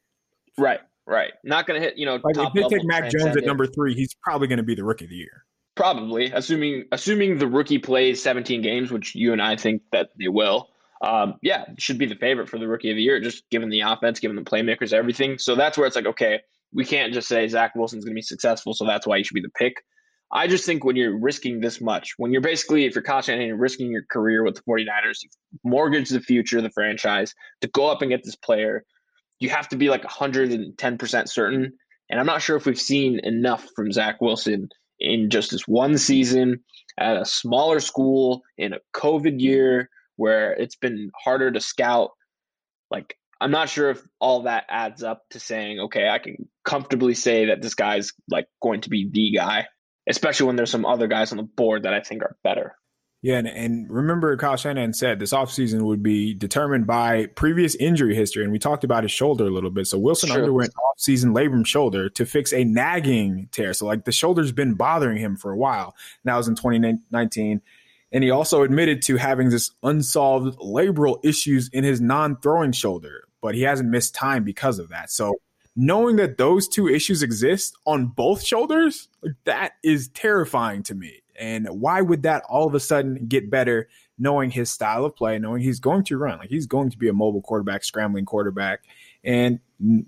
Right, 0.58 0.80
right. 1.06 1.32
Not 1.44 1.66
going 1.66 1.80
to 1.80 1.86
hit 1.86 1.96
you 1.96 2.06
know. 2.06 2.18
Like 2.22 2.36
if 2.36 2.52
they 2.52 2.76
take 2.76 2.86
Mac 2.86 3.10
Jones 3.10 3.36
at 3.36 3.44
number 3.44 3.66
three, 3.66 3.94
he's 3.94 4.14
probably 4.22 4.48
going 4.48 4.58
to 4.58 4.64
be 4.64 4.74
the 4.74 4.84
rookie 4.84 5.04
of 5.04 5.10
the 5.10 5.16
year. 5.16 5.43
Probably, 5.76 6.30
assuming 6.32 6.84
assuming 6.92 7.38
the 7.38 7.48
rookie 7.48 7.78
plays 7.78 8.22
17 8.22 8.62
games, 8.62 8.92
which 8.92 9.14
you 9.14 9.32
and 9.32 9.42
I 9.42 9.56
think 9.56 9.82
that 9.92 10.10
they 10.18 10.28
will. 10.28 10.70
Um, 11.02 11.34
yeah, 11.42 11.64
should 11.78 11.98
be 11.98 12.06
the 12.06 12.14
favorite 12.14 12.48
for 12.48 12.58
the 12.58 12.68
rookie 12.68 12.90
of 12.90 12.96
the 12.96 13.02
year, 13.02 13.20
just 13.20 13.48
given 13.50 13.68
the 13.68 13.80
offense, 13.80 14.20
given 14.20 14.36
the 14.36 14.42
playmakers, 14.42 14.92
everything. 14.92 15.38
So 15.38 15.54
that's 15.54 15.76
where 15.76 15.86
it's 15.86 15.96
like, 15.96 16.06
okay, 16.06 16.40
we 16.72 16.84
can't 16.84 17.12
just 17.12 17.28
say 17.28 17.46
Zach 17.48 17.74
Wilson's 17.74 18.04
going 18.04 18.14
to 18.14 18.18
be 18.18 18.22
successful, 18.22 18.72
so 18.72 18.86
that's 18.86 19.06
why 19.06 19.18
he 19.18 19.24
should 19.24 19.34
be 19.34 19.40
the 19.40 19.50
pick. 19.50 19.82
I 20.32 20.46
just 20.46 20.64
think 20.64 20.84
when 20.84 20.96
you're 20.96 21.16
risking 21.16 21.60
this 21.60 21.80
much, 21.80 22.14
when 22.16 22.32
you're 22.32 22.40
basically, 22.40 22.86
if 22.86 22.94
you're 22.94 23.02
Kyle 23.02 23.22
Shanahan, 23.22 23.46
you're 23.46 23.56
risking 23.56 23.92
your 23.92 24.04
career 24.10 24.42
with 24.42 24.56
the 24.56 24.62
49ers, 24.62 25.22
you 25.22 25.28
mortgage 25.62 26.08
the 26.08 26.20
future 26.20 26.58
of 26.58 26.64
the 26.64 26.70
franchise 26.70 27.34
to 27.60 27.68
go 27.68 27.86
up 27.86 28.02
and 28.02 28.10
get 28.10 28.24
this 28.24 28.34
player, 28.36 28.84
you 29.38 29.50
have 29.50 29.68
to 29.68 29.76
be 29.76 29.90
like 29.90 30.02
110% 30.02 31.28
certain. 31.28 31.72
And 32.10 32.20
I'm 32.20 32.26
not 32.26 32.42
sure 32.42 32.56
if 32.56 32.66
we've 32.66 32.80
seen 32.80 33.20
enough 33.20 33.66
from 33.76 33.92
Zach 33.92 34.20
Wilson 34.20 34.70
in 35.00 35.30
just 35.30 35.50
this 35.50 35.66
one 35.66 35.98
season 35.98 36.60
at 36.98 37.16
a 37.16 37.24
smaller 37.24 37.80
school 37.80 38.42
in 38.56 38.72
a 38.72 38.80
COVID 38.94 39.40
year 39.40 39.90
where 40.16 40.52
it's 40.52 40.76
been 40.76 41.10
harder 41.24 41.50
to 41.50 41.60
scout. 41.60 42.10
Like, 42.90 43.16
I'm 43.40 43.50
not 43.50 43.68
sure 43.68 43.90
if 43.90 44.02
all 44.20 44.42
that 44.42 44.64
adds 44.68 45.02
up 45.02 45.22
to 45.30 45.40
saying, 45.40 45.80
okay, 45.80 46.08
I 46.08 46.18
can 46.18 46.48
comfortably 46.64 47.14
say 47.14 47.46
that 47.46 47.60
this 47.60 47.74
guy's 47.74 48.12
like 48.30 48.46
going 48.62 48.82
to 48.82 48.90
be 48.90 49.10
the 49.10 49.32
guy, 49.36 49.66
especially 50.08 50.46
when 50.46 50.56
there's 50.56 50.70
some 50.70 50.86
other 50.86 51.08
guys 51.08 51.32
on 51.32 51.38
the 51.38 51.42
board 51.42 51.82
that 51.82 51.94
I 51.94 52.00
think 52.00 52.22
are 52.22 52.36
better. 52.44 52.76
Yeah, 53.24 53.38
and, 53.38 53.48
and 53.48 53.90
remember, 53.90 54.36
Kyle 54.36 54.54
Shanahan 54.54 54.92
said 54.92 55.18
this 55.18 55.32
offseason 55.32 55.80
would 55.84 56.02
be 56.02 56.34
determined 56.34 56.86
by 56.86 57.24
previous 57.24 57.74
injury 57.76 58.14
history, 58.14 58.42
and 58.42 58.52
we 58.52 58.58
talked 58.58 58.84
about 58.84 59.02
his 59.02 59.12
shoulder 59.12 59.46
a 59.46 59.50
little 59.50 59.70
bit. 59.70 59.86
So 59.86 59.98
Wilson 59.98 60.28
sure. 60.28 60.40
underwent 60.40 60.74
offseason 60.74 61.34
labrum 61.34 61.66
shoulder 61.66 62.10
to 62.10 62.26
fix 62.26 62.52
a 62.52 62.64
nagging 62.64 63.48
tear. 63.50 63.72
So 63.72 63.86
like 63.86 64.04
the 64.04 64.12
shoulder's 64.12 64.52
been 64.52 64.74
bothering 64.74 65.16
him 65.16 65.36
for 65.36 65.52
a 65.52 65.56
while. 65.56 65.96
Now 66.22 66.36
was 66.36 66.48
in 66.48 66.54
2019. 66.54 67.62
And 68.12 68.22
he 68.22 68.30
also 68.30 68.62
admitted 68.62 69.00
to 69.04 69.16
having 69.16 69.48
this 69.48 69.70
unsolved 69.82 70.58
labral 70.58 71.18
issues 71.24 71.70
in 71.70 71.82
his 71.82 72.02
non-throwing 72.02 72.72
shoulder, 72.72 73.26
but 73.40 73.54
he 73.54 73.62
hasn't 73.62 73.88
missed 73.88 74.14
time 74.14 74.44
because 74.44 74.78
of 74.78 74.90
that. 74.90 75.10
So 75.10 75.36
knowing 75.74 76.16
that 76.16 76.36
those 76.36 76.68
two 76.68 76.88
issues 76.88 77.22
exist 77.22 77.74
on 77.86 78.08
both 78.08 78.42
shoulders, 78.42 79.08
that 79.44 79.76
is 79.82 80.08
terrifying 80.08 80.82
to 80.82 80.94
me. 80.94 81.22
And 81.38 81.68
why 81.68 82.00
would 82.00 82.22
that 82.22 82.42
all 82.48 82.66
of 82.66 82.74
a 82.74 82.80
sudden 82.80 83.26
get 83.26 83.50
better 83.50 83.88
knowing 84.18 84.50
his 84.50 84.70
style 84.70 85.04
of 85.04 85.16
play, 85.16 85.38
knowing 85.38 85.62
he's 85.62 85.80
going 85.80 86.04
to 86.04 86.16
run? 86.16 86.38
Like 86.38 86.50
he's 86.50 86.66
going 86.66 86.90
to 86.90 86.98
be 86.98 87.08
a 87.08 87.12
mobile 87.12 87.42
quarterback, 87.42 87.84
scrambling 87.84 88.24
quarterback, 88.24 88.84
and 89.24 89.58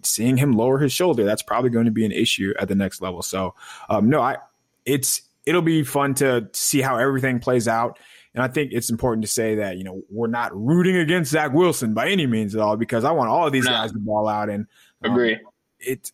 seeing 0.03 0.37
him 0.37 0.53
lower 0.53 0.79
his 0.79 0.93
shoulder, 0.93 1.25
that's 1.25 1.43
probably 1.43 1.71
going 1.71 1.87
to 1.87 1.91
be 1.91 2.05
an 2.05 2.13
issue 2.13 2.55
at 2.59 2.69
the 2.69 2.75
next 2.75 3.01
level. 3.01 3.23
So, 3.23 3.55
um, 3.89 4.09
no, 4.09 4.21
I, 4.21 4.37
it's, 4.85 5.23
it'll 5.45 5.63
be 5.63 5.83
fun 5.83 6.15
to 6.15 6.49
see 6.53 6.81
how 6.81 6.97
everything 6.97 7.41
plays 7.41 7.67
out. 7.67 7.99
And 8.35 8.43
I 8.43 8.49
think 8.49 8.73
it's 8.73 8.91
important 8.91 9.25
to 9.25 9.31
say 9.31 9.57
that, 9.57 9.79
you 9.79 9.85
know, 9.85 10.03
we're 10.11 10.27
not 10.29 10.55
rooting 10.55 10.97
against 10.97 11.31
Zach 11.31 11.53
Wilson 11.53 11.95
by 11.95 12.09
any 12.09 12.27
means 12.27 12.55
at 12.55 12.61
all, 12.61 12.77
because 12.77 13.05
I 13.05 13.13
want 13.13 13.31
all 13.31 13.47
of 13.47 13.53
these 13.53 13.65
no. 13.65 13.71
guys 13.71 13.93
to 13.93 13.99
ball 13.99 14.29
out 14.29 14.51
and 14.51 14.67
um, 15.03 15.13
agree. 15.13 15.39
It, 15.81 16.13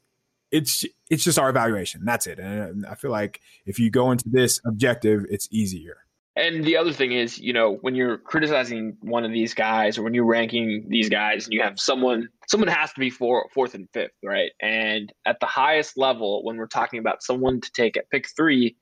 it's 0.53 0.85
it's 1.13 1.23
just 1.23 1.39
our 1.39 1.51
evaluation. 1.51 2.07
That's 2.07 2.27
it. 2.27 2.39
And 2.39 2.87
um, 2.87 2.91
I 2.91 2.95
feel 2.95 3.11
like 3.11 3.43
if 3.67 3.79
you 3.79 3.91
go 3.91 4.13
into 4.13 4.25
this 4.31 4.63
objective, 4.65 5.27
it's 5.29 5.47
easier. 5.51 5.99
And 6.35 6.65
the 6.65 6.79
other 6.79 6.95
thing 6.95 7.13
is, 7.13 7.39
you 7.39 7.53
know, 7.53 7.75
when 7.83 7.95
you're 7.95 8.17
criticizing 8.17 8.97
one 9.03 9.23
of 9.27 9.31
these 9.31 9.53
guys 9.53 9.99
or 9.99 10.05
when 10.05 10.15
you're 10.15 10.25
ranking 10.25 10.87
these 10.89 11.11
guys 11.11 11.45
and 11.45 11.53
you 11.53 11.61
have 11.61 11.79
someone 11.79 12.31
someone 12.49 12.69
has 12.69 12.95
to 12.95 13.01
be 13.01 13.11
for, 13.11 13.47
fourth 13.53 13.75
and 13.75 13.91
fifth, 13.93 14.13
right? 14.25 14.53
And 14.59 15.13
at 15.27 15.39
the 15.41 15.47
highest 15.47 15.99
level, 15.99 16.43
when 16.45 16.57
we're 16.57 16.67
talking 16.67 16.99
about 16.99 17.23
someone 17.23 17.61
to 17.61 17.71
take 17.73 17.99
at 17.99 18.09
pick 18.09 18.29
three, 18.35 18.77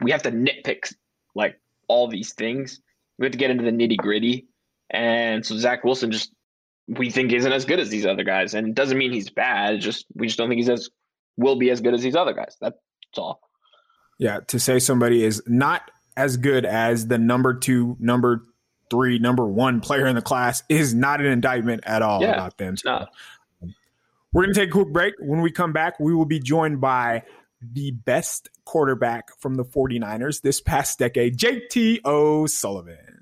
we 0.00 0.12
have 0.12 0.22
to 0.22 0.32
nitpick 0.32 0.94
like 1.34 1.60
all 1.88 2.08
these 2.08 2.32
things. 2.32 2.80
We 3.18 3.26
have 3.26 3.32
to 3.32 3.38
get 3.38 3.50
into 3.50 3.64
the 3.64 3.70
nitty 3.70 3.98
gritty. 3.98 4.46
And 4.88 5.44
so 5.44 5.58
Zach 5.58 5.84
Wilson 5.84 6.10
just 6.10 6.32
we 6.88 7.10
think 7.10 7.34
isn't 7.34 7.52
as 7.52 7.66
good 7.66 7.80
as 7.80 7.90
these 7.90 8.06
other 8.06 8.24
guys. 8.24 8.54
And 8.54 8.68
it 8.68 8.74
doesn't 8.74 8.96
mean 8.96 9.12
he's 9.12 9.28
bad. 9.28 9.74
It's 9.74 9.84
just 9.84 10.06
we 10.14 10.26
just 10.26 10.38
don't 10.38 10.48
think 10.48 10.60
he's 10.60 10.70
as 10.70 10.88
will 11.36 11.56
be 11.56 11.70
as 11.70 11.80
good 11.80 11.94
as 11.94 12.02
these 12.02 12.16
other 12.16 12.32
guys. 12.32 12.56
That's 12.60 12.76
all. 13.16 13.40
Yeah, 14.18 14.40
to 14.48 14.58
say 14.58 14.78
somebody 14.78 15.24
is 15.24 15.42
not 15.46 15.90
as 16.16 16.36
good 16.36 16.64
as 16.64 17.06
the 17.08 17.18
number 17.18 17.54
two, 17.54 17.96
number 18.00 18.42
three, 18.90 19.18
number 19.18 19.46
one 19.46 19.80
player 19.80 20.06
in 20.06 20.14
the 20.14 20.22
class 20.22 20.62
is 20.68 20.94
not 20.94 21.20
an 21.20 21.26
indictment 21.26 21.84
at 21.86 22.02
all 22.02 22.22
yeah, 22.22 22.32
about 22.32 22.56
them. 22.56 22.76
So 22.76 23.06
um, 23.62 23.74
we're 24.32 24.44
going 24.44 24.54
to 24.54 24.60
take 24.60 24.70
a 24.70 24.72
quick 24.72 24.92
break. 24.92 25.14
When 25.18 25.40
we 25.40 25.50
come 25.50 25.72
back, 25.72 26.00
we 26.00 26.14
will 26.14 26.24
be 26.24 26.40
joined 26.40 26.80
by 26.80 27.24
the 27.60 27.90
best 27.90 28.48
quarterback 28.64 29.36
from 29.38 29.54
the 29.54 29.64
49ers 29.64 30.42
this 30.42 30.60
past 30.60 30.98
decade, 30.98 31.36
JT 31.36 32.04
O'Sullivan. 32.04 33.15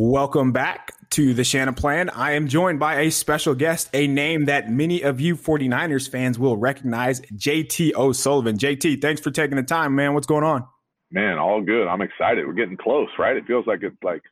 Welcome 0.00 0.52
back 0.52 0.92
to 1.10 1.34
the 1.34 1.42
Shanaplan. 1.42 2.08
I 2.14 2.34
am 2.34 2.46
joined 2.46 2.78
by 2.78 3.00
a 3.00 3.10
special 3.10 3.56
guest, 3.56 3.90
a 3.92 4.06
name 4.06 4.44
that 4.44 4.70
many 4.70 5.02
of 5.02 5.20
you 5.20 5.34
49ers 5.34 6.08
fans 6.08 6.38
will 6.38 6.56
recognize, 6.56 7.20
JT 7.32 7.96
O'Sullivan. 7.96 8.58
JT, 8.58 9.02
thanks 9.02 9.20
for 9.20 9.32
taking 9.32 9.56
the 9.56 9.64
time, 9.64 9.96
man. 9.96 10.14
What's 10.14 10.28
going 10.28 10.44
on? 10.44 10.64
Man, 11.10 11.36
all 11.36 11.60
good. 11.62 11.88
I'm 11.88 12.00
excited. 12.00 12.46
We're 12.46 12.52
getting 12.52 12.76
close, 12.76 13.08
right? 13.18 13.36
It 13.36 13.44
feels 13.48 13.66
like 13.66 13.82
it's 13.82 13.96
like, 14.04 14.22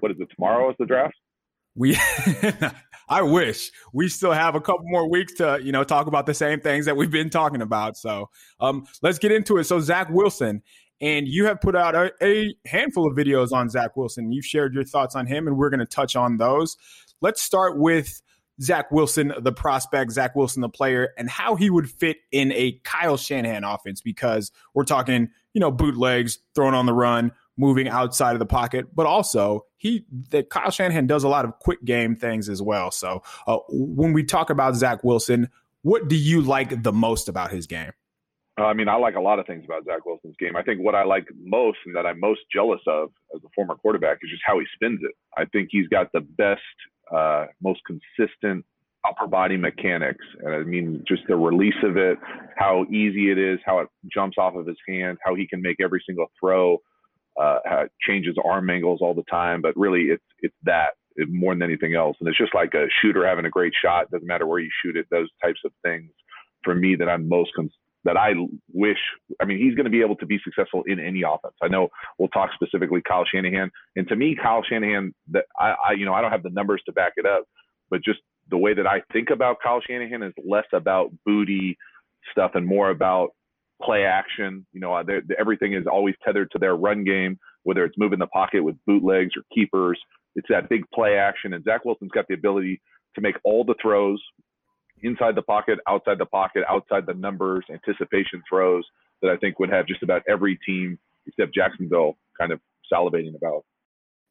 what 0.00 0.12
is 0.12 0.16
it, 0.18 0.28
tomorrow 0.34 0.70
is 0.70 0.76
the 0.78 0.86
draft? 0.86 1.14
We, 1.74 1.94
I 3.10 3.20
wish 3.20 3.70
we 3.92 4.08
still 4.08 4.32
have 4.32 4.54
a 4.54 4.62
couple 4.62 4.84
more 4.84 5.10
weeks 5.10 5.34
to, 5.34 5.60
you 5.62 5.72
know, 5.72 5.84
talk 5.84 6.06
about 6.06 6.24
the 6.24 6.32
same 6.32 6.60
things 6.60 6.86
that 6.86 6.96
we've 6.96 7.10
been 7.10 7.28
talking 7.28 7.60
about. 7.60 7.98
So, 7.98 8.30
um, 8.60 8.86
let's 9.02 9.18
get 9.18 9.30
into 9.30 9.58
it. 9.58 9.64
So, 9.64 9.78
Zach 9.78 10.08
Wilson, 10.08 10.62
and 11.02 11.26
you 11.26 11.46
have 11.46 11.60
put 11.60 11.74
out 11.74 11.94
a, 11.96 12.12
a 12.22 12.54
handful 12.64 13.10
of 13.10 13.16
videos 13.16 13.52
on 13.52 13.68
Zach 13.68 13.96
Wilson. 13.96 14.32
You've 14.32 14.46
shared 14.46 14.72
your 14.72 14.84
thoughts 14.84 15.16
on 15.16 15.26
him, 15.26 15.48
and 15.48 15.58
we're 15.58 15.68
going 15.68 15.80
to 15.80 15.86
touch 15.86 16.14
on 16.14 16.36
those. 16.38 16.78
Let's 17.20 17.42
start 17.42 17.76
with 17.76 18.22
Zach 18.60 18.92
Wilson, 18.92 19.32
the 19.40 19.52
prospect, 19.52 20.12
Zach 20.12 20.36
Wilson, 20.36 20.62
the 20.62 20.68
player, 20.68 21.10
and 21.18 21.28
how 21.28 21.56
he 21.56 21.68
would 21.68 21.90
fit 21.90 22.18
in 22.30 22.52
a 22.52 22.80
Kyle 22.84 23.16
Shanahan 23.16 23.64
offense 23.64 24.00
because 24.00 24.52
we're 24.74 24.84
talking, 24.84 25.30
you 25.52 25.60
know, 25.60 25.72
bootlegs, 25.72 26.38
throwing 26.54 26.74
on 26.74 26.86
the 26.86 26.92
run, 26.92 27.32
moving 27.56 27.88
outside 27.88 28.34
of 28.34 28.38
the 28.38 28.46
pocket, 28.46 28.94
but 28.94 29.04
also 29.04 29.66
he 29.76 30.06
that 30.30 30.50
Kyle 30.50 30.70
Shanahan 30.70 31.06
does 31.06 31.24
a 31.24 31.28
lot 31.28 31.44
of 31.44 31.58
quick 31.58 31.84
game 31.84 32.14
things 32.14 32.48
as 32.48 32.62
well. 32.62 32.92
So 32.92 33.22
uh, 33.46 33.58
when 33.68 34.12
we 34.12 34.22
talk 34.22 34.50
about 34.50 34.76
Zach 34.76 35.02
Wilson, 35.02 35.48
what 35.82 36.08
do 36.08 36.16
you 36.16 36.40
like 36.42 36.82
the 36.82 36.92
most 36.92 37.28
about 37.28 37.50
his 37.50 37.66
game? 37.66 37.92
Uh, 38.60 38.66
I 38.66 38.74
mean, 38.74 38.88
I 38.88 38.96
like 38.96 39.14
a 39.14 39.20
lot 39.20 39.38
of 39.38 39.46
things 39.46 39.64
about 39.64 39.84
Zach 39.86 40.04
Wilson's 40.04 40.36
game. 40.38 40.56
I 40.56 40.62
think 40.62 40.80
what 40.80 40.94
I 40.94 41.04
like 41.04 41.26
most 41.42 41.78
and 41.86 41.96
that 41.96 42.04
I'm 42.04 42.20
most 42.20 42.40
jealous 42.52 42.80
of 42.86 43.10
as 43.34 43.40
a 43.44 43.48
former 43.54 43.74
quarterback 43.76 44.18
is 44.22 44.30
just 44.30 44.42
how 44.46 44.58
he 44.58 44.66
spins 44.74 45.00
it. 45.02 45.12
I 45.36 45.46
think 45.46 45.68
he's 45.70 45.88
got 45.88 46.12
the 46.12 46.20
best, 46.20 46.60
uh, 47.14 47.46
most 47.62 47.80
consistent 47.86 48.64
upper 49.08 49.26
body 49.26 49.56
mechanics. 49.56 50.24
And 50.40 50.54
I 50.54 50.58
mean, 50.60 51.02
just 51.08 51.22
the 51.28 51.36
release 51.36 51.80
of 51.82 51.96
it, 51.96 52.18
how 52.56 52.84
easy 52.90 53.30
it 53.30 53.38
is, 53.38 53.58
how 53.64 53.80
it 53.80 53.88
jumps 54.12 54.36
off 54.38 54.54
of 54.54 54.66
his 54.66 54.76
hand, 54.86 55.18
how 55.24 55.34
he 55.34 55.46
can 55.46 55.62
make 55.62 55.78
every 55.82 56.02
single 56.06 56.26
throw, 56.38 56.78
uh, 57.40 57.58
changes 58.06 58.36
arm 58.44 58.68
angles 58.68 59.00
all 59.00 59.14
the 59.14 59.24
time. 59.30 59.62
But 59.62 59.76
really, 59.76 60.02
it's 60.02 60.24
it's 60.40 60.54
that 60.64 60.90
more 61.28 61.54
than 61.54 61.62
anything 61.62 61.94
else. 61.94 62.16
And 62.20 62.28
it's 62.28 62.38
just 62.38 62.54
like 62.54 62.74
a 62.74 62.86
shooter 63.00 63.26
having 63.26 63.44
a 63.46 63.50
great 63.50 63.72
shot. 63.82 64.10
Doesn't 64.10 64.26
matter 64.26 64.46
where 64.46 64.60
you 64.60 64.70
shoot 64.82 64.96
it. 64.96 65.06
Those 65.10 65.28
types 65.42 65.60
of 65.64 65.72
things 65.82 66.10
for 66.62 66.74
me 66.74 66.94
that 66.96 67.08
I'm 67.08 67.28
most 67.28 67.50
con- 67.56 67.70
that 68.04 68.16
I 68.16 68.32
wish. 68.72 68.98
I 69.40 69.44
mean, 69.44 69.58
he's 69.58 69.74
going 69.74 69.84
to 69.84 69.90
be 69.90 70.00
able 70.00 70.16
to 70.16 70.26
be 70.26 70.38
successful 70.44 70.82
in 70.86 70.98
any 70.98 71.22
offense. 71.22 71.54
I 71.62 71.68
know 71.68 71.88
we'll 72.18 72.28
talk 72.28 72.50
specifically 72.54 73.00
Kyle 73.06 73.24
Shanahan, 73.24 73.70
and 73.96 74.08
to 74.08 74.16
me, 74.16 74.36
Kyle 74.40 74.62
Shanahan, 74.68 75.14
that 75.30 75.44
I, 75.58 75.74
I, 75.88 75.92
you 75.92 76.04
know, 76.04 76.14
I 76.14 76.20
don't 76.20 76.32
have 76.32 76.42
the 76.42 76.50
numbers 76.50 76.82
to 76.86 76.92
back 76.92 77.12
it 77.16 77.26
up, 77.26 77.44
but 77.90 78.02
just 78.04 78.20
the 78.50 78.58
way 78.58 78.74
that 78.74 78.86
I 78.86 79.02
think 79.12 79.30
about 79.30 79.58
Kyle 79.62 79.80
Shanahan 79.86 80.22
is 80.22 80.32
less 80.44 80.66
about 80.72 81.12
booty 81.24 81.76
stuff 82.30 82.52
and 82.54 82.66
more 82.66 82.90
about 82.90 83.30
play 83.82 84.04
action. 84.04 84.66
You 84.72 84.80
know, 84.80 85.02
everything 85.38 85.74
is 85.74 85.86
always 85.90 86.14
tethered 86.24 86.50
to 86.52 86.58
their 86.58 86.76
run 86.76 87.04
game, 87.04 87.38
whether 87.62 87.84
it's 87.84 87.98
moving 87.98 88.18
the 88.18 88.26
pocket 88.26 88.62
with 88.62 88.76
bootlegs 88.86 89.36
or 89.36 89.42
keepers. 89.54 90.00
It's 90.34 90.48
that 90.48 90.68
big 90.68 90.82
play 90.94 91.16
action, 91.16 91.52
and 91.52 91.64
Zach 91.64 91.84
Wilson's 91.84 92.10
got 92.12 92.26
the 92.28 92.34
ability 92.34 92.80
to 93.14 93.20
make 93.20 93.36
all 93.44 93.64
the 93.64 93.74
throws 93.80 94.22
inside 95.02 95.34
the 95.34 95.42
pocket, 95.42 95.78
outside 95.88 96.18
the 96.18 96.26
pocket, 96.26 96.64
outside 96.68 97.06
the 97.06 97.14
numbers, 97.14 97.64
anticipation 97.70 98.42
throws 98.48 98.84
that 99.20 99.30
I 99.30 99.36
think 99.36 99.58
would 99.58 99.70
have 99.70 99.86
just 99.86 100.02
about 100.02 100.22
every 100.28 100.58
team 100.66 100.98
except 101.26 101.54
Jacksonville 101.54 102.16
kind 102.38 102.52
of 102.52 102.60
salivating 102.92 103.36
about 103.36 103.64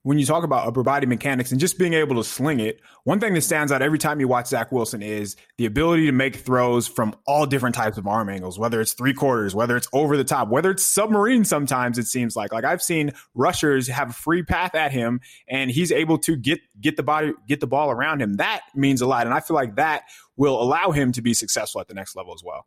when 0.04 0.18
you 0.18 0.26
talk 0.26 0.44
about 0.44 0.68
upper 0.68 0.82
body 0.82 1.06
mechanics 1.06 1.52
and 1.52 1.60
just 1.60 1.78
being 1.78 1.94
able 1.94 2.16
to 2.16 2.24
sling 2.24 2.60
it, 2.60 2.82
one 3.04 3.20
thing 3.20 3.34
that 3.36 3.42
stands 3.42 3.72
out 3.72 3.82
every 3.82 4.00
time 4.00 4.20
you 4.20 4.28
watch 4.28 4.48
Zach 4.48 4.72
Wilson 4.72 5.04
is 5.04 5.36
the 5.58 5.66
ability 5.66 6.08
to 6.08 6.12
make 6.12 6.38
throws 6.38 6.88
from 6.88 7.16
all 7.28 7.46
different 7.46 7.76
types 7.76 7.98
of 7.98 8.08
arm 8.08 8.30
angles, 8.30 8.58
whether 8.58 8.82
it's 8.82 8.94
three 8.94 9.14
quarters, 9.14 9.54
whether 9.54 9.78
it's 9.78 9.88
over 9.94 10.18
the 10.18 10.24
top, 10.24 10.50
whether 10.50 10.72
it's 10.72 10.84
submarine 10.84 11.46
sometimes 11.46 12.00
it 12.00 12.08
seems 12.08 12.36
like. 12.36 12.52
Like 12.52 12.64
I've 12.64 12.82
seen 12.82 13.14
rushers 13.36 13.88
have 13.88 14.10
a 14.10 14.14
free 14.14 14.42
path 14.42 14.74
at 14.74 14.92
him 14.92 15.22
and 15.48 15.70
he's 15.70 15.92
able 15.92 16.18
to 16.20 16.36
get 16.36 16.62
get 16.80 16.98
the 16.98 17.04
body 17.04 17.34
get 17.48 17.60
the 17.60 17.68
ball 17.68 17.92
around 17.92 18.22
him. 18.22 18.38
That 18.38 18.62
means 18.74 19.02
a 19.02 19.06
lot. 19.06 19.28
And 19.28 19.36
I 19.36 19.40
feel 19.40 19.56
like 19.56 19.76
that 19.76 20.04
will 20.36 20.60
allow 20.62 20.92
him 20.92 21.12
to 21.12 21.22
be 21.22 21.36
successful 21.36 21.80
at 21.80 21.88
the 21.88 21.94
next 21.94 22.16
level 22.16 22.34
as 22.34 22.44
well. 22.44 22.66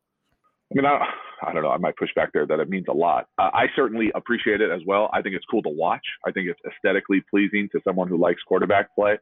I 0.71 0.75
mean, 0.75 0.85
I 1.43 1.53
don't 1.53 1.63
know. 1.63 1.71
I 1.71 1.79
might 1.79 1.97
push 1.97 2.11
back 2.15 2.33
there 2.33 2.47
that 2.47 2.61
it 2.61 2.69
means 2.69 2.87
a 2.89 2.93
lot. 2.93 3.29
Uh, 3.39 3.51
I 3.53 3.67
certainly 3.75 4.11
appreciate 4.15 4.61
it 4.61 4.71
as 4.71 4.81
well. 4.87 5.11
I 5.13 5.23
think 5.23 5.35
it's 5.35 5.45
cool 5.51 5.63
to 5.63 5.69
watch. 5.69 6.05
I 6.27 6.31
think 6.31 6.49
it's 6.49 6.61
aesthetically 6.67 7.23
pleasing 7.31 7.69
to 7.73 7.81
someone 7.85 8.09
who 8.09 8.19
likes 8.19 8.43
quarterback 8.47 8.95
play. 8.95 9.19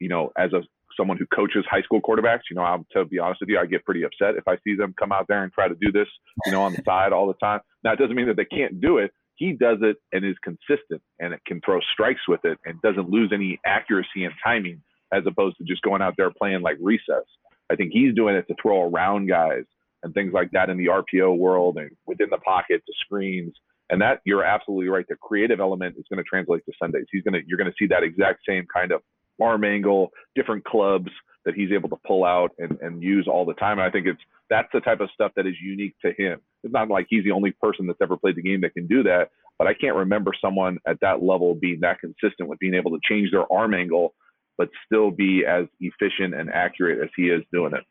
You 0.00 0.08
know, 0.08 0.32
as 0.36 0.52
a 0.52 0.62
someone 0.96 1.16
who 1.16 1.26
coaches 1.26 1.64
high 1.68 1.82
school 1.82 2.00
quarterbacks, 2.00 2.42
you 2.50 2.56
know, 2.56 2.62
I'm 2.62 2.86
to 2.92 3.04
be 3.04 3.18
honest 3.18 3.40
with 3.40 3.48
you, 3.48 3.58
I 3.58 3.66
get 3.66 3.84
pretty 3.84 4.04
upset 4.04 4.36
if 4.36 4.46
I 4.46 4.56
see 4.64 4.74
them 4.76 4.94
come 4.98 5.12
out 5.12 5.26
there 5.28 5.42
and 5.42 5.52
try 5.52 5.68
to 5.68 5.74
do 5.74 5.92
this, 5.92 6.08
you 6.46 6.52
know, 6.52 6.62
on 6.62 6.72
the 6.72 6.82
side 6.84 7.12
all 7.12 7.26
the 7.26 7.34
time. 7.34 7.60
Now 7.82 7.92
it 7.92 7.98
doesn't 7.98 8.14
mean 8.14 8.28
that 8.28 8.36
they 8.36 8.44
can't 8.44 8.80
do 8.80 8.98
it. 8.98 9.12
He 9.36 9.52
does 9.52 9.78
it 9.82 9.96
and 10.12 10.24
is 10.24 10.36
consistent 10.42 11.02
and 11.18 11.34
it 11.34 11.40
can 11.46 11.60
throw 11.64 11.80
strikes 11.92 12.20
with 12.28 12.44
it 12.44 12.58
and 12.64 12.80
doesn't 12.82 13.10
lose 13.10 13.32
any 13.34 13.58
accuracy 13.66 14.24
and 14.24 14.32
timing 14.42 14.80
as 15.12 15.24
opposed 15.26 15.56
to 15.58 15.64
just 15.64 15.82
going 15.82 16.02
out 16.02 16.14
there 16.16 16.30
playing 16.30 16.62
like 16.62 16.76
recess. 16.80 17.24
I 17.70 17.76
think 17.76 17.92
he's 17.92 18.14
doing 18.14 18.36
it 18.36 18.46
to 18.48 18.54
throw 18.60 18.88
around 18.88 19.28
guys 19.28 19.64
and 20.04 20.14
things 20.14 20.32
like 20.32 20.50
that 20.52 20.70
in 20.70 20.76
the 20.76 20.86
RPO 20.86 21.36
world 21.36 21.76
and 21.78 21.90
within 22.06 22.28
the 22.30 22.38
pocket, 22.38 22.82
to 22.86 22.92
screens. 23.00 23.54
And 23.90 24.00
that 24.00 24.20
you're 24.24 24.44
absolutely 24.44 24.88
right. 24.88 25.04
The 25.08 25.16
creative 25.16 25.60
element 25.60 25.96
is 25.98 26.04
going 26.08 26.22
to 26.22 26.28
translate 26.28 26.64
to 26.66 26.72
Sundays. 26.80 27.06
He's 27.10 27.22
going 27.22 27.34
to 27.34 27.40
you're 27.46 27.58
going 27.58 27.70
to 27.70 27.76
see 27.78 27.86
that 27.88 28.02
exact 28.02 28.40
same 28.48 28.66
kind 28.72 28.92
of 28.92 29.02
arm 29.40 29.64
angle, 29.64 30.10
different 30.34 30.64
clubs 30.64 31.10
that 31.44 31.54
he's 31.54 31.70
able 31.72 31.90
to 31.90 31.96
pull 32.06 32.24
out 32.24 32.52
and, 32.58 32.78
and 32.80 33.02
use 33.02 33.28
all 33.30 33.44
the 33.44 33.52
time. 33.54 33.78
And 33.78 33.86
I 33.86 33.90
think 33.90 34.06
it's 34.06 34.20
that's 34.48 34.68
the 34.72 34.80
type 34.80 35.00
of 35.00 35.10
stuff 35.12 35.32
that 35.36 35.46
is 35.46 35.54
unique 35.62 35.94
to 36.02 36.12
him. 36.16 36.40
It's 36.62 36.72
not 36.72 36.88
like 36.88 37.06
he's 37.10 37.24
the 37.24 37.32
only 37.32 37.50
person 37.50 37.86
that's 37.86 38.00
ever 38.00 38.16
played 38.16 38.36
the 38.36 38.42
game 38.42 38.62
that 38.62 38.72
can 38.72 38.86
do 38.86 39.02
that, 39.02 39.30
but 39.58 39.66
I 39.66 39.74
can't 39.74 39.96
remember 39.96 40.32
someone 40.40 40.78
at 40.86 41.00
that 41.00 41.22
level 41.22 41.54
being 41.54 41.80
that 41.80 42.00
consistent 42.00 42.48
with 42.48 42.58
being 42.58 42.74
able 42.74 42.92
to 42.92 43.00
change 43.06 43.30
their 43.32 43.50
arm 43.52 43.74
angle 43.74 44.14
but 44.56 44.68
still 44.86 45.10
be 45.10 45.44
as 45.46 45.66
efficient 45.80 46.34
and 46.34 46.50
accurate 46.50 47.02
as 47.02 47.10
he 47.16 47.24
is 47.24 47.42
doing 47.52 47.74
it. 47.74 47.84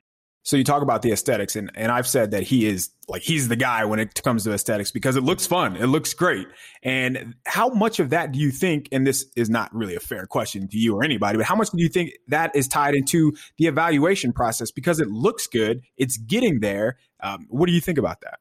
So 0.46 0.58
you 0.58 0.66
talk 0.66 0.82
about 0.82 1.02
the 1.02 1.12
aesthetics, 1.14 1.56
and, 1.56 1.72
and 1.74 1.90
I've 1.90 2.08
said 2.08 2.32
that 2.32 2.44
he 2.44 2.68
is 2.68 2.90
like 3.08 3.22
he's 3.22 3.48
the 3.48 3.56
guy 3.56 3.86
when 3.86 4.00
it 4.00 4.22
comes 4.24 4.44
to 4.44 4.52
aesthetics 4.52 4.92
because 4.92 5.16
it 5.16 5.24
looks 5.24 5.48
fun, 5.48 5.78
it 5.78 5.88
looks 5.88 6.14
great. 6.14 6.48
And 6.84 7.36
how 7.46 7.70
much 7.70 8.00
of 8.00 8.10
that 8.10 8.34
do 8.34 8.40
you 8.40 8.52
think? 8.52 8.90
And 8.92 9.08
this 9.08 9.26
is 9.38 9.50
not 9.50 9.74
really 9.74 9.96
a 9.96 10.02
fair 10.02 10.26
question 10.26 10.68
to 10.68 10.78
you 10.78 10.96
or 10.96 11.04
anybody, 11.04 11.38
but 11.38 11.46
how 11.46 11.56
much 11.56 11.70
do 11.70 11.82
you 11.82 11.88
think 11.88 12.12
that 12.28 12.54
is 12.56 12.68
tied 12.68 12.94
into 12.94 13.34
the 13.58 13.68
evaluation 13.68 14.34
process 14.34 14.70
because 14.70 15.00
it 15.00 15.08
looks 15.08 15.48
good, 15.48 15.82
it's 15.98 16.18
getting 16.18 16.60
there. 16.60 16.98
Um, 17.22 17.48
what 17.50 17.68
do 17.68 17.72
you 17.74 17.82
think 17.82 17.98
about 17.98 18.20
that? 18.22 18.40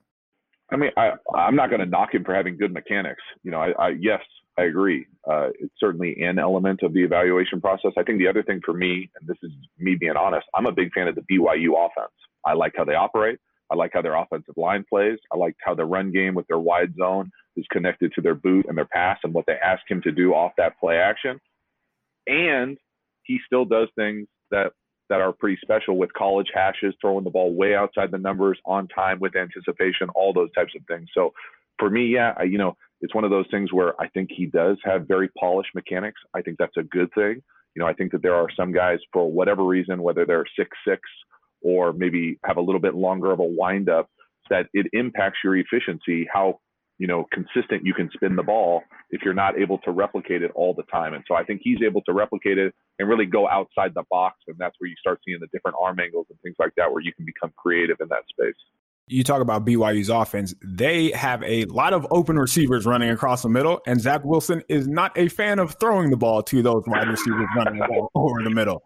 I 0.73 0.77
mean, 0.77 0.91
I, 0.97 1.13
I'm 1.35 1.55
not 1.55 1.69
going 1.71 1.81
to 1.81 1.87
knock 1.87 2.15
him 2.15 2.25
for 2.25 2.35
having 2.35 2.57
good 2.57 2.73
mechanics. 2.73 3.23
You 3.45 3.53
know, 3.53 3.59
I, 3.59 3.73
I 3.79 3.89
yes, 3.91 4.23
I 4.63 4.67
agree. 4.67 5.07
Uh, 5.29 5.49
it's 5.59 5.75
certainly 5.79 6.23
an 6.23 6.39
element 6.39 6.81
of 6.85 6.93
the 6.93 7.03
evaluation 7.03 7.61
process. 7.61 7.93
I 7.99 8.05
think 8.05 8.19
the 8.19 8.29
other 8.29 8.45
thing 8.45 8.61
for 8.65 8.73
me, 8.73 9.11
and 9.19 9.29
this 9.29 9.37
is 9.43 9.51
me 9.79 9.97
being 9.97 10.17
honest, 10.17 10.47
I'm 10.55 10.67
a 10.67 10.73
big 10.73 10.93
fan 10.93 11.09
of 11.09 11.17
the 11.17 11.23
BYU 11.23 11.71
offense. 11.75 12.13
I 12.45 12.53
like 12.55 12.75
how 12.77 12.85
they 12.85 12.95
operate. 12.95 13.39
I 13.71 13.75
like 13.75 13.91
how 13.93 14.03
their 14.03 14.15
offensive 14.15 14.55
line 14.57 14.85
plays. 14.89 15.19
I 15.33 15.37
like 15.37 15.57
how 15.65 15.75
the 15.75 15.85
run 15.85 16.13
game 16.13 16.35
with 16.35 16.47
their 16.47 16.61
wide 16.61 16.95
zone 16.97 17.31
is 17.57 17.65
connected 17.73 18.13
to 18.15 18.21
their 18.21 18.35
boot 18.37 18.67
and 18.69 18.79
their 18.79 18.85
pass 18.85 19.19
and 19.25 19.35
what 19.35 19.47
they 19.47 19.55
ask 19.55 19.83
him 19.89 20.01
to 20.03 20.13
do 20.13 20.33
off 20.33 20.53
that 20.59 20.79
play 20.79 20.97
action. 20.97 21.41
And 22.29 22.79
he 23.25 23.41
still 23.45 23.65
does 23.65 23.89
things 23.97 24.29
that 24.53 24.73
that 25.09 25.21
are 25.21 25.33
pretty 25.33 25.59
special 25.61 25.99
with 25.99 26.13
college 26.13 26.49
hashes, 26.55 26.95
throwing 27.01 27.25
the 27.25 27.31
ball 27.31 27.53
way 27.53 27.75
outside 27.75 28.11
the 28.13 28.19
numbers 28.19 28.59
on 28.65 28.87
time 28.89 29.19
with 29.21 29.35
anticipation, 29.37 30.09
all 30.15 30.33
those 30.33 30.53
types 30.53 30.73
of 30.77 30.83
things. 30.87 31.09
So 31.13 31.33
for 31.79 31.91
me, 31.91 32.07
yeah, 32.07 32.33
I, 32.39 32.45
you 32.45 32.59
know, 32.59 32.77
it's 33.03 33.15
one 33.15 33.25
of 33.25 33.31
those 33.31 33.47
things 33.51 33.73
where 33.73 34.01
I 34.01 34.09
think 34.09 34.31
he 34.35 34.47
does 34.47 34.79
have 34.85 35.09
very 35.09 35.29
polished 35.39 35.71
mechanics. 35.75 36.21
I 36.35 36.41
think 36.41 36.57
that's 36.59 36.77
a 36.79 36.85
good 36.85 37.13
thing. 37.15 37.43
You 37.75 37.83
know, 37.83 37.87
I 37.87 37.93
think 37.93 38.13
that 38.13 38.23
there 38.23 38.35
are 38.35 38.47
some 38.57 38.73
guys 38.73 38.99
for 39.13 39.31
whatever 39.31 39.65
reason, 39.65 40.03
whether 40.03 40.25
they're 40.25 40.45
six 40.57 40.71
six 40.87 41.01
or 41.61 41.93
maybe 41.93 42.39
have 42.45 42.57
a 42.57 42.61
little 42.61 42.81
bit 42.81 42.95
longer 42.95 43.33
of 43.33 43.41
a 43.41 43.45
windup, 43.45 44.09
that 44.51 44.67
it 44.73 44.87
impacts 44.93 45.39
your 45.43 45.57
efficiency, 45.57 46.29
how 46.33 46.61
you 46.99 47.09
know 47.09 47.27
consistent 47.33 47.85
you 47.85 47.95
can 47.95 48.09
spin 48.15 48.37
the 48.37 48.43
ball 48.43 48.83
if 49.11 49.23
you're 49.25 49.35
not 49.35 49.59
able 49.59 49.79
to 49.79 49.91
replicate 49.91 50.43
it 50.43 50.53
all 50.55 50.73
the 50.73 50.85
time. 50.85 51.15
And 51.15 51.25
so 51.27 51.35
I 51.35 51.43
think 51.43 51.61
he's 51.65 51.79
able 51.85 52.03
to 52.03 52.13
replicate 52.13 52.59
it 52.59 52.73
and 52.99 53.09
really 53.09 53.27
go 53.27 53.49
outside 53.49 53.93
the 53.95 54.05
box, 54.11 54.37
and 54.47 54.57
that's 54.59 54.77
where 54.79 54.89
you 54.89 54.97
start 55.01 55.19
seeing 55.25 55.41
the 55.41 55.49
different 55.53 55.77
arm 55.81 55.99
angles 55.99 56.27
and 56.31 56.39
things 56.41 56.57
like 56.61 56.75
that, 56.77 56.93
where 56.93 57.03
you 57.03 57.13
can 57.15 57.25
become 57.25 57.53
creative 57.57 57.97
in 58.01 58.09
that 58.09 58.23
space 58.29 58.55
you 59.07 59.25
talk 59.25 59.41
about 59.41 59.65
BYU's 59.65 60.09
offense, 60.09 60.55
they 60.65 61.11
have 61.11 61.43
a 61.43 61.65
lot 61.67 61.93
of 61.93 62.07
open 62.11 62.39
receivers 62.39 62.87
running 62.87 63.11
across 63.11 63.43
the 63.43 63.49
middle, 63.49 63.81
and 63.87 64.01
Zach 64.01 64.25
Wilson 64.25 64.63
is 64.69 64.89
not 64.89 65.17
a 65.17 65.29
fan 65.29 65.59
of 65.59 65.77
throwing 65.81 66.11
the 66.11 66.17
ball 66.17 66.43
to 66.45 66.63
those 66.63 66.85
wide 66.87 67.09
receivers 67.09 67.47
running 67.57 67.79
the 67.79 67.87
ball 67.87 68.11
over 68.15 68.43
the 68.43 68.51
middle. 68.51 68.83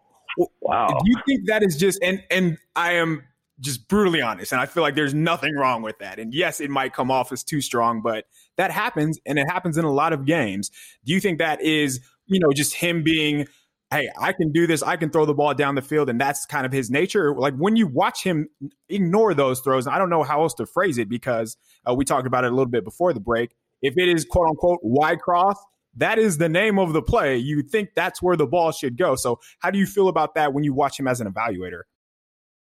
Wow. 0.61 0.87
Do 0.87 1.09
you 1.09 1.17
think 1.27 1.47
that 1.47 1.63
is 1.63 1.77
just 1.77 1.99
and 2.03 2.23
and 2.29 2.57
I 2.75 2.93
am 2.93 3.23
just 3.59 3.87
brutally 3.87 4.21
honest, 4.21 4.51
and 4.51 4.61
I 4.61 4.65
feel 4.65 4.83
like 4.83 4.95
there's 4.95 5.13
nothing 5.13 5.55
wrong 5.55 5.81
with 5.81 5.97
that. 5.99 6.19
And 6.19 6.33
yes, 6.33 6.59
it 6.61 6.69
might 6.69 6.93
come 6.93 7.09
off 7.09 7.31
as 7.31 7.43
too 7.43 7.61
strong, 7.61 8.01
but 8.01 8.25
that 8.55 8.71
happens, 8.71 9.19
and 9.25 9.39
it 9.39 9.49
happens 9.49 9.77
in 9.77 9.85
a 9.85 9.91
lot 9.91 10.13
of 10.13 10.25
games. 10.25 10.69
Do 11.05 11.13
you 11.13 11.19
think 11.19 11.39
that 11.39 11.61
is, 11.61 11.99
you 12.27 12.39
know, 12.39 12.51
just 12.53 12.75
him 12.75 13.03
being 13.03 13.47
hey, 13.91 14.09
I 14.19 14.33
can 14.33 14.51
do 14.51 14.67
this. 14.67 14.83
I 14.83 14.97
can 14.97 15.09
throw 15.09 15.25
the 15.25 15.33
ball 15.33 15.53
down 15.53 15.75
the 15.75 15.81
field. 15.81 16.09
And 16.09 16.19
that's 16.19 16.45
kind 16.45 16.65
of 16.65 16.71
his 16.71 16.89
nature. 16.89 17.33
Like 17.35 17.55
when 17.55 17.75
you 17.75 17.87
watch 17.87 18.23
him 18.23 18.49
ignore 18.89 19.33
those 19.33 19.61
throws, 19.61 19.87
I 19.87 19.97
don't 19.97 20.09
know 20.09 20.23
how 20.23 20.41
else 20.41 20.53
to 20.55 20.65
phrase 20.65 20.97
it 20.97 21.09
because 21.09 21.57
uh, 21.89 21.93
we 21.93 22.05
talked 22.05 22.27
about 22.27 22.43
it 22.43 22.51
a 22.51 22.55
little 22.55 22.69
bit 22.69 22.83
before 22.83 23.13
the 23.13 23.19
break. 23.19 23.55
If 23.81 23.97
it 23.97 24.09
is 24.09 24.25
quote 24.25 24.47
unquote 24.49 24.79
wide 24.83 25.19
cross, 25.19 25.55
that 25.95 26.19
is 26.19 26.37
the 26.37 26.49
name 26.49 26.77
of 26.77 26.93
the 26.93 27.01
play. 27.01 27.37
You 27.37 27.63
think 27.63 27.89
that's 27.95 28.21
where 28.21 28.35
the 28.35 28.45
ball 28.45 28.71
should 28.71 28.97
go. 28.97 29.15
So 29.15 29.39
how 29.59 29.71
do 29.71 29.79
you 29.79 29.85
feel 29.85 30.09
about 30.09 30.35
that 30.35 30.53
when 30.53 30.63
you 30.63 30.73
watch 30.73 30.99
him 30.99 31.07
as 31.07 31.21
an 31.21 31.31
evaluator? 31.31 31.83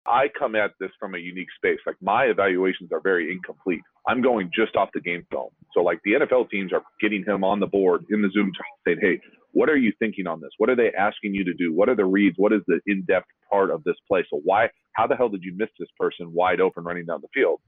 I 0.07 0.29
come 0.39 0.55
at 0.55 0.73
this 0.79 0.91
from 1.01 1.15
a 1.15 1.19
unique 1.19 1.49
space. 1.57 1.79
Like 1.87 1.97
my 2.03 2.25
evaluations 2.25 2.93
are 2.93 3.01
very 3.01 3.33
incomplete. 3.33 3.81
I'm 4.07 4.21
going 4.21 4.51
just 4.55 4.77
off 4.77 4.91
the 4.93 5.01
game 5.01 5.27
film. 5.31 5.49
So 5.73 5.81
like 5.81 5.99
the 6.05 6.13
NFL 6.13 6.51
teams 6.51 6.73
are 6.73 6.83
getting 7.01 7.25
him 7.25 7.43
on 7.43 7.59
the 7.59 7.67
board 7.67 8.05
in 8.11 8.21
the 8.21 8.31
Zoom 8.31 8.53
chat 8.55 8.67
saying, 8.87 8.99
hey, 9.01 9.21
what 9.55 9.71
are 9.71 9.77
you 9.77 9.93
thinking 9.99 10.27
on 10.27 10.41
this? 10.41 10.51
What 10.59 10.69
are 10.69 10.77
they 10.77 10.93
asking 10.99 11.35
you 11.35 11.45
to 11.45 11.55
do? 11.55 11.73
What 11.73 11.89
are 11.89 11.95
the 11.97 12.05
reads? 12.05 12.37
What 12.37 12.53
is 12.53 12.61
the 12.67 12.81
in-depth 12.87 13.29
part 13.51 13.71
of 13.71 13.83
this 13.85 13.95
play? 14.07 14.25
So 14.29 14.41
why, 14.45 14.69
how 14.93 15.07
the 15.07 15.17
hell 15.17 15.29
did 15.29 15.43
you 15.43 15.55
miss 15.57 15.71
this 15.79 15.89
person 15.99 16.33
wide 16.33 16.61
open 16.61 16.85
running 16.85 17.07
down 17.07 17.21
the 17.23 17.29
field? 17.33 17.61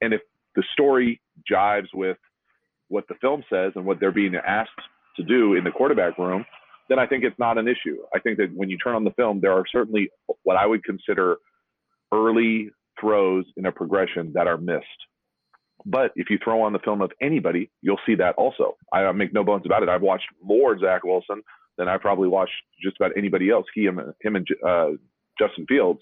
And 0.00 0.12
if 0.12 0.20
the 0.56 0.64
story 0.72 1.20
jives 1.50 1.88
with 1.94 2.16
what 2.88 3.06
the 3.08 3.14
film 3.20 3.44
says 3.52 3.72
and 3.76 3.84
what 3.84 4.00
they're 4.00 4.10
being 4.10 4.34
asked 4.34 4.70
to 5.16 5.22
do 5.22 5.54
in 5.54 5.64
the 5.64 5.70
quarterback 5.70 6.18
room, 6.18 6.44
then 6.88 6.98
I 6.98 7.06
think 7.06 7.24
it's 7.24 7.38
not 7.38 7.58
an 7.58 7.68
issue. 7.68 7.98
I 8.14 8.18
think 8.18 8.38
that 8.38 8.50
when 8.54 8.68
you 8.68 8.78
turn 8.78 8.94
on 8.94 9.04
the 9.04 9.12
film, 9.12 9.40
there 9.40 9.52
are 9.52 9.64
certainly 9.70 10.10
what 10.42 10.56
I 10.56 10.66
would 10.66 10.84
consider 10.84 11.36
early 12.12 12.70
throws 13.00 13.44
in 13.56 13.66
a 13.66 13.72
progression 13.72 14.32
that 14.34 14.46
are 14.46 14.58
missed. 14.58 14.84
But 15.86 16.12
if 16.16 16.30
you 16.30 16.38
throw 16.42 16.62
on 16.62 16.72
the 16.72 16.78
film 16.78 17.02
of 17.02 17.12
anybody, 17.20 17.70
you'll 17.82 18.00
see 18.06 18.14
that 18.16 18.34
also. 18.36 18.76
I 18.92 19.10
make 19.12 19.34
no 19.34 19.44
bones 19.44 19.66
about 19.66 19.82
it. 19.82 19.88
I've 19.88 20.02
watched 20.02 20.26
more 20.42 20.78
Zach 20.78 21.04
Wilson 21.04 21.42
than 21.76 21.88
I 21.88 21.98
probably 21.98 22.28
watched 22.28 22.52
just 22.82 22.96
about 22.96 23.12
anybody 23.16 23.50
else. 23.50 23.66
He, 23.74 23.86
and 23.86 24.00
him 24.22 24.36
and 24.36 24.46
uh, 24.66 24.90
Justin 25.38 25.66
Fields. 25.68 26.00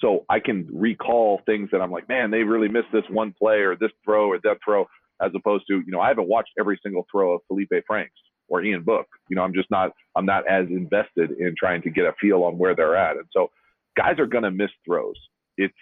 So 0.00 0.24
I 0.30 0.38
can 0.38 0.68
recall 0.72 1.40
things 1.44 1.68
that 1.72 1.80
I'm 1.80 1.90
like, 1.90 2.08
man, 2.08 2.30
they 2.30 2.42
really 2.44 2.68
missed 2.68 2.88
this 2.92 3.02
one 3.10 3.34
play 3.36 3.56
or 3.56 3.76
this 3.76 3.90
throw 4.04 4.28
or 4.28 4.38
that 4.44 4.58
throw, 4.64 4.86
as 5.20 5.32
opposed 5.34 5.64
to, 5.68 5.74
you 5.74 5.90
know, 5.90 6.00
I 6.00 6.08
haven't 6.08 6.28
watched 6.28 6.52
every 6.58 6.78
single 6.82 7.04
throw 7.10 7.34
of 7.34 7.40
Felipe 7.48 7.72
Franks 7.86 8.14
or 8.48 8.62
Ian 8.62 8.84
Book. 8.84 9.06
You 9.28 9.36
know, 9.36 9.42
I'm 9.42 9.52
just 9.52 9.70
not, 9.70 9.90
I'm 10.14 10.24
not 10.24 10.48
as 10.48 10.66
invested 10.68 11.32
in 11.32 11.54
trying 11.58 11.82
to 11.82 11.90
get 11.90 12.04
a 12.04 12.12
feel 12.20 12.44
on 12.44 12.56
where 12.56 12.76
they're 12.76 12.96
at. 12.96 13.16
And 13.16 13.26
so 13.32 13.50
guys 13.96 14.18
are 14.20 14.26
going 14.26 14.44
to 14.44 14.52
miss 14.52 14.70
throws. 14.86 15.16
It's, 15.56 15.74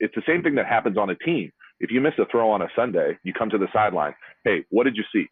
it's 0.00 0.14
the 0.16 0.22
same 0.26 0.42
thing 0.42 0.56
that 0.56 0.66
happens 0.66 0.98
on 0.98 1.10
a 1.10 1.14
team 1.14 1.52
if 1.82 1.90
you 1.90 2.00
miss 2.00 2.14
a 2.18 2.24
throw 2.30 2.50
on 2.50 2.62
a 2.62 2.68
Sunday, 2.74 3.18
you 3.24 3.32
come 3.34 3.50
to 3.50 3.58
the 3.58 3.66
sideline. 3.72 4.14
Hey, 4.44 4.64
what 4.70 4.84
did 4.84 4.96
you 4.96 5.02
see? 5.12 5.26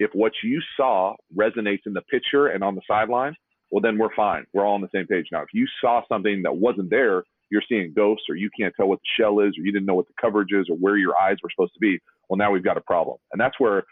If 0.00 0.10
what 0.12 0.32
you 0.42 0.60
saw 0.76 1.14
resonates 1.34 1.86
in 1.86 1.94
the 1.94 2.02
picture 2.02 2.48
and 2.48 2.62
on 2.62 2.74
the 2.74 2.82
sideline, 2.86 3.34
well, 3.70 3.80
then 3.80 3.96
we're 3.96 4.14
fine. 4.14 4.44
We're 4.52 4.66
all 4.66 4.74
on 4.74 4.80
the 4.80 4.90
same 4.92 5.06
page 5.06 5.26
now. 5.32 5.42
If 5.42 5.48
you 5.54 5.66
saw 5.80 6.02
something 6.08 6.42
that 6.42 6.56
wasn't 6.56 6.90
there, 6.90 7.22
you're 7.50 7.62
seeing 7.68 7.92
ghosts, 7.94 8.24
or 8.28 8.34
you 8.34 8.50
can't 8.58 8.74
tell 8.76 8.88
what 8.88 8.98
the 8.98 9.22
shell 9.22 9.38
is, 9.38 9.56
or 9.56 9.62
you 9.62 9.72
didn't 9.72 9.86
know 9.86 9.94
what 9.94 10.08
the 10.08 10.14
coverage 10.20 10.52
is, 10.52 10.66
or 10.68 10.76
where 10.76 10.96
your 10.96 11.14
eyes 11.22 11.36
were 11.42 11.50
supposed 11.54 11.74
to 11.74 11.80
be. 11.80 12.00
Well, 12.28 12.36
now 12.36 12.50
we've 12.50 12.64
got 12.64 12.76
a 12.76 12.80
problem. 12.80 13.18
And 13.30 13.40
that's 13.40 13.58
where 13.58 13.84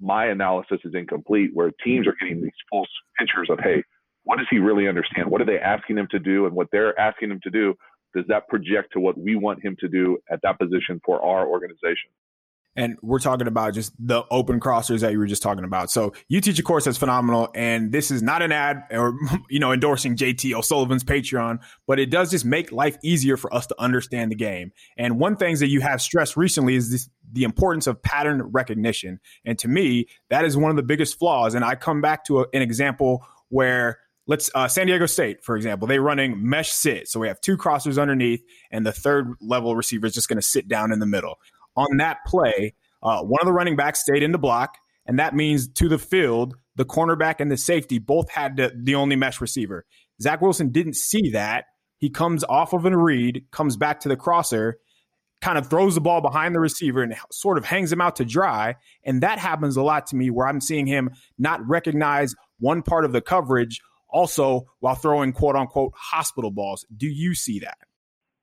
my 0.00 0.26
analysis 0.26 0.80
is 0.84 0.94
incomplete, 0.94 1.50
where 1.54 1.70
teams 1.84 2.08
are 2.08 2.16
getting 2.20 2.42
these 2.42 2.50
false 2.68 2.88
pictures 3.16 3.48
of, 3.48 3.60
hey, 3.62 3.84
what 4.24 4.38
does 4.38 4.48
he 4.50 4.58
really 4.58 4.88
understand? 4.88 5.30
What 5.30 5.40
are 5.40 5.46
they 5.46 5.58
asking 5.58 5.98
him 5.98 6.08
to 6.10 6.18
do? 6.18 6.46
And 6.46 6.54
what 6.54 6.66
they're 6.72 6.98
asking 6.98 7.30
him 7.30 7.40
to 7.44 7.50
do 7.50 7.74
does 8.14 8.24
that 8.28 8.48
project 8.48 8.92
to 8.92 9.00
what 9.00 9.18
we 9.18 9.36
want 9.36 9.64
him 9.64 9.76
to 9.80 9.88
do 9.88 10.18
at 10.30 10.40
that 10.42 10.58
position 10.58 11.00
for 11.04 11.22
our 11.22 11.46
organization? 11.46 12.10
And 12.78 12.96
we're 13.02 13.18
talking 13.18 13.48
about 13.48 13.74
just 13.74 13.92
the 13.98 14.22
open 14.30 14.60
crossers 14.60 15.00
that 15.00 15.10
you 15.10 15.18
were 15.18 15.26
just 15.26 15.42
talking 15.42 15.64
about. 15.64 15.90
So 15.90 16.12
you 16.28 16.40
teach 16.40 16.60
a 16.60 16.62
course 16.62 16.84
that's 16.84 16.96
phenomenal. 16.96 17.48
And 17.52 17.90
this 17.90 18.12
is 18.12 18.22
not 18.22 18.40
an 18.40 18.52
ad 18.52 18.84
or, 18.92 19.18
you 19.50 19.58
know, 19.58 19.72
endorsing 19.72 20.14
JT 20.14 20.54
O'Sullivan's 20.54 21.02
Patreon, 21.02 21.58
but 21.88 21.98
it 21.98 22.08
does 22.08 22.30
just 22.30 22.44
make 22.44 22.70
life 22.70 22.96
easier 23.02 23.36
for 23.36 23.52
us 23.52 23.66
to 23.66 23.74
understand 23.80 24.30
the 24.30 24.36
game. 24.36 24.70
And 24.96 25.18
one 25.18 25.34
thing 25.34 25.56
that 25.56 25.66
you 25.68 25.80
have 25.80 26.00
stressed 26.00 26.36
recently 26.36 26.76
is 26.76 26.92
this, 26.92 27.10
the 27.32 27.42
importance 27.42 27.88
of 27.88 28.00
pattern 28.00 28.42
recognition. 28.42 29.18
And 29.44 29.58
to 29.58 29.66
me, 29.66 30.06
that 30.30 30.44
is 30.44 30.56
one 30.56 30.70
of 30.70 30.76
the 30.76 30.84
biggest 30.84 31.18
flaws. 31.18 31.54
And 31.54 31.64
I 31.64 31.74
come 31.74 32.00
back 32.00 32.24
to 32.26 32.42
a, 32.42 32.46
an 32.52 32.62
example 32.62 33.26
where 33.48 33.98
let's 34.28 34.50
uh, 34.54 34.68
San 34.68 34.86
Diego 34.86 35.06
State, 35.06 35.42
for 35.42 35.56
example, 35.56 35.88
they're 35.88 36.02
running 36.02 36.48
mesh 36.48 36.70
sit. 36.70 37.08
So 37.08 37.18
we 37.18 37.26
have 37.26 37.40
two 37.40 37.56
crossers 37.56 38.00
underneath, 38.00 38.44
and 38.70 38.86
the 38.86 38.92
third 38.92 39.34
level 39.40 39.74
receiver 39.74 40.06
is 40.06 40.14
just 40.14 40.28
going 40.28 40.38
to 40.38 40.46
sit 40.46 40.68
down 40.68 40.92
in 40.92 41.00
the 41.00 41.06
middle. 41.06 41.38
On 41.74 41.96
that 41.96 42.18
play, 42.26 42.74
uh, 43.02 43.22
one 43.22 43.40
of 43.40 43.46
the 43.46 43.52
running 43.52 43.74
backs 43.74 44.00
stayed 44.00 44.22
in 44.22 44.30
the 44.30 44.38
block, 44.38 44.76
and 45.06 45.18
that 45.18 45.34
means 45.34 45.66
to 45.66 45.88
the 45.88 45.98
field, 45.98 46.54
the 46.76 46.84
cornerback 46.84 47.36
and 47.40 47.50
the 47.50 47.56
safety 47.56 47.98
both 47.98 48.30
had 48.30 48.56
the, 48.56 48.72
the 48.76 48.94
only 48.94 49.16
mesh 49.16 49.40
receiver. 49.40 49.84
Zach 50.20 50.40
Wilson 50.40 50.70
didn't 50.70 50.96
see 50.96 51.30
that. 51.30 51.64
He 51.98 52.10
comes 52.10 52.44
off 52.44 52.72
of 52.72 52.84
a 52.84 52.96
read, 52.96 53.44
comes 53.50 53.76
back 53.76 54.00
to 54.00 54.08
the 54.08 54.16
crosser, 54.16 54.78
kind 55.40 55.58
of 55.58 55.68
throws 55.68 55.94
the 55.94 56.00
ball 56.00 56.20
behind 56.20 56.54
the 56.54 56.60
receiver 56.60 57.02
and 57.02 57.14
sort 57.30 57.58
of 57.58 57.64
hangs 57.64 57.92
him 57.92 58.00
out 58.00 58.16
to 58.16 58.24
dry. 58.24 58.74
And 59.04 59.22
that 59.22 59.38
happens 59.38 59.76
a 59.76 59.82
lot 59.82 60.06
to 60.08 60.16
me 60.16 60.30
where 60.30 60.46
I'm 60.46 60.60
seeing 60.60 60.86
him 60.86 61.10
not 61.38 61.66
recognize 61.66 62.34
one 62.58 62.82
part 62.82 63.04
of 63.04 63.12
the 63.12 63.20
coverage 63.20 63.80
also 64.10 64.66
while 64.80 64.94
throwing 64.94 65.32
quote 65.32 65.56
unquote 65.56 65.92
hospital 65.94 66.50
balls. 66.50 66.84
Do 66.96 67.06
you 67.06 67.34
see 67.34 67.58
that? 67.60 67.78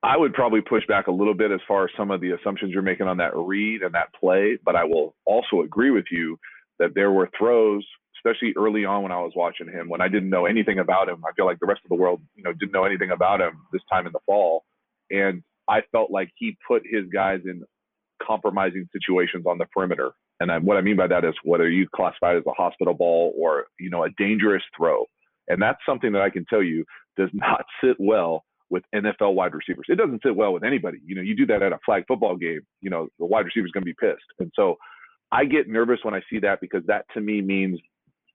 I 0.03 0.18
would 0.18 0.34
probably 0.34 0.61
push 0.61 0.86
back 0.88 1.07
a 1.07 1.11
little 1.11 1.34
bit 1.34 1.51
as 1.51 1.59
far 1.68 1.86
as 1.86 1.89
some 1.97 2.11
of 2.11 2.22
the 2.22 2.32
assumptions 2.32 2.72
you're 2.72 2.84
making 2.84 3.07
on 3.07 3.18
that 3.18 3.36
read 3.36 3.82
and 3.82 3.95
that 3.95 4.13
play, 4.20 4.57
but 4.63 4.76
I 4.76 4.84
will 4.84 5.16
also 5.26 5.61
agree 5.61 5.89
with 5.89 6.05
you 6.11 6.38
that 6.78 6.93
there 6.93 7.11
were 7.11 7.28
throws, 7.36 7.84
especially 8.18 8.53
early 8.55 8.86
on 8.86 9.01
when 9.01 9.11
I 9.11 9.20
was 9.20 9.32
watching 9.36 9.68
him, 9.68 9.89
when 9.89 10.01
I 10.01 10.07
didn't 10.07 10.30
know 10.30 10.45
anything 10.45 10.78
about 10.78 11.09
him. 11.09 11.24
I 11.26 11.32
feel 11.34 11.45
like 11.45 11.59
the 11.59 11.66
rest 11.66 11.82
of 11.84 11.89
the 11.89 11.95
world, 11.95 12.22
you 12.36 12.43
know, 12.43 12.53
didn't 12.53 12.72
know 12.72 12.84
anything 12.84 13.09
about 13.09 13.41
him 13.41 13.61
this 13.72 13.82
time 13.91 14.05
in 14.05 14.13
the 14.13 14.20
fall. 14.28 14.63
And 15.09 15.41
I 15.68 15.82
felt 15.91 16.11
like 16.11 16.30
he 16.36 16.55
put 16.68 16.84
his 16.86 17.05
guys 17.11 17.39
in 17.45 17.63
compromising 18.22 18.88
situations 18.91 19.45
on 19.47 19.57
the 19.57 19.66
perimeter. 19.74 20.11
And 20.39 20.51
I, 20.51 20.59
what 20.59 20.78
I 20.78 20.82
mean 20.82 20.97
by 20.97 21.07
that 21.07 21.26
is 21.26 21.34
whether 21.43 21.70
you 21.70 21.88
classify 21.95 22.34
it 22.34 22.38
as 22.38 22.43
a 22.45 22.51
hospital 22.51 22.93
ball 22.93 23.34
or, 23.38 23.66
you 23.80 23.89
know, 23.89 24.03
a 24.03 24.09
dangerous 24.18 24.63
throw. 24.78 25.05
And 25.48 25.62
that's 25.62 25.80
something 25.88 26.12
that 26.14 26.22
I 26.22 26.30
can 26.30 26.46
tell 26.46 26.64
you 26.64 26.86
does 27.18 27.30
not 27.34 27.66
sit 27.84 27.98
well 28.00 28.43
with 28.70 28.84
NFL 28.96 29.36
wide 29.36 29.54
receivers. 29.54 29.86
It 29.89 29.98
doesn't 29.98 30.22
sit 30.24 30.36
well 30.36 30.52
with 30.52 30.64
anybody. 30.64 30.98
You 31.06 31.16
know, 31.16 31.22
you 31.22 31.36
do 31.36 31.46
that 31.48 31.62
at 31.62 31.72
a 31.72 31.80
flag 31.86 32.04
football 32.08 32.36
game, 32.36 32.62
you 32.82 32.89
know, 32.89 33.08
the 33.20 33.26
wide 33.26 33.46
receiver 33.46 33.66
is 33.66 33.72
going 33.72 33.84
to 33.84 33.86
be 33.86 33.96
pissed. 34.00 34.26
And 34.39 34.52
so 34.56 34.76
I 35.32 35.46
get 35.46 35.68
nervous 35.68 36.00
when 36.04 36.14
I 36.14 36.22
see 36.30 36.39
that 36.39 36.62
because 36.62 36.82
that 36.88 37.06
to 37.14 37.22
me 37.22 37.41
means 37.41 37.80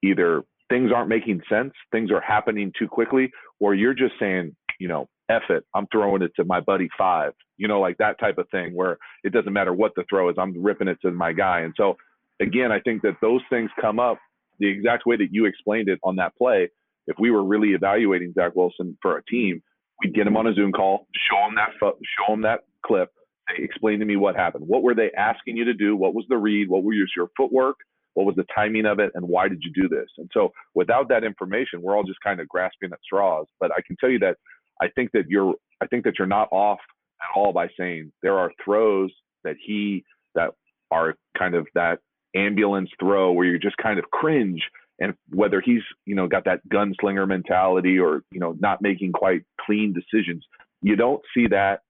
either 0.03 0.43
things 0.69 0.91
aren't 0.95 1.09
making 1.09 1.41
sense, 1.49 1.73
things 1.91 2.11
are 2.11 2.21
happening 2.21 2.71
too 2.79 2.87
quickly, 2.87 3.29
or 3.59 3.75
you're 3.75 3.93
just 3.93 4.13
saying, 4.19 4.55
you 4.79 4.87
know, 4.87 5.07
F 5.29 5.43
it, 5.49 5.63
I'm 5.75 5.87
throwing 5.91 6.21
it 6.21 6.31
to 6.37 6.45
my 6.45 6.59
buddy 6.59 6.89
five, 6.97 7.33
you 7.57 7.67
know, 7.67 7.79
like 7.79 7.97
that 7.97 8.19
type 8.19 8.37
of 8.37 8.47
thing 8.51 8.73
where 8.73 8.97
it 9.23 9.33
doesn't 9.33 9.53
matter 9.53 9.73
what 9.73 9.91
the 9.95 10.03
throw 10.09 10.29
is, 10.29 10.35
I'm 10.37 10.61
ripping 10.61 10.87
it 10.87 10.97
to 11.03 11.11
my 11.11 11.33
guy. 11.33 11.61
And 11.61 11.73
so, 11.77 11.95
again, 12.41 12.71
I 12.71 12.79
think 12.79 13.01
that 13.03 13.15
those 13.21 13.41
things 13.49 13.69
come 13.79 13.99
up 13.99 14.17
the 14.59 14.67
exact 14.67 15.05
way 15.05 15.17
that 15.17 15.29
you 15.31 15.45
explained 15.45 15.89
it 15.89 15.99
on 16.03 16.15
that 16.17 16.35
play. 16.35 16.69
If 17.07 17.17
we 17.19 17.31
were 17.31 17.43
really 17.43 17.69
evaluating 17.69 18.33
Zach 18.33 18.55
Wilson 18.55 18.97
for 19.01 19.17
a 19.17 19.23
team, 19.25 19.61
we'd 20.03 20.13
get 20.13 20.27
him 20.27 20.37
on 20.37 20.47
a 20.47 20.53
Zoom 20.53 20.71
call, 20.71 21.07
show 21.29 21.47
him 21.47 21.55
that, 21.55 21.69
show 21.79 22.33
him 22.33 22.41
that 22.41 22.61
clip, 22.85 23.11
say, 23.49 23.63
explain 23.63 23.99
to 23.99 24.05
me 24.05 24.15
what 24.15 24.35
happened. 24.35 24.65
What 24.67 24.83
were 24.83 24.95
they 24.95 25.11
asking 25.17 25.57
you 25.57 25.65
to 25.65 25.73
do? 25.73 25.95
What 25.95 26.13
was 26.13 26.25
the 26.29 26.37
read? 26.37 26.69
What 26.69 26.83
was 26.83 26.95
your 27.15 27.27
footwork? 27.37 27.77
What 28.13 28.25
was 28.25 28.35
the 28.35 28.45
timing 28.53 28.85
of 28.85 28.99
it? 28.99 29.11
And 29.15 29.27
why 29.27 29.47
did 29.47 29.63
you 29.63 29.71
do 29.73 29.87
this? 29.87 30.07
And 30.17 30.29
so 30.33 30.51
without 30.75 31.07
that 31.09 31.23
information, 31.23 31.81
we're 31.81 31.95
all 31.95 32.03
just 32.03 32.19
kind 32.21 32.39
of 32.39 32.47
grasping 32.47 32.91
at 32.91 32.99
straws. 33.03 33.47
But 33.59 33.71
I 33.71 33.81
can 33.85 33.95
tell 33.99 34.09
you 34.09 34.19
that 34.19 34.37
I 34.81 34.87
think 34.89 35.11
that 35.13 35.27
you're 35.27 35.55
I 35.81 35.87
think 35.87 36.03
that 36.03 36.19
you're 36.19 36.27
not 36.27 36.49
off 36.51 36.79
at 37.21 37.39
all 37.39 37.53
by 37.53 37.69
saying 37.77 38.11
there 38.21 38.37
are 38.37 38.51
throws 38.63 39.11
that 39.43 39.55
he 39.65 40.03
that 40.35 40.51
are 40.91 41.15
kind 41.37 41.55
of 41.55 41.67
that 41.73 41.99
ambulance 42.35 42.89
throw 42.99 43.31
where 43.31 43.45
you 43.45 43.57
just 43.59 43.77
kind 43.77 43.99
of 43.99 44.05
cringe 44.11 44.61
and 45.01 45.13
whether 45.29 45.59
he's 45.59 45.81
you 46.05 46.15
know 46.15 46.27
got 46.27 46.45
that 46.45 46.61
gunslinger 46.69 47.27
mentality 47.27 47.99
or 47.99 48.23
you 48.31 48.39
know 48.39 48.55
not 48.59 48.81
making 48.81 49.11
quite 49.11 49.43
clean 49.59 49.93
decisions 49.93 50.45
you 50.81 50.95
don't 50.95 51.21
see 51.33 51.47
that 51.47 51.81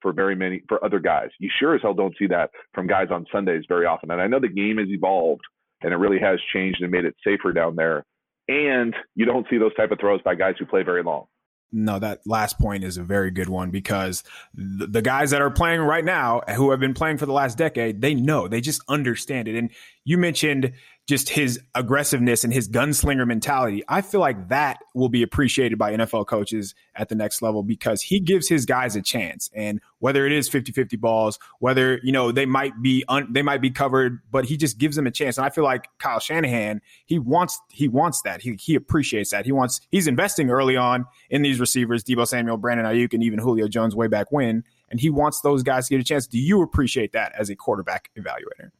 for 0.00 0.12
very 0.12 0.34
many 0.34 0.62
for 0.68 0.84
other 0.84 0.98
guys. 0.98 1.30
You 1.38 1.48
sure 1.58 1.74
as 1.74 1.82
hell 1.82 1.94
don't 1.94 2.14
see 2.18 2.26
that 2.26 2.50
from 2.74 2.86
guys 2.86 3.08
on 3.10 3.24
sundays 3.32 3.64
very 3.68 3.86
often. 3.86 4.10
And 4.10 4.20
i 4.20 4.26
know 4.26 4.40
the 4.40 4.48
game 4.48 4.78
has 4.78 4.88
evolved 4.88 5.42
and 5.82 5.92
it 5.92 5.96
really 5.96 6.18
has 6.18 6.38
changed 6.52 6.82
and 6.82 6.90
made 6.90 7.04
it 7.04 7.14
safer 7.24 7.52
down 7.52 7.76
there. 7.76 8.04
And 8.48 8.94
you 9.14 9.24
don't 9.24 9.46
see 9.48 9.58
those 9.58 9.74
type 9.74 9.92
of 9.92 10.00
throws 10.00 10.20
by 10.22 10.34
guys 10.34 10.54
who 10.58 10.66
play 10.66 10.82
very 10.82 11.02
long. 11.02 11.26
No, 11.74 11.98
that 11.98 12.20
last 12.26 12.58
point 12.58 12.84
is 12.84 12.98
a 12.98 13.02
very 13.02 13.30
good 13.30 13.48
one 13.48 13.70
because 13.70 14.22
the, 14.52 14.86
the, 14.86 15.00
guys 15.00 15.30
that 15.30 15.40
are 15.40 15.50
playing 15.50 15.80
right 15.80 16.04
now, 16.04 16.42
who 16.54 16.70
have 16.70 16.80
been 16.80 16.92
playing 16.92 17.16
for 17.16 17.24
the 17.24 17.32
last 17.32 17.56
decade, 17.56 18.02
they 18.02 18.14
know, 18.14 18.46
they 18.46 18.60
just 18.60 18.82
understand 18.88 19.48
it. 19.48 19.56
And 19.56 19.70
you 20.04 20.18
mentioned 20.18 20.74
just 21.08 21.28
his 21.28 21.60
aggressiveness 21.74 22.44
and 22.44 22.52
his 22.52 22.68
gunslinger 22.68 23.26
mentality. 23.26 23.82
I 23.88 24.02
feel 24.02 24.20
like 24.20 24.48
that 24.48 24.78
will 24.94 25.08
be 25.08 25.22
appreciated 25.22 25.76
by 25.76 25.94
NFL 25.96 26.28
coaches 26.28 26.74
at 26.94 27.08
the 27.08 27.16
next 27.16 27.42
level 27.42 27.64
because 27.64 28.02
he 28.02 28.20
gives 28.20 28.48
his 28.48 28.66
guys 28.66 28.94
a 28.94 29.02
chance. 29.02 29.50
And 29.52 29.80
whether 29.98 30.26
it 30.26 30.32
is 30.32 30.48
50-50 30.48 31.00
balls, 31.00 31.38
whether, 31.58 31.98
you 32.04 32.12
know, 32.12 32.30
they 32.30 32.46
might 32.46 32.80
be 32.80 33.04
un- 33.08 33.32
they 33.32 33.42
might 33.42 33.60
be 33.60 33.70
covered, 33.70 34.20
but 34.30 34.44
he 34.44 34.56
just 34.56 34.78
gives 34.78 34.94
them 34.94 35.06
a 35.06 35.10
chance. 35.10 35.38
And 35.38 35.44
I 35.44 35.50
feel 35.50 35.64
like 35.64 35.88
Kyle 35.98 36.20
Shanahan, 36.20 36.80
he 37.06 37.18
wants 37.18 37.60
he 37.68 37.88
wants 37.88 38.22
that. 38.22 38.42
He 38.42 38.56
he 38.60 38.76
appreciates 38.76 39.30
that. 39.30 39.44
He 39.44 39.52
wants 39.52 39.80
he's 39.90 40.06
investing 40.06 40.50
early 40.50 40.76
on 40.76 41.06
in 41.30 41.42
these 41.42 41.58
receivers, 41.58 42.04
Deebo 42.04 42.26
Samuel, 42.28 42.58
Brandon 42.58 42.86
Aiyuk, 42.86 43.12
and 43.12 43.24
even 43.24 43.40
Julio 43.40 43.66
Jones 43.66 43.96
way 43.96 44.06
back 44.06 44.30
when. 44.30 44.62
And 44.88 45.00
he 45.00 45.10
wants 45.10 45.40
those 45.40 45.62
guys 45.62 45.88
to 45.88 45.94
get 45.94 46.00
a 46.00 46.04
chance. 46.04 46.26
Do 46.26 46.38
you 46.38 46.62
appreciate 46.62 47.12
that 47.12 47.32
as 47.36 47.50
a 47.50 47.56
quarterback 47.56 48.10
evaluator? 48.16 48.70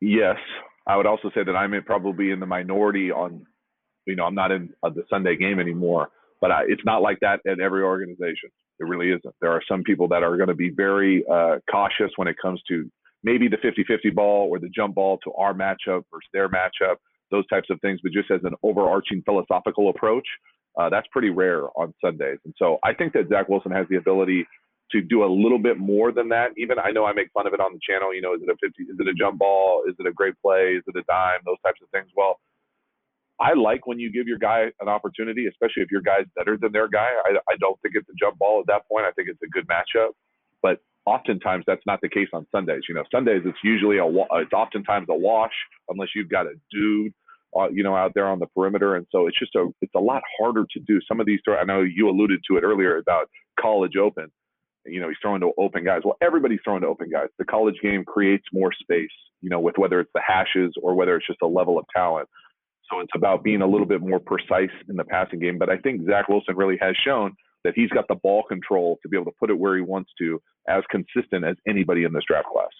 Yes, 0.00 0.36
I 0.86 0.96
would 0.96 1.06
also 1.06 1.30
say 1.34 1.42
that 1.44 1.56
I'm 1.56 1.74
probably 1.84 2.30
in 2.30 2.40
the 2.40 2.46
minority 2.46 3.10
on, 3.10 3.44
you 4.06 4.16
know, 4.16 4.24
I'm 4.24 4.34
not 4.34 4.52
in 4.52 4.70
uh, 4.82 4.90
the 4.90 5.02
Sunday 5.10 5.36
game 5.36 5.58
anymore, 5.58 6.08
but 6.40 6.50
I, 6.50 6.62
it's 6.68 6.84
not 6.84 7.02
like 7.02 7.18
that 7.20 7.40
at 7.46 7.60
every 7.60 7.82
organization. 7.82 8.50
It 8.78 8.84
really 8.84 9.08
isn't. 9.08 9.34
There 9.40 9.50
are 9.50 9.62
some 9.68 9.82
people 9.82 10.06
that 10.08 10.22
are 10.22 10.36
going 10.36 10.48
to 10.48 10.54
be 10.54 10.70
very 10.70 11.24
uh, 11.30 11.56
cautious 11.70 12.10
when 12.16 12.28
it 12.28 12.36
comes 12.40 12.60
to 12.68 12.90
maybe 13.24 13.48
the 13.48 13.56
50 13.62 13.84
50 13.84 14.10
ball 14.10 14.48
or 14.50 14.58
the 14.58 14.68
jump 14.68 14.94
ball 14.94 15.18
to 15.24 15.32
our 15.32 15.54
matchup 15.54 16.04
versus 16.12 16.28
their 16.32 16.48
matchup, 16.48 16.96
those 17.30 17.46
types 17.48 17.68
of 17.70 17.80
things, 17.80 17.98
but 18.02 18.12
just 18.12 18.30
as 18.30 18.40
an 18.44 18.54
overarching 18.62 19.22
philosophical 19.24 19.88
approach, 19.88 20.26
uh, 20.78 20.88
that's 20.90 21.06
pretty 21.10 21.30
rare 21.30 21.64
on 21.76 21.92
Sundays. 22.04 22.38
And 22.44 22.54
so 22.58 22.78
I 22.84 22.92
think 22.92 23.12
that 23.14 23.28
Zach 23.28 23.48
Wilson 23.48 23.72
has 23.72 23.86
the 23.88 23.96
ability 23.96 24.46
to 24.92 25.00
do 25.02 25.24
a 25.24 25.30
little 25.30 25.58
bit 25.58 25.78
more 25.78 26.12
than 26.12 26.28
that. 26.28 26.50
Even 26.56 26.78
I 26.78 26.90
know 26.90 27.04
I 27.04 27.12
make 27.12 27.32
fun 27.32 27.46
of 27.46 27.54
it 27.54 27.60
on 27.60 27.72
the 27.72 27.80
channel. 27.82 28.14
You 28.14 28.22
know, 28.22 28.34
is 28.34 28.42
it 28.42 28.48
a 28.48 28.56
50? 28.60 28.82
Is 28.82 28.96
it 28.98 29.08
a 29.08 29.14
jump 29.14 29.38
ball? 29.38 29.82
Is 29.88 29.94
it 29.98 30.06
a 30.06 30.12
great 30.12 30.34
play? 30.40 30.78
Is 30.78 30.84
it 30.86 30.96
a 30.96 31.02
dime? 31.08 31.40
Those 31.44 31.60
types 31.64 31.80
of 31.82 31.88
things. 31.90 32.08
Well, 32.16 32.38
I 33.40 33.52
like 33.52 33.86
when 33.86 33.98
you 33.98 34.10
give 34.10 34.26
your 34.26 34.38
guy 34.38 34.70
an 34.80 34.88
opportunity, 34.88 35.46
especially 35.46 35.82
if 35.82 35.90
your 35.90 36.00
guy's 36.00 36.26
better 36.36 36.56
than 36.56 36.72
their 36.72 36.88
guy. 36.88 37.10
I, 37.24 37.36
I 37.50 37.56
don't 37.60 37.78
think 37.82 37.94
it's 37.96 38.08
a 38.08 38.16
jump 38.18 38.38
ball 38.38 38.60
at 38.60 38.66
that 38.68 38.88
point. 38.88 39.04
I 39.04 39.12
think 39.12 39.28
it's 39.28 39.42
a 39.42 39.48
good 39.48 39.66
matchup, 39.68 40.10
but 40.62 40.80
oftentimes 41.04 41.64
that's 41.66 41.84
not 41.86 42.00
the 42.00 42.08
case 42.08 42.28
on 42.32 42.46
Sundays. 42.50 42.82
You 42.88 42.94
know, 42.94 43.04
Sundays 43.10 43.42
it's 43.44 43.58
usually 43.62 43.98
a 43.98 44.06
it's 44.06 44.52
oftentimes 44.52 45.06
a 45.10 45.14
wash 45.14 45.52
unless 45.88 46.08
you've 46.14 46.30
got 46.30 46.46
a 46.46 46.54
dude. 46.70 47.12
Uh, 47.56 47.68
you 47.70 47.82
know, 47.82 47.96
out 47.96 48.12
there 48.14 48.26
on 48.26 48.38
the 48.38 48.46
perimeter, 48.46 48.96
and 48.96 49.06
so 49.10 49.26
it's 49.26 49.38
just 49.38 49.54
a 49.54 49.68
it's 49.80 49.94
a 49.94 50.00
lot 50.00 50.20
harder 50.38 50.66
to 50.70 50.80
do. 50.80 51.00
Some 51.08 51.20
of 51.20 51.26
these, 51.26 51.40
I 51.48 51.64
know 51.64 51.80
you 51.80 52.08
alluded 52.10 52.40
to 52.50 52.56
it 52.58 52.64
earlier 52.64 52.98
about 52.98 53.30
college 53.58 53.96
open 53.96 54.30
you 54.88 55.00
know, 55.00 55.08
he's 55.08 55.16
throwing 55.20 55.40
to 55.40 55.52
open 55.58 55.84
guys. 55.84 56.02
Well, 56.04 56.16
everybody's 56.20 56.60
throwing 56.64 56.82
to 56.82 56.86
open 56.86 57.10
guys. 57.10 57.28
The 57.38 57.44
college 57.44 57.76
game 57.82 58.04
creates 58.04 58.44
more 58.52 58.72
space, 58.72 59.10
you 59.40 59.50
know, 59.50 59.60
with 59.60 59.76
whether 59.78 60.00
it's 60.00 60.10
the 60.14 60.22
hashes 60.26 60.72
or 60.82 60.94
whether 60.94 61.16
it's 61.16 61.26
just 61.26 61.40
a 61.42 61.46
level 61.46 61.78
of 61.78 61.84
talent. 61.94 62.28
So 62.90 63.00
it's 63.00 63.12
about 63.14 63.42
being 63.42 63.62
a 63.62 63.66
little 63.66 63.86
bit 63.86 64.00
more 64.00 64.20
precise 64.20 64.70
in 64.88 64.96
the 64.96 65.04
passing 65.04 65.40
game. 65.40 65.58
But 65.58 65.70
I 65.70 65.76
think 65.78 66.06
Zach 66.06 66.28
Wilson 66.28 66.56
really 66.56 66.78
has 66.80 66.94
shown 67.04 67.32
that 67.64 67.74
he's 67.74 67.90
got 67.90 68.06
the 68.08 68.14
ball 68.14 68.44
control 68.48 68.98
to 69.02 69.08
be 69.08 69.16
able 69.16 69.26
to 69.26 69.36
put 69.38 69.50
it 69.50 69.58
where 69.58 69.74
he 69.74 69.82
wants 69.82 70.10
to, 70.18 70.40
as 70.68 70.84
consistent 70.90 71.44
as 71.44 71.56
anybody 71.66 72.04
in 72.04 72.12
this 72.12 72.22
draft 72.26 72.46
class. 72.52 72.70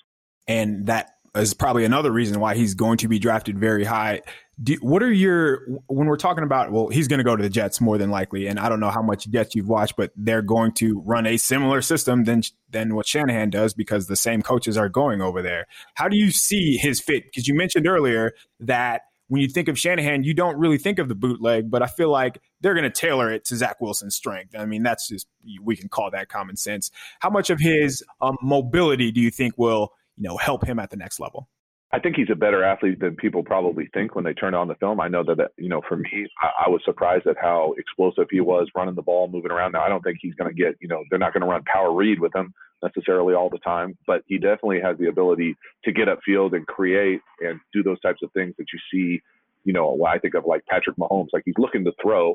And 0.47 0.87
that 0.87 1.11
is 1.35 1.55
probably 1.55 1.85
another 1.85 2.13
reason 2.13 2.39
why 2.39 2.55
he's 2.55 2.75
going 2.75 2.99
to 2.99 3.09
be 3.09 3.19
drafted 3.19 3.59
very 3.59 3.85
high. 3.85 4.23
Do, 4.63 4.75
what 4.81 5.03
are 5.03 5.13
your 5.13 5.67
when 5.87 6.07
we're 6.07 6.17
talking 6.17 6.43
about? 6.43 6.73
Well, 6.73 6.89
he's 6.89 7.09
going 7.09 7.19
to 7.19 7.25
go 7.25 7.37
to 7.37 7.43
the 7.43 7.51
Jets 7.51 7.79
more 7.79 7.99
than 7.99 8.11
likely, 8.11 8.47
and 8.47 8.59
I 8.59 8.71
don't 8.71 8.81
know 8.81 8.91
how 8.91 9.03
much 9.03 9.29
Jets 9.29 9.55
you've 9.55 9.69
watched, 9.69 9.97
but 9.97 10.13
they're 10.17 10.41
going 10.41 10.73
to 10.75 11.01
run 11.01 11.27
a 11.27 11.37
similar 11.37 11.83
system 11.83 12.25
than 12.25 12.43
than 12.71 12.95
what 12.95 13.07
Shanahan 13.07 13.51
does 13.51 13.75
because 13.75 14.07
the 14.07 14.17
same 14.17 14.41
coaches 14.41 14.79
are 14.79 14.89
going 14.89 15.21
over 15.21 15.43
there. 15.43 15.67
How 15.95 16.09
do 16.09 16.17
you 16.17 16.31
see 16.31 16.79
his 16.79 17.01
fit? 17.01 17.25
Because 17.25 17.47
you 17.47 17.55
mentioned 17.55 17.87
earlier 17.87 18.33
that 18.61 19.03
when 19.29 19.43
you 19.43 19.49
think 19.49 19.69
of 19.69 19.79
Shanahan, 19.79 20.25
you 20.25 20.33
don't 20.33 20.57
really 20.57 20.79
think 20.79 20.99
of 20.99 21.09
the 21.09 21.15
bootleg, 21.15 21.71
but 21.71 21.83
I 21.83 21.87
feel 21.87 22.11
like 22.11 22.41
they're 22.61 22.75
going 22.75 22.85
to 22.85 22.91
tailor 22.91 23.31
it 23.31 23.45
to 23.47 23.57
Zach 23.57 23.81
Wilson's 23.81 24.15
strength. 24.15 24.55
I 24.57 24.65
mean, 24.65 24.83
that's 24.83 25.09
just 25.09 25.27
we 25.63 25.77
can 25.77 25.89
call 25.89 26.11
that 26.13 26.29
common 26.29 26.57
sense. 26.57 26.91
How 27.21 27.29
much 27.29 27.51
of 27.51 27.61
his 27.61 28.03
um, 28.21 28.37
mobility 28.41 29.13
do 29.13 29.21
you 29.21 29.31
think 29.31 29.59
will 29.59 29.93
you 30.17 30.29
know 30.29 30.39
help 30.39 30.65
him 30.65 30.79
at 30.79 30.91
the 30.91 30.97
next 30.97 31.21
level? 31.21 31.49
I 31.93 32.01
think 32.01 32.17
he's 32.17 32.31
a 32.33 32.37
better 32.37 32.65
athlete 32.65 32.99
than 32.99 33.15
people 33.15 33.45
probably 33.45 33.89
think 33.95 34.17
when 34.17 34.25
they 34.25 34.35
turn 34.35 34.55
on 34.55 34.67
the 34.67 34.75
film. 34.75 35.01
I 35.01 35.07
know 35.07 35.23
that, 35.23 35.53
you 35.57 35.69
know, 35.69 35.83
for 35.89 35.97
me, 35.97 36.27
I, 36.43 36.67
I 36.67 36.69
was 36.69 36.83
surprised 36.85 37.27
at 37.27 37.37
how 37.41 37.75
explosive 37.79 38.27
he 38.31 38.41
was 38.41 38.69
running 38.77 38.97
the 38.97 39.03
ball, 39.03 39.29
moving 39.29 39.53
around. 39.53 39.73
Now, 39.73 39.85
I 39.85 39.89
don't 39.89 40.03
think 40.03 40.19
he's 40.21 40.35
going 40.35 40.51
to 40.51 40.63
get, 40.63 40.75
you 40.81 40.89
know, 40.89 41.05
they're 41.09 41.19
not 41.19 41.33
going 41.33 41.43
to 41.43 41.47
run 41.47 41.63
power 41.73 41.95
read 41.95 42.19
with 42.19 42.35
him 42.35 42.53
necessarily 42.83 43.35
all 43.35 43.49
the 43.49 43.59
time, 43.59 43.97
but 44.07 44.23
he 44.27 44.37
definitely 44.37 44.81
has 44.81 44.99
the 44.99 45.07
ability 45.07 45.57
to 45.85 45.93
get 45.93 46.09
upfield 46.09 46.55
and 46.55 46.67
create 46.67 47.21
and 47.41 47.61
do 47.73 47.83
those 47.83 48.01
types 48.01 48.21
of 48.23 48.33
things 48.33 48.55
that 48.59 48.67
you 48.73 48.79
see, 48.93 49.23
you 49.65 49.73
know, 49.73 50.05
I 50.05 50.19
think 50.19 50.35
of 50.35 50.45
like 50.45 50.67
Patrick 50.67 50.97
Mahomes. 50.97 51.29
Like 51.33 51.45
he's 51.45 51.55
looking 51.57 51.85
to 51.85 51.93
throw, 52.03 52.35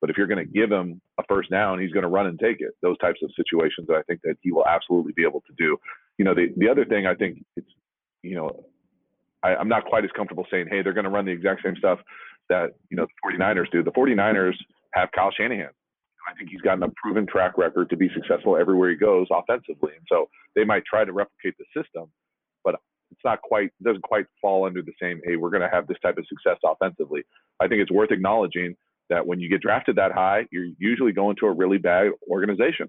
but 0.00 0.10
if 0.10 0.16
you're 0.16 0.28
going 0.28 0.46
to 0.46 0.50
give 0.50 0.70
him 0.70 1.00
a 1.18 1.24
first 1.28 1.50
down, 1.50 1.80
he's 1.80 1.92
going 1.92 2.04
to 2.04 2.08
run 2.08 2.26
and 2.26 2.38
take 2.38 2.60
it. 2.60 2.72
Those 2.82 2.98
types 2.98 3.18
of 3.22 3.30
situations 3.36 3.88
that 3.88 3.96
I 3.96 4.02
think 4.02 4.20
that 4.22 4.36
he 4.42 4.52
will 4.52 4.66
absolutely 4.66 5.12
be 5.14 5.24
able 5.24 5.42
to 5.42 5.52
do. 5.58 5.76
You 6.18 6.24
know, 6.24 6.34
the, 6.34 6.52
the 6.56 6.68
other 6.68 6.84
thing 6.84 7.06
I 7.06 7.14
think 7.14 7.44
it's, 7.56 7.68
you 8.22 8.36
know, 8.36 8.64
I, 9.42 9.54
am 9.60 9.68
not 9.68 9.84
quite 9.84 10.04
as 10.04 10.10
comfortable 10.16 10.46
saying, 10.50 10.68
hey, 10.70 10.82
they're 10.82 10.92
going 10.92 11.04
to 11.04 11.10
run 11.10 11.24
the 11.24 11.32
exact 11.32 11.62
same 11.64 11.76
stuff 11.76 11.98
that, 12.48 12.70
you 12.90 12.96
know, 12.96 13.06
the 13.06 13.36
49ers 13.36 13.70
do. 13.70 13.82
The 13.82 13.90
49ers 13.92 14.54
have 14.94 15.10
Kyle 15.12 15.30
Shanahan. 15.36 15.70
I 16.28 16.34
think 16.34 16.50
he's 16.50 16.60
gotten 16.60 16.82
a 16.82 16.88
proven 17.02 17.26
track 17.26 17.58
record 17.58 17.90
to 17.90 17.96
be 17.96 18.08
successful 18.14 18.56
everywhere 18.56 18.90
he 18.90 18.96
goes 18.96 19.26
offensively. 19.30 19.92
And 19.96 20.06
so 20.08 20.28
they 20.54 20.64
might 20.64 20.84
try 20.84 21.04
to 21.04 21.12
replicate 21.12 21.54
the 21.58 21.64
system, 21.76 22.10
but 22.64 22.76
it's 23.10 23.20
not 23.24 23.42
quite 23.42 23.70
doesn't 23.82 24.02
quite 24.02 24.26
fall 24.40 24.64
under 24.64 24.82
the 24.82 24.92
same. 25.00 25.20
Hey, 25.24 25.36
we're 25.36 25.50
going 25.50 25.62
to 25.62 25.68
have 25.68 25.86
this 25.88 25.98
type 26.02 26.18
of 26.18 26.24
success 26.28 26.58
offensively. 26.64 27.22
I 27.60 27.66
think 27.66 27.80
it's 27.80 27.90
worth 27.90 28.12
acknowledging 28.12 28.76
that 29.10 29.26
when 29.26 29.40
you 29.40 29.48
get 29.50 29.60
drafted 29.60 29.96
that 29.96 30.12
high, 30.12 30.46
you're 30.52 30.68
usually 30.78 31.12
going 31.12 31.36
to 31.40 31.46
a 31.46 31.52
really 31.52 31.78
bad 31.78 32.12
organization. 32.30 32.88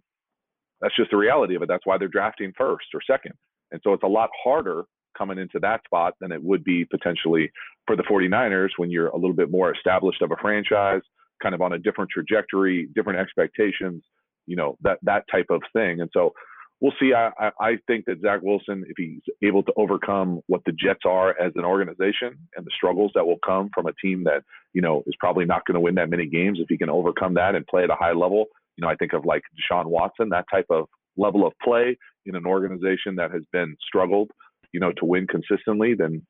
That's 0.80 0.96
just 0.96 1.12
the 1.12 1.18
reality 1.18 1.56
of 1.56 1.64
it. 1.64 1.68
That's 1.68 1.86
why 1.86 1.98
they're 1.98 2.08
drafting 2.08 2.54
first 2.58 2.86
or 2.94 3.02
second. 3.10 3.34
And 3.72 3.82
so 3.84 3.94
it's 3.94 4.04
a 4.04 4.08
lot 4.08 4.30
harder 4.44 4.84
coming 5.18 5.38
into 5.38 5.60
that 5.60 5.84
spot 5.86 6.14
than 6.20 6.32
it 6.32 6.44
would 6.44 6.64
be 6.64 6.86
potentially 6.86 7.52
for 7.88 7.96
the 7.96 8.04
49ers 8.04 8.70
when 8.78 8.90
you're 8.90 9.08
a 9.08 9.16
little 9.16 9.36
bit 9.36 9.52
more 9.52 9.74
established 9.74 10.22
of 10.22 10.32
a 10.32 10.38
franchise, 10.42 11.02
kind 11.42 11.56
of 11.56 11.62
on 11.62 11.74
a 11.74 11.80
different 11.80 12.10
trajectory, 12.12 12.88
different 12.96 13.20
expectations, 13.20 14.04
you 14.46 14.56
know, 14.56 14.78
that 14.82 15.00
that 15.04 15.24
type 15.32 15.48
of 15.50 15.62
thing. 15.74 16.02
And 16.02 16.10
so 16.14 16.34
we'll 16.82 16.94
see. 17.00 17.14
I, 17.14 17.52
I 17.60 17.78
think 17.88 18.06
that 18.06 18.22
Zach 18.22 18.42
Wilson, 18.42 18.84
if 18.88 18.96
he's 18.98 19.22
able 19.42 19.64
to 19.64 19.74
overcome 19.78 20.42
what 20.48 20.62
the 20.66 20.74
Jets 20.74 21.02
are 21.06 21.30
as 21.40 21.54
an 21.56 21.64
organization 21.64 22.38
and 22.56 22.66
the 22.66 22.72
struggles 22.76 23.12
that 23.16 23.26
will 23.26 23.40
come 23.46 23.70
from 23.74 23.88
a 23.88 23.94
team 24.02 24.24
that, 24.26 24.44
you 24.74 24.82
know, 24.82 25.04
is 25.08 25.16
probably 25.20 25.46
not 25.46 25.66
going 25.66 25.76
to 25.76 25.80
win 25.80 25.96
that 25.96 26.10
many 26.10 26.26
games, 26.26 26.60
if 26.60 26.68
he 26.70 26.78
can 26.78 26.90
overcome 26.90 27.34
that 27.36 27.56
and 27.56 27.66
play 27.68 27.84
at 27.84 27.90
a 27.90 27.96
high 27.96 28.12
level, 28.12 28.48
you 28.76 28.82
know, 28.82 28.90
I 28.90 28.96
think 28.96 29.14
of 29.14 29.26
like 29.26 29.44
Deshaun 29.56 29.86
Watson, 29.86 30.30
that 30.30 30.46
type 30.52 30.66
of 30.70 30.88
level 31.16 31.46
of 31.46 31.54
play 31.64 31.98
in 32.26 32.36
an 32.36 32.46
organization 32.46 33.16
that 33.16 33.32
has 33.32 33.44
been 33.52 33.76
struggled, 33.88 34.32
you 34.74 34.80
know, 34.80 34.92
to 34.92 35.06
win 35.06 35.28
consistently, 35.28 35.94
then 35.98 36.22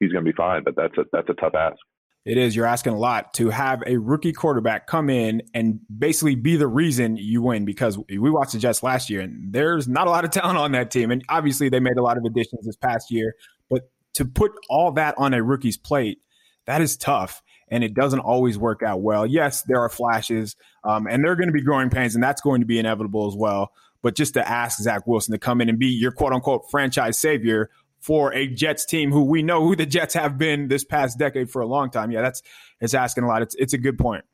he's 0.00 0.12
going 0.12 0.24
to 0.24 0.30
be 0.30 0.36
fine. 0.36 0.62
But 0.64 0.76
that's 0.76 0.96
a 0.98 1.04
that's 1.12 1.28
a 1.30 1.34
tough 1.34 1.54
ask. 1.54 1.78
It 2.24 2.38
is. 2.38 2.54
You're 2.54 2.66
asking 2.66 2.92
a 2.92 2.98
lot 2.98 3.34
to 3.34 3.50
have 3.50 3.82
a 3.84 3.96
rookie 3.96 4.32
quarterback 4.32 4.86
come 4.86 5.10
in 5.10 5.42
and 5.54 5.80
basically 5.96 6.36
be 6.36 6.54
the 6.54 6.68
reason 6.68 7.16
you 7.16 7.42
win 7.42 7.64
because 7.64 7.98
we 8.08 8.30
watched 8.30 8.52
the 8.52 8.60
Jets 8.60 8.82
last 8.82 9.10
year 9.10 9.22
and 9.22 9.52
there's 9.52 9.88
not 9.88 10.06
a 10.06 10.10
lot 10.10 10.24
of 10.24 10.30
talent 10.30 10.56
on 10.56 10.70
that 10.72 10.92
team. 10.92 11.10
And 11.10 11.24
obviously 11.28 11.68
they 11.68 11.80
made 11.80 11.96
a 11.96 12.02
lot 12.02 12.16
of 12.16 12.24
additions 12.24 12.64
this 12.64 12.76
past 12.76 13.10
year, 13.10 13.34
but 13.68 13.90
to 14.14 14.24
put 14.24 14.52
all 14.70 14.92
that 14.92 15.16
on 15.18 15.34
a 15.34 15.42
rookie's 15.42 15.76
plate, 15.76 16.20
that 16.66 16.80
is 16.80 16.96
tough. 16.96 17.42
And 17.68 17.82
it 17.82 17.92
doesn't 17.92 18.20
always 18.20 18.56
work 18.56 18.82
out 18.84 19.00
well. 19.00 19.26
Yes, 19.26 19.62
there 19.62 19.80
are 19.80 19.88
flashes, 19.88 20.56
um, 20.84 21.06
and 21.06 21.24
there 21.24 21.32
are 21.32 21.36
going 21.36 21.48
to 21.48 21.54
be 21.54 21.62
growing 21.62 21.88
pains, 21.88 22.14
and 22.14 22.22
that's 22.22 22.42
going 22.42 22.60
to 22.60 22.66
be 22.66 22.78
inevitable 22.78 23.26
as 23.26 23.34
well. 23.34 23.72
But 24.02 24.14
just 24.14 24.34
to 24.34 24.46
ask 24.46 24.78
Zach 24.78 25.06
Wilson 25.06 25.32
to 25.32 25.38
come 25.38 25.62
in 25.62 25.70
and 25.70 25.78
be 25.78 25.86
your 25.86 26.12
quote 26.12 26.34
unquote 26.34 26.70
franchise 26.70 27.18
savior 27.18 27.70
for 28.02 28.34
a 28.34 28.48
Jets 28.48 28.84
team 28.84 29.12
who 29.12 29.22
we 29.22 29.42
know 29.42 29.62
who 29.62 29.76
the 29.76 29.86
Jets 29.86 30.14
have 30.14 30.36
been 30.36 30.68
this 30.68 30.84
past 30.84 31.18
decade 31.18 31.48
for 31.50 31.62
a 31.62 31.66
long 31.66 31.88
time. 31.88 32.10
Yeah, 32.10 32.20
that's 32.20 32.42
it's 32.80 32.94
asking 32.94 33.24
a 33.24 33.28
lot. 33.28 33.42
It's 33.42 33.54
it's 33.54 33.72
a 33.72 33.78
good 33.78 33.96
point. 33.96 34.24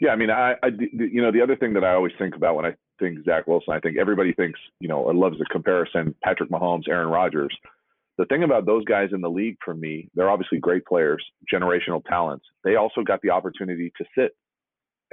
Yeah, 0.00 0.10
I 0.10 0.16
mean, 0.16 0.30
I, 0.30 0.52
I 0.62 0.68
you 0.92 1.22
know 1.22 1.32
the 1.32 1.40
other 1.40 1.56
thing 1.56 1.72
that 1.74 1.84
I 1.84 1.94
always 1.94 2.12
think 2.18 2.36
about 2.36 2.54
when 2.54 2.66
I 2.66 2.74
think 3.00 3.24
Zach 3.24 3.46
Wilson, 3.46 3.74
I 3.74 3.80
think 3.80 3.96
everybody 3.96 4.32
thinks 4.34 4.60
you 4.78 4.88
know 4.88 4.98
or 4.98 5.14
loves 5.14 5.38
the 5.38 5.46
comparison 5.50 6.14
Patrick 6.22 6.50
Mahomes, 6.50 6.88
Aaron 6.88 7.08
Rodgers. 7.08 7.56
The 8.18 8.26
thing 8.26 8.44
about 8.44 8.66
those 8.66 8.84
guys 8.84 9.08
in 9.12 9.22
the 9.22 9.30
league 9.30 9.56
for 9.64 9.74
me, 9.74 10.08
they're 10.14 10.30
obviously 10.30 10.58
great 10.58 10.84
players, 10.84 11.24
generational 11.52 12.04
talents. 12.04 12.44
They 12.62 12.76
also 12.76 13.02
got 13.02 13.20
the 13.22 13.30
opportunity 13.30 13.92
to 13.98 14.04
sit 14.16 14.36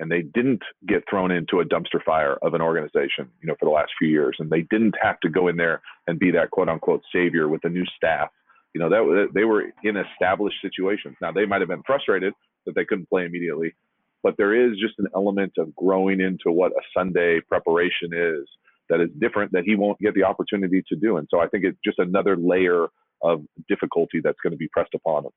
and 0.01 0.11
they 0.11 0.23
didn't 0.23 0.63
get 0.87 1.03
thrown 1.07 1.29
into 1.29 1.59
a 1.59 1.65
dumpster 1.65 2.03
fire 2.03 2.37
of 2.41 2.55
an 2.55 2.61
organization, 2.61 3.29
you 3.39 3.47
know, 3.47 3.55
for 3.59 3.65
the 3.65 3.71
last 3.71 3.91
few 3.99 4.09
years, 4.09 4.35
and 4.39 4.49
they 4.49 4.63
didn't 4.63 4.95
have 5.01 5.19
to 5.19 5.29
go 5.29 5.47
in 5.47 5.55
there 5.55 5.81
and 6.07 6.19
be 6.19 6.31
that 6.31 6.49
quote 6.49 6.67
unquote 6.67 7.03
savior 7.13 7.47
with 7.47 7.63
a 7.65 7.69
new 7.69 7.85
staff. 7.95 8.29
You 8.73 8.81
know, 8.81 8.89
that 8.89 9.29
they 9.33 9.43
were 9.43 9.65
in 9.83 9.97
established 9.97 10.57
situations. 10.61 11.15
Now 11.21 11.31
they 11.31 11.45
might 11.45 11.61
have 11.61 11.69
been 11.69 11.83
frustrated 11.83 12.33
that 12.65 12.73
they 12.73 12.83
couldn't 12.83 13.09
play 13.09 13.25
immediately, 13.25 13.75
but 14.23 14.35
there 14.37 14.55
is 14.55 14.77
just 14.79 14.95
an 14.97 15.07
element 15.15 15.53
of 15.57 15.75
growing 15.75 16.19
into 16.19 16.51
what 16.51 16.71
a 16.71 16.81
Sunday 16.97 17.39
preparation 17.41 18.11
is 18.11 18.47
that 18.89 19.01
is 19.01 19.09
different 19.19 19.51
that 19.51 19.63
he 19.65 19.75
won't 19.75 19.99
get 19.99 20.15
the 20.15 20.23
opportunity 20.23 20.83
to 20.89 20.95
do. 20.95 21.17
And 21.17 21.27
so 21.29 21.39
I 21.39 21.47
think 21.47 21.63
it's 21.63 21.77
just 21.85 21.99
another 21.99 22.35
layer 22.35 22.87
of 23.21 23.43
difficulty 23.69 24.19
that's 24.23 24.39
going 24.41 24.51
to 24.51 24.57
be 24.57 24.67
pressed 24.67 24.95
upon 24.95 25.25
him. 25.25 25.31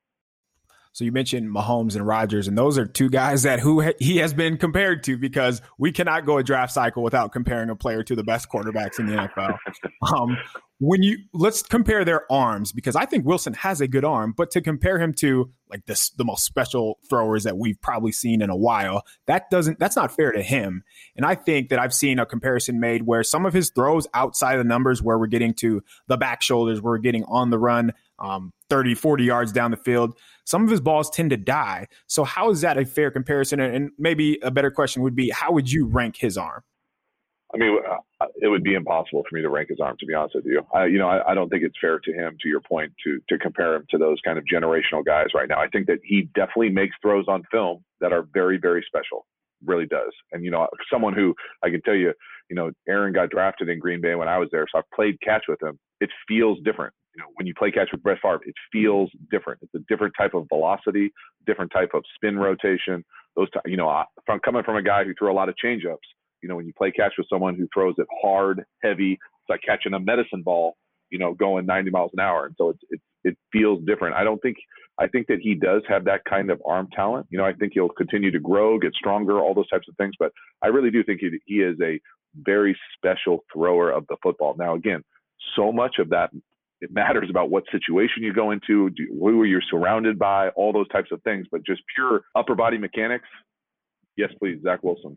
So 0.95 1.05
you 1.05 1.11
mentioned 1.11 1.51
Mahomes 1.51 1.97
and 1.97 2.07
Rodgers, 2.07 2.47
and 2.47 2.57
those 2.57 2.79
are 2.79 2.87
two 2.87 3.11
guys 3.11 3.43
that 3.43 3.59
who 3.59 3.81
he 3.99 4.19
has 4.19 4.33
been 4.33 4.57
compared 4.57 5.03
to 5.05 5.19
because 5.19 5.61
we 5.77 5.91
cannot 5.91 6.25
go 6.25 6.39
a 6.39 6.45
draft 6.45 6.73
cycle 6.73 7.03
without 7.03 7.33
comparing 7.33 7.69
a 7.69 7.75
player 7.75 8.05
to 8.05 8.15
the 8.15 8.23
best 8.23 8.49
quarterbacks 8.49 9.01
in 9.01 9.07
the 9.07 9.15
NFL. 9.15 9.59
Um, 10.15 10.37
when 10.81 11.03
you 11.03 11.19
let's 11.33 11.63
compare 11.63 12.05
their 12.05 12.31
arms 12.31 12.73
because 12.73 12.95
I 12.95 13.07
think 13.07 13.25
Wilson 13.25 13.55
has 13.55 13.81
a 13.81 13.89
good 13.89 14.05
arm, 14.05 14.35
but 14.37 14.51
to 14.51 14.61
compare 14.61 14.99
him 14.99 15.15
to 15.15 15.51
like 15.71 15.87
this 15.87 16.11
the 16.11 16.25
most 16.25 16.45
special 16.45 16.99
throwers 17.09 17.45
that 17.45 17.57
we've 17.57 17.81
probably 17.81 18.13
seen 18.13 18.43
in 18.43 18.51
a 18.51 18.57
while, 18.57 19.03
that 19.27 19.49
doesn't 19.51 19.79
that's 19.79 19.97
not 19.97 20.15
fair 20.15 20.33
to 20.33 20.43
him. 20.43 20.83
And 21.17 21.25
I 21.25 21.37
think 21.37 21.71
that 21.71 21.79
I've 21.79 21.95
seen 21.95 22.19
a 22.19 22.27
comparison 22.27 22.81
made 22.81 23.05
where 23.05 23.23
some 23.23 23.47
of 23.47 23.55
his 23.55 23.71
throws 23.71 24.07
outside 24.15 24.59
the 24.59 24.65
numbers 24.65 25.03
where 25.03 25.19
we're 25.19 25.27
getting 25.27 25.55
to 25.55 25.83
the 26.07 26.17
back 26.17 26.43
shoulders, 26.43 26.83
where 26.83 26.93
we're 26.93 26.99
getting 26.99 27.25
on 27.25 27.51
the 27.51 27.59
run, 27.59 27.93
um, 28.19 28.53
30, 28.71 28.95
40 28.95 29.25
yards 29.25 29.53
down 29.53 29.71
the 29.71 29.77
field 29.77 30.17
some 30.45 30.63
of 30.63 30.71
his 30.71 30.81
balls 30.81 31.11
tend 31.11 31.31
to 31.31 31.37
die. 31.37 31.89
So 32.07 32.25
how 32.25 32.51
is 32.51 32.61
that 32.61 32.79
a 32.79 32.85
fair 32.85 33.11
comparison? 33.11 33.61
And 33.61 33.91
maybe 33.99 34.39
a 34.43 34.51
better 34.51 34.71
question 34.71 35.03
would 35.03 35.17
be, 35.17 35.31
how 35.31 35.53
would 35.53 35.71
you 35.71 35.87
rank 35.87 36.17
his 36.17 36.37
arm? 36.37 36.63
I 37.53 37.57
mean, 37.57 37.79
uh, 37.89 38.27
it 38.41 38.49
would 38.49 38.65
be 38.65 38.75
impossible 38.75 39.25
for 39.29 39.37
me 39.37 39.43
to 39.43 39.49
rank 39.49 39.69
his 39.69 39.79
arm, 39.81 39.97
to 40.01 40.07
be 40.07 40.15
honest 40.15 40.35
with 40.35 40.45
you. 40.45 40.67
I, 40.75 40.87
you 40.87 40.99
know, 40.99 41.09
I, 41.09 41.31
I, 41.31 41.35
don't 41.35 41.49
think 41.49 41.63
it's 41.63 41.77
fair 41.81 42.01
to 42.01 42.13
him, 42.13 42.37
to 42.43 42.49
your 42.49 42.61
point, 42.61 42.93
to 43.05 43.21
to 43.29 43.39
compare 43.39 43.77
him 43.77 43.85
to 43.91 43.99
those 43.99 44.19
kind 44.25 44.39
of 44.39 44.45
generational 44.53 45.05
guys 45.05 45.27
right 45.35 45.49
now. 45.49 45.61
I 45.61 45.69
think 45.69 45.87
that 45.87 46.01
he 46.03 46.29
definitely 46.35 46.71
makes 46.71 46.97
throws 47.01 47.27
on 47.29 47.45
film 47.53 47.85
that 48.01 48.13
are 48.13 48.27
very, 48.35 48.59
very 48.59 48.85
special. 48.85 49.25
Really 49.65 49.87
does. 49.87 50.11
And 50.33 50.45
you 50.45 50.51
know, 50.51 50.67
someone 50.93 51.15
who 51.15 51.33
I 51.63 51.71
can 51.71 51.81
tell 51.83 51.95
you, 51.95 52.13
you 52.51 52.57
know, 52.57 52.73
Aaron 52.89 53.13
got 53.13 53.31
drafted 53.31 53.69
in 53.69 53.79
Green 53.79 54.01
Bay 54.01 54.17
when 54.17 54.27
I 54.27 54.39
was 54.39 54.49
there, 54.51 54.67
so 54.73 54.79
I've 54.79 54.91
played 54.93 55.21
catch 55.21 55.45
with 55.49 55.63
him. 55.63 55.79
It 56.01 56.11
feels 56.27 56.59
different 56.65 56.93
you 57.15 57.23
know, 57.23 57.29
when 57.35 57.47
you 57.47 57.55
play 57.55 57.71
catch 57.71 57.89
with 57.93 58.03
Brett 58.03 58.19
Favre, 58.23 58.41
it 58.45 58.55
feels 58.73 59.11
different. 59.31 59.61
It's 59.63 59.75
a 59.75 59.85
different 59.89 60.15
type 60.19 60.35
of 60.35 60.47
velocity, 60.49 61.13
different 61.47 61.73
type 61.73 61.91
of 61.95 62.03
spin 62.17 62.39
rotation. 62.39 63.05
Those, 63.37 63.49
t- 63.51 63.71
you 63.71 63.77
know, 63.77 64.05
from 64.27 64.41
coming 64.41 64.63
from 64.65 64.77
a 64.77 64.83
guy 64.83 65.05
who 65.05 65.15
threw 65.19 65.31
a 65.31 65.35
lot 65.35 65.49
of 65.49 65.55
changeups, 65.63 65.97
you 66.43 66.49
know, 66.49 66.57
when 66.57 66.67
you 66.67 66.73
play 66.77 66.91
catch 66.91 67.13
with 67.17 67.27
someone 67.33 67.57
who 67.57 67.69
throws 67.73 67.95
it 67.99 68.07
hard, 68.23 68.65
heavy, 68.83 69.13
it's 69.13 69.49
like 69.49 69.61
catching 69.65 69.95
a 69.95 70.01
medicine 70.01 70.43
ball, 70.43 70.77
you 71.11 71.19
know, 71.19 71.35
going 71.35 71.67
90 71.67 71.91
miles 71.91 72.11
an 72.15 72.21
hour. 72.21 72.47
And 72.47 72.55
so 72.59 72.71
it's, 72.71 72.81
it, 72.91 73.01
it 73.25 73.37
feels 73.53 73.85
different. 73.87 74.17
I 74.17 74.25
don't 74.25 74.41
think, 74.43 74.57
I 74.99 75.07
think 75.07 75.27
that 75.29 75.39
he 75.41 75.55
does 75.55 75.83
have 75.89 76.05
that 76.05 76.25
kind 76.29 76.51
of 76.51 76.61
arm 76.67 76.89
talent. 76.95 77.27
You 77.31 77.39
know, 77.39 77.45
I 77.45 77.53
think 77.55 77.73
he'll 77.75 77.89
continue 77.89 78.31
to 78.31 78.41
grow, 78.41 78.79
get 78.79 78.95
stronger, 78.95 79.39
all 79.41 79.55
those 79.55 79.69
types 79.69 79.89
of 79.89 79.97
things. 79.97 80.15
But 80.19 80.33
I 80.63 80.69
really 80.69 80.91
do 80.91 81.03
think 81.03 81.21
he, 81.21 81.31
he 81.47 81.55
is 81.57 81.77
a 81.83 82.01
very 82.43 82.77
special 82.97 83.45
thrower 83.53 83.91
of 83.91 84.07
the 84.09 84.17
football. 84.23 84.55
Now, 84.59 84.75
again, 84.75 85.03
so 85.57 85.73
much 85.73 85.97
of 85.99 86.11
that 86.11 86.31
it 86.81 86.93
matters 86.93 87.29
about 87.31 87.51
what 87.51 87.65
situation 87.73 88.23
you 88.23 88.33
go 88.33 88.51
into, 88.51 88.91
do, 88.91 89.07
who 89.21 89.45
you're 89.45 89.63
surrounded 89.71 90.19
by, 90.19 90.49
all 90.51 90.73
those 90.73 90.89
types 90.89 91.11
of 91.13 91.23
things. 91.23 91.47
But 91.51 91.65
just 91.65 91.83
pure 91.95 92.23
upper 92.35 92.55
body 92.55 92.79
mechanics, 92.79 93.29
yes, 94.17 94.31
please, 94.39 94.61
Zach 94.63 94.83
Wilson. 94.83 95.17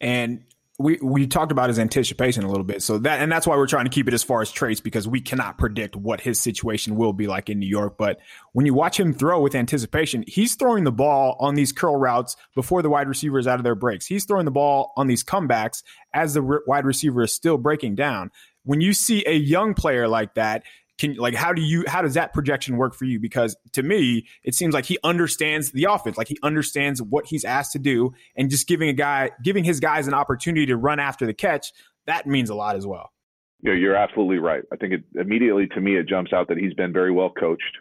And 0.00 0.44
we 0.78 0.96
we 1.02 1.26
talked 1.26 1.50
about 1.50 1.68
his 1.68 1.78
anticipation 1.78 2.44
a 2.44 2.48
little 2.48 2.64
bit. 2.64 2.82
So 2.82 2.98
that 2.98 3.20
and 3.20 3.30
that's 3.32 3.46
why 3.46 3.56
we're 3.56 3.66
trying 3.66 3.86
to 3.86 3.90
keep 3.90 4.06
it 4.06 4.14
as 4.14 4.22
far 4.22 4.40
as 4.40 4.50
traits 4.50 4.80
because 4.80 5.08
we 5.08 5.20
cannot 5.20 5.58
predict 5.58 5.96
what 5.96 6.20
his 6.20 6.40
situation 6.40 6.94
will 6.94 7.12
be 7.12 7.26
like 7.26 7.50
in 7.50 7.58
New 7.58 7.66
York. 7.66 7.98
But 7.98 8.20
when 8.52 8.64
you 8.64 8.74
watch 8.74 8.98
him 8.98 9.12
throw 9.12 9.40
with 9.40 9.56
anticipation, 9.56 10.24
he's 10.26 10.54
throwing 10.54 10.84
the 10.84 10.92
ball 10.92 11.36
on 11.40 11.56
these 11.56 11.72
curl 11.72 11.96
routes 11.96 12.36
before 12.54 12.82
the 12.82 12.90
wide 12.90 13.08
receiver 13.08 13.40
is 13.40 13.48
out 13.48 13.58
of 13.58 13.64
their 13.64 13.74
breaks. 13.74 14.06
He's 14.06 14.24
throwing 14.24 14.44
the 14.44 14.52
ball 14.52 14.92
on 14.96 15.08
these 15.08 15.24
comebacks 15.24 15.82
as 16.14 16.34
the 16.34 16.60
wide 16.66 16.84
receiver 16.84 17.22
is 17.22 17.34
still 17.34 17.58
breaking 17.58 17.96
down. 17.96 18.30
When 18.62 18.80
you 18.80 18.92
see 18.92 19.24
a 19.26 19.34
young 19.34 19.74
player 19.74 20.06
like 20.06 20.34
that, 20.34 20.62
can 20.98 21.14
like 21.14 21.34
how 21.34 21.52
do 21.52 21.62
you 21.62 21.84
how 21.86 22.02
does 22.02 22.14
that 22.14 22.32
projection 22.32 22.76
work 22.76 22.94
for 22.94 23.04
you? 23.04 23.18
Because 23.18 23.56
to 23.72 23.82
me 23.82 24.26
it 24.42 24.54
seems 24.54 24.74
like 24.74 24.84
he 24.84 24.98
understands 25.04 25.70
the 25.72 25.84
offense 25.84 26.18
like 26.18 26.28
he 26.28 26.38
understands 26.42 27.00
what 27.00 27.26
he's 27.26 27.44
asked 27.44 27.72
to 27.72 27.78
do 27.78 28.12
and 28.36 28.50
just 28.50 28.66
giving 28.66 28.88
a 28.88 28.92
guy 28.92 29.30
giving 29.42 29.64
his 29.64 29.80
guys 29.80 30.06
an 30.06 30.14
opportunity 30.14 30.66
to 30.66 30.76
run 30.76 30.98
after 31.00 31.26
the 31.26 31.34
catch 31.34 31.72
that 32.06 32.26
means 32.26 32.50
a 32.50 32.54
lot 32.54 32.76
as 32.76 32.86
well. 32.86 33.10
Yeah 33.62 33.74
you're 33.74 33.96
absolutely 33.96 34.38
right. 34.38 34.62
I 34.72 34.76
think 34.76 34.92
it 34.92 35.04
immediately 35.18 35.66
to 35.68 35.80
me 35.80 35.96
it 35.96 36.08
jumps 36.08 36.32
out 36.32 36.48
that 36.48 36.58
he's 36.58 36.74
been 36.74 36.92
very 36.92 37.12
well 37.12 37.30
coached. 37.30 37.78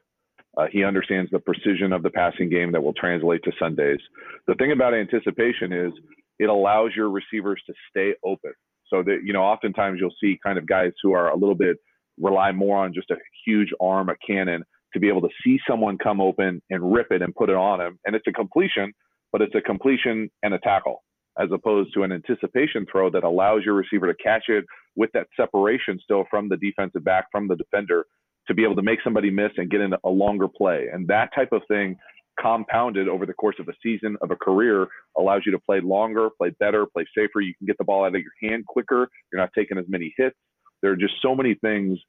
Uh, 0.58 0.66
he 0.72 0.84
understands 0.84 1.30
the 1.32 1.40
precision 1.40 1.94
of 1.94 2.02
the 2.02 2.10
passing 2.10 2.50
game 2.50 2.72
that 2.72 2.82
will 2.82 2.94
translate 2.94 3.44
to 3.44 3.52
sundays. 3.60 4.00
The 4.48 4.56
thing 4.56 4.72
about 4.72 4.96
anticipation 4.96 5.72
is 5.72 5.94
it 6.40 6.50
allows 6.50 6.92
your 6.96 7.10
receivers 7.10 7.62
to 7.68 7.74
stay 7.90 8.14
open. 8.24 8.54
So 8.90 9.04
that 9.04 9.20
you 9.24 9.34
know 9.34 9.42
oftentimes 9.42 10.00
you'll 10.00 10.16
see 10.22 10.40
kind 10.42 10.58
of 10.58 10.66
guys 10.66 10.94
who 11.04 11.12
are 11.12 11.30
a 11.30 11.36
little 11.36 11.56
bit 11.56 11.78
rely 12.20 12.52
more 12.52 12.78
on 12.78 12.94
just 12.94 13.12
a 13.12 13.16
huge 13.46 13.70
arm, 13.80 14.10
a 14.10 14.16
cannon, 14.26 14.64
to 14.94 15.00
be 15.00 15.08
able 15.08 15.22
to 15.22 15.30
see 15.44 15.60
someone 15.70 15.98
come 15.98 16.22
open 16.22 16.62
and 16.70 16.94
rip 16.94 17.08
it 17.12 17.22
and 17.22 17.36
put 17.36 17.50
it 17.50 17.56
on 17.56 17.82
him. 17.82 18.00
And 18.06 18.16
it's 18.16 18.28
a 18.28 18.32
completion, 18.32 18.94
but 19.32 19.42
it's 19.42 19.56
a 19.56 19.62
completion 19.62 20.30
and 20.44 20.54
a 20.54 20.60
tackle, 20.60 21.04
as 21.40 21.50
opposed 21.54 21.94
to 21.94 22.04
an 22.04 22.12
anticipation 22.12 22.86
throw 22.92 23.10
that 23.12 23.24
allows 23.24 23.64
your 23.66 23.76
receiver 23.76 24.08
to 24.08 24.24
catch 24.24 24.46
it 24.48 24.66
with 24.96 25.12
that 25.14 25.28
separation 25.36 26.00
still 26.02 26.26
from 26.30 26.50
the 26.50 26.58
defensive 26.58 27.04
back, 27.04 27.26
from 27.32 27.48
the 27.48 27.56
defender, 27.56 28.06
to 28.48 28.54
be 28.54 28.64
able 28.64 28.76
to 28.76 28.82
make 28.82 29.00
somebody 29.04 29.30
miss 29.30 29.52
and 29.58 29.70
get 29.70 29.82
into 29.82 30.00
a 30.06 30.10
longer 30.10 30.48
play. 30.48 30.88
And 30.92 31.08
that 31.08 31.30
type 31.36 31.52
of 31.52 31.62
thing 31.68 31.98
compounded 32.40 33.08
over 33.08 33.26
the 33.26 33.34
course 33.34 33.56
of 33.60 33.68
a 33.68 33.74
season 33.84 34.16
of 34.22 34.32
a 34.32 34.36
career 34.36 34.88
allows 35.18 35.42
you 35.46 35.52
to 35.52 35.60
play 35.60 35.82
longer, 35.82 36.30
play 36.38 36.52
better, 36.60 36.86
play 36.86 37.06
safer. 37.16 37.42
You 37.42 37.54
can 37.58 37.68
get 37.68 37.78
the 37.78 37.84
ball 37.84 38.06
out 38.06 38.16
of 38.16 38.22
your 38.22 38.50
hand 38.50 38.66
quicker. 38.68 39.10
You're 39.32 39.42
not 39.42 39.50
taking 39.56 39.78
as 39.78 39.86
many 39.88 40.14
hits. 40.18 40.36
There 40.82 40.92
are 40.92 40.98
just 40.98 41.16
so 41.22 41.36
many 41.36 41.56
things 41.56 42.00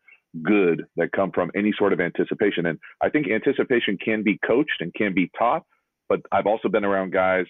good 0.43 0.85
that 0.97 1.12
come 1.12 1.31
from 1.33 1.51
any 1.57 1.73
sort 1.79 1.93
of 1.93 2.01
anticipation. 2.01 2.66
And 2.66 2.79
I 3.03 3.09
think 3.09 3.27
anticipation 3.29 3.97
can 4.03 4.23
be 4.23 4.39
coached 4.47 4.81
and 4.81 4.93
can 4.95 5.14
be 5.14 5.31
taught, 5.39 5.62
but 6.09 6.21
I've 6.33 6.47
also 6.47 6.69
been 6.69 6.85
around 6.85 7.12
guys 7.12 7.47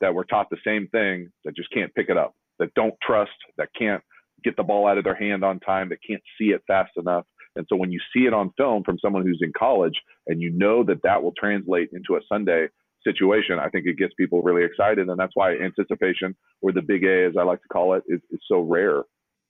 that 0.00 0.14
were 0.14 0.24
taught 0.24 0.48
the 0.50 0.56
same 0.64 0.88
thing 0.88 1.30
that 1.44 1.56
just 1.56 1.70
can't 1.72 1.94
pick 1.94 2.08
it 2.08 2.16
up, 2.16 2.34
that 2.58 2.74
don't 2.74 2.94
trust, 3.02 3.32
that 3.58 3.68
can't 3.78 4.02
get 4.44 4.56
the 4.56 4.62
ball 4.62 4.86
out 4.86 4.98
of 4.98 5.04
their 5.04 5.14
hand 5.14 5.44
on 5.44 5.60
time, 5.60 5.88
that 5.88 5.98
can't 6.06 6.22
see 6.38 6.46
it 6.46 6.62
fast 6.66 6.92
enough. 6.96 7.24
And 7.54 7.66
so 7.68 7.76
when 7.76 7.92
you 7.92 8.00
see 8.14 8.24
it 8.24 8.32
on 8.32 8.50
film 8.56 8.82
from 8.82 8.98
someone 8.98 9.24
who's 9.24 9.40
in 9.42 9.52
college 9.56 9.94
and 10.26 10.40
you 10.40 10.50
know 10.50 10.82
that 10.84 11.02
that 11.02 11.22
will 11.22 11.34
translate 11.38 11.90
into 11.92 12.16
a 12.16 12.20
Sunday 12.28 12.68
situation, 13.04 13.58
I 13.58 13.68
think 13.68 13.86
it 13.86 13.98
gets 13.98 14.14
people 14.14 14.42
really 14.42 14.64
excited. 14.64 15.08
And 15.08 15.18
that's 15.18 15.34
why 15.34 15.56
anticipation, 15.56 16.34
or 16.60 16.72
the 16.72 16.82
big 16.82 17.04
A, 17.04 17.26
as 17.26 17.34
I 17.38 17.42
like 17.42 17.60
to 17.62 17.68
call 17.68 17.94
it, 17.94 18.04
is, 18.08 18.20
is 18.30 18.40
so 18.48 18.60
rare 18.60 19.02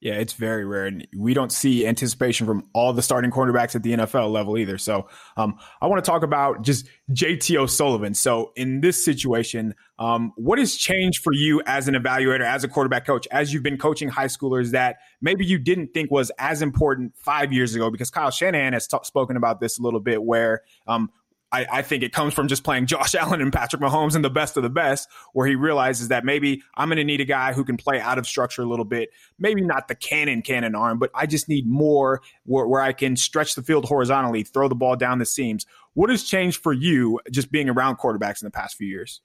yeah, 0.02 0.14
it's 0.14 0.32
very 0.32 0.64
rare. 0.64 0.86
And 0.86 1.06
we 1.16 1.32
don't 1.32 1.52
see 1.52 1.86
anticipation 1.86 2.44
from 2.44 2.68
all 2.72 2.92
the 2.92 3.02
starting 3.02 3.30
cornerbacks 3.30 3.76
at 3.76 3.84
the 3.84 3.92
NFL 3.92 4.32
level 4.32 4.58
either. 4.58 4.76
So 4.76 5.08
um, 5.36 5.54
I 5.80 5.86
want 5.86 6.04
to 6.04 6.10
talk 6.10 6.24
about 6.24 6.62
just 6.62 6.88
JT 7.12 7.56
O'Sullivan. 7.56 8.12
So 8.14 8.50
in 8.56 8.80
this 8.80 9.02
situation, 9.02 9.76
um, 10.00 10.32
what 10.34 10.58
has 10.58 10.74
changed 10.74 11.22
for 11.22 11.32
you 11.32 11.62
as 11.66 11.86
an 11.86 11.94
evaluator, 11.94 12.44
as 12.44 12.64
a 12.64 12.68
quarterback 12.68 13.06
coach, 13.06 13.28
as 13.30 13.54
you've 13.54 13.62
been 13.62 13.78
coaching 13.78 14.08
high 14.08 14.26
schoolers 14.26 14.72
that 14.72 14.96
maybe 15.20 15.46
you 15.46 15.56
didn't 15.56 15.94
think 15.94 16.10
was 16.10 16.32
as 16.36 16.62
important 16.62 17.14
five 17.16 17.52
years 17.52 17.76
ago? 17.76 17.88
Because 17.88 18.10
Kyle 18.10 18.32
Shanahan 18.32 18.72
has 18.72 18.88
t- 18.88 18.98
spoken 19.04 19.36
about 19.36 19.60
this 19.60 19.78
a 19.78 19.82
little 19.82 20.00
bit, 20.00 20.24
where 20.24 20.62
um, 20.88 21.10
I, 21.52 21.66
I, 21.70 21.82
think 21.82 22.02
it 22.02 22.12
comes 22.12 22.32
from 22.34 22.48
just 22.48 22.64
playing 22.64 22.86
Josh 22.86 23.14
Allen 23.20 23.40
and 23.40 23.52
Patrick 23.52 23.82
Mahomes 23.82 24.14
and 24.14 24.24
the 24.24 24.30
best 24.30 24.56
of 24.56 24.62
the 24.62 24.70
best, 24.70 25.08
where 25.32 25.46
he 25.46 25.54
realizes 25.54 26.08
that 26.08 26.24
maybe 26.24 26.62
I'm 26.76 26.88
going 26.88 26.96
to 26.96 27.04
need 27.04 27.20
a 27.20 27.26
guy 27.26 27.52
who 27.52 27.64
can 27.64 27.76
play 27.76 28.00
out 28.00 28.18
of 28.18 28.26
structure 28.26 28.62
a 28.62 28.66
little 28.66 28.84
bit. 28.84 29.10
Maybe 29.38 29.60
not 29.60 29.88
the 29.88 29.94
cannon 29.94 30.42
cannon 30.42 30.74
arm, 30.74 30.98
but 30.98 31.10
I 31.14 31.26
just 31.26 31.48
need 31.48 31.66
more 31.66 32.22
where, 32.44 32.66
where 32.66 32.80
I 32.80 32.92
can 32.92 33.16
stretch 33.16 33.54
the 33.54 33.62
field 33.62 33.84
horizontally, 33.84 34.42
throw 34.42 34.68
the 34.68 34.74
ball 34.74 34.96
down 34.96 35.18
the 35.18 35.26
seams. 35.26 35.66
What 35.94 36.10
has 36.10 36.24
changed 36.24 36.62
for 36.62 36.72
you 36.72 37.20
just 37.30 37.52
being 37.52 37.68
around 37.68 37.98
quarterbacks 37.98 38.40
in 38.40 38.46
the 38.46 38.50
past 38.50 38.76
few 38.76 38.88
years? 38.88 39.20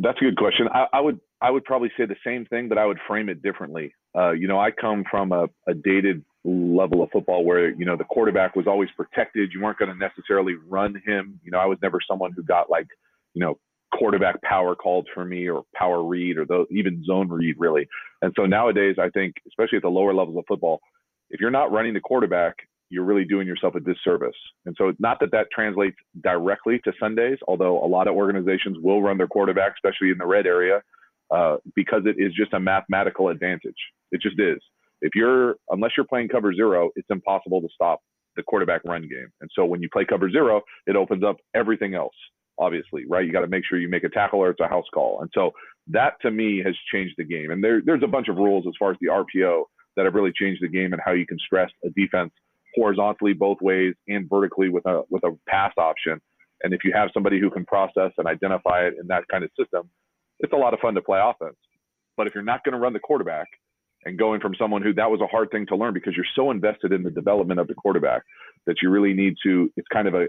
That's 0.00 0.18
a 0.20 0.24
good 0.24 0.36
question. 0.36 0.68
I, 0.72 0.86
I 0.92 1.00
would 1.00 1.20
I 1.40 1.50
would 1.50 1.64
probably 1.64 1.90
say 1.96 2.06
the 2.06 2.16
same 2.24 2.46
thing, 2.46 2.68
but 2.68 2.78
I 2.78 2.86
would 2.86 2.98
frame 3.06 3.28
it 3.28 3.42
differently. 3.42 3.94
Uh, 4.16 4.30
you 4.30 4.48
know, 4.48 4.58
I 4.58 4.70
come 4.70 5.04
from 5.10 5.32
a, 5.32 5.46
a 5.66 5.74
dated 5.74 6.24
level 6.44 7.02
of 7.02 7.10
football 7.10 7.44
where 7.44 7.70
you 7.70 7.84
know 7.84 7.96
the 7.96 8.04
quarterback 8.04 8.56
was 8.56 8.66
always 8.66 8.88
protected. 8.96 9.50
You 9.52 9.62
weren't 9.62 9.78
going 9.78 9.92
to 9.92 9.98
necessarily 9.98 10.54
run 10.68 11.00
him. 11.06 11.40
You 11.44 11.50
know, 11.50 11.58
I 11.58 11.66
was 11.66 11.78
never 11.82 11.98
someone 12.08 12.32
who 12.32 12.42
got 12.42 12.70
like 12.70 12.86
you 13.34 13.40
know 13.40 13.58
quarterback 13.94 14.40
power 14.42 14.74
called 14.74 15.06
for 15.14 15.24
me 15.24 15.48
or 15.48 15.64
power 15.74 16.02
read 16.02 16.38
or 16.38 16.46
even 16.70 17.04
zone 17.04 17.28
read 17.28 17.56
really. 17.58 17.86
And 18.22 18.32
so 18.36 18.46
nowadays, 18.46 18.96
I 18.98 19.10
think 19.10 19.34
especially 19.46 19.76
at 19.76 19.82
the 19.82 19.88
lower 19.88 20.14
levels 20.14 20.36
of 20.36 20.44
football, 20.48 20.80
if 21.30 21.40
you're 21.40 21.50
not 21.50 21.70
running 21.72 21.94
the 21.94 22.00
quarterback, 22.00 22.56
you're 22.88 23.04
really 23.04 23.24
doing 23.24 23.46
yourself 23.46 23.74
a 23.74 23.80
disservice. 23.80 24.36
And 24.66 24.74
so 24.78 24.88
it's 24.88 25.00
not 25.00 25.18
that 25.20 25.30
that 25.32 25.46
translates 25.52 25.96
directly 26.22 26.78
to 26.84 26.92
Sundays, 27.00 27.38
although 27.48 27.82
a 27.82 27.86
lot 27.86 28.06
of 28.06 28.14
organizations 28.14 28.76
will 28.80 29.02
run 29.02 29.16
their 29.16 29.26
quarterback, 29.26 29.74
especially 29.74 30.10
in 30.10 30.18
the 30.18 30.26
red 30.26 30.46
area, 30.46 30.82
uh, 31.30 31.56
because 31.74 32.02
it 32.04 32.16
is 32.18 32.34
just 32.34 32.52
a 32.52 32.60
mathematical 32.60 33.28
advantage. 33.28 33.76
It 34.10 34.20
just 34.20 34.38
is 34.38 34.58
if 35.02 35.14
you're 35.14 35.56
unless 35.70 35.92
you're 35.96 36.06
playing 36.06 36.28
cover 36.28 36.54
zero, 36.54 36.90
it's 36.96 37.08
impossible 37.10 37.60
to 37.60 37.68
stop 37.74 38.00
the 38.36 38.42
quarterback 38.42 38.80
run 38.84 39.02
game. 39.02 39.28
And 39.40 39.50
so 39.54 39.66
when 39.66 39.82
you 39.82 39.88
play 39.92 40.06
cover 40.08 40.30
zero, 40.30 40.62
it 40.86 40.96
opens 40.96 41.22
up 41.22 41.36
everything 41.54 41.94
else. 41.94 42.14
Obviously, 42.58 43.04
right? 43.08 43.26
You 43.26 43.32
got 43.32 43.40
to 43.40 43.48
make 43.48 43.64
sure 43.68 43.78
you 43.78 43.88
make 43.88 44.04
a 44.04 44.08
tackle 44.08 44.40
or 44.40 44.50
it's 44.50 44.60
a 44.60 44.68
house 44.68 44.86
call. 44.94 45.20
And 45.20 45.30
so 45.34 45.50
that 45.88 46.14
to 46.22 46.30
me 46.30 46.62
has 46.64 46.74
changed 46.92 47.14
the 47.18 47.24
game. 47.24 47.50
And 47.50 47.62
there, 47.62 47.82
there's 47.84 48.02
a 48.04 48.08
bunch 48.08 48.28
of 48.28 48.36
rules 48.36 48.64
as 48.66 48.74
far 48.78 48.92
as 48.92 48.96
the 49.00 49.08
RPO 49.08 49.64
that 49.96 50.04
have 50.04 50.14
really 50.14 50.32
changed 50.34 50.62
the 50.62 50.68
game 50.68 50.92
and 50.92 51.02
how 51.04 51.12
you 51.12 51.26
can 51.26 51.38
stress 51.38 51.70
a 51.84 51.90
defense 51.90 52.30
horizontally 52.74 53.34
both 53.34 53.58
ways 53.60 53.94
and 54.08 54.28
vertically 54.30 54.68
with 54.68 54.86
a 54.86 55.02
with 55.10 55.24
a 55.24 55.36
pass 55.48 55.72
option. 55.76 56.20
And 56.62 56.72
if 56.72 56.84
you 56.84 56.92
have 56.94 57.10
somebody 57.12 57.40
who 57.40 57.50
can 57.50 57.64
process 57.66 58.12
and 58.16 58.26
identify 58.26 58.86
it 58.86 58.94
in 59.00 59.08
that 59.08 59.24
kind 59.30 59.42
of 59.44 59.50
system, 59.58 59.90
it's 60.38 60.52
a 60.52 60.56
lot 60.56 60.74
of 60.74 60.80
fun 60.80 60.94
to 60.94 61.02
play 61.02 61.20
offense. 61.20 61.56
But 62.16 62.26
if 62.26 62.34
you're 62.34 62.44
not 62.44 62.62
going 62.64 62.74
to 62.74 62.78
run 62.78 62.92
the 62.92 63.00
quarterback, 63.00 63.48
and 64.04 64.18
going 64.18 64.40
from 64.40 64.54
someone 64.58 64.82
who 64.82 64.92
that 64.94 65.10
was 65.10 65.20
a 65.20 65.26
hard 65.26 65.50
thing 65.50 65.66
to 65.66 65.76
learn 65.76 65.94
because 65.94 66.14
you're 66.16 66.24
so 66.34 66.50
invested 66.50 66.92
in 66.92 67.02
the 67.02 67.10
development 67.10 67.60
of 67.60 67.68
the 67.68 67.74
quarterback 67.74 68.22
that 68.66 68.76
you 68.82 68.90
really 68.90 69.12
need 69.12 69.34
to 69.42 69.70
it's 69.76 69.88
kind 69.92 70.08
of 70.08 70.14
a 70.14 70.26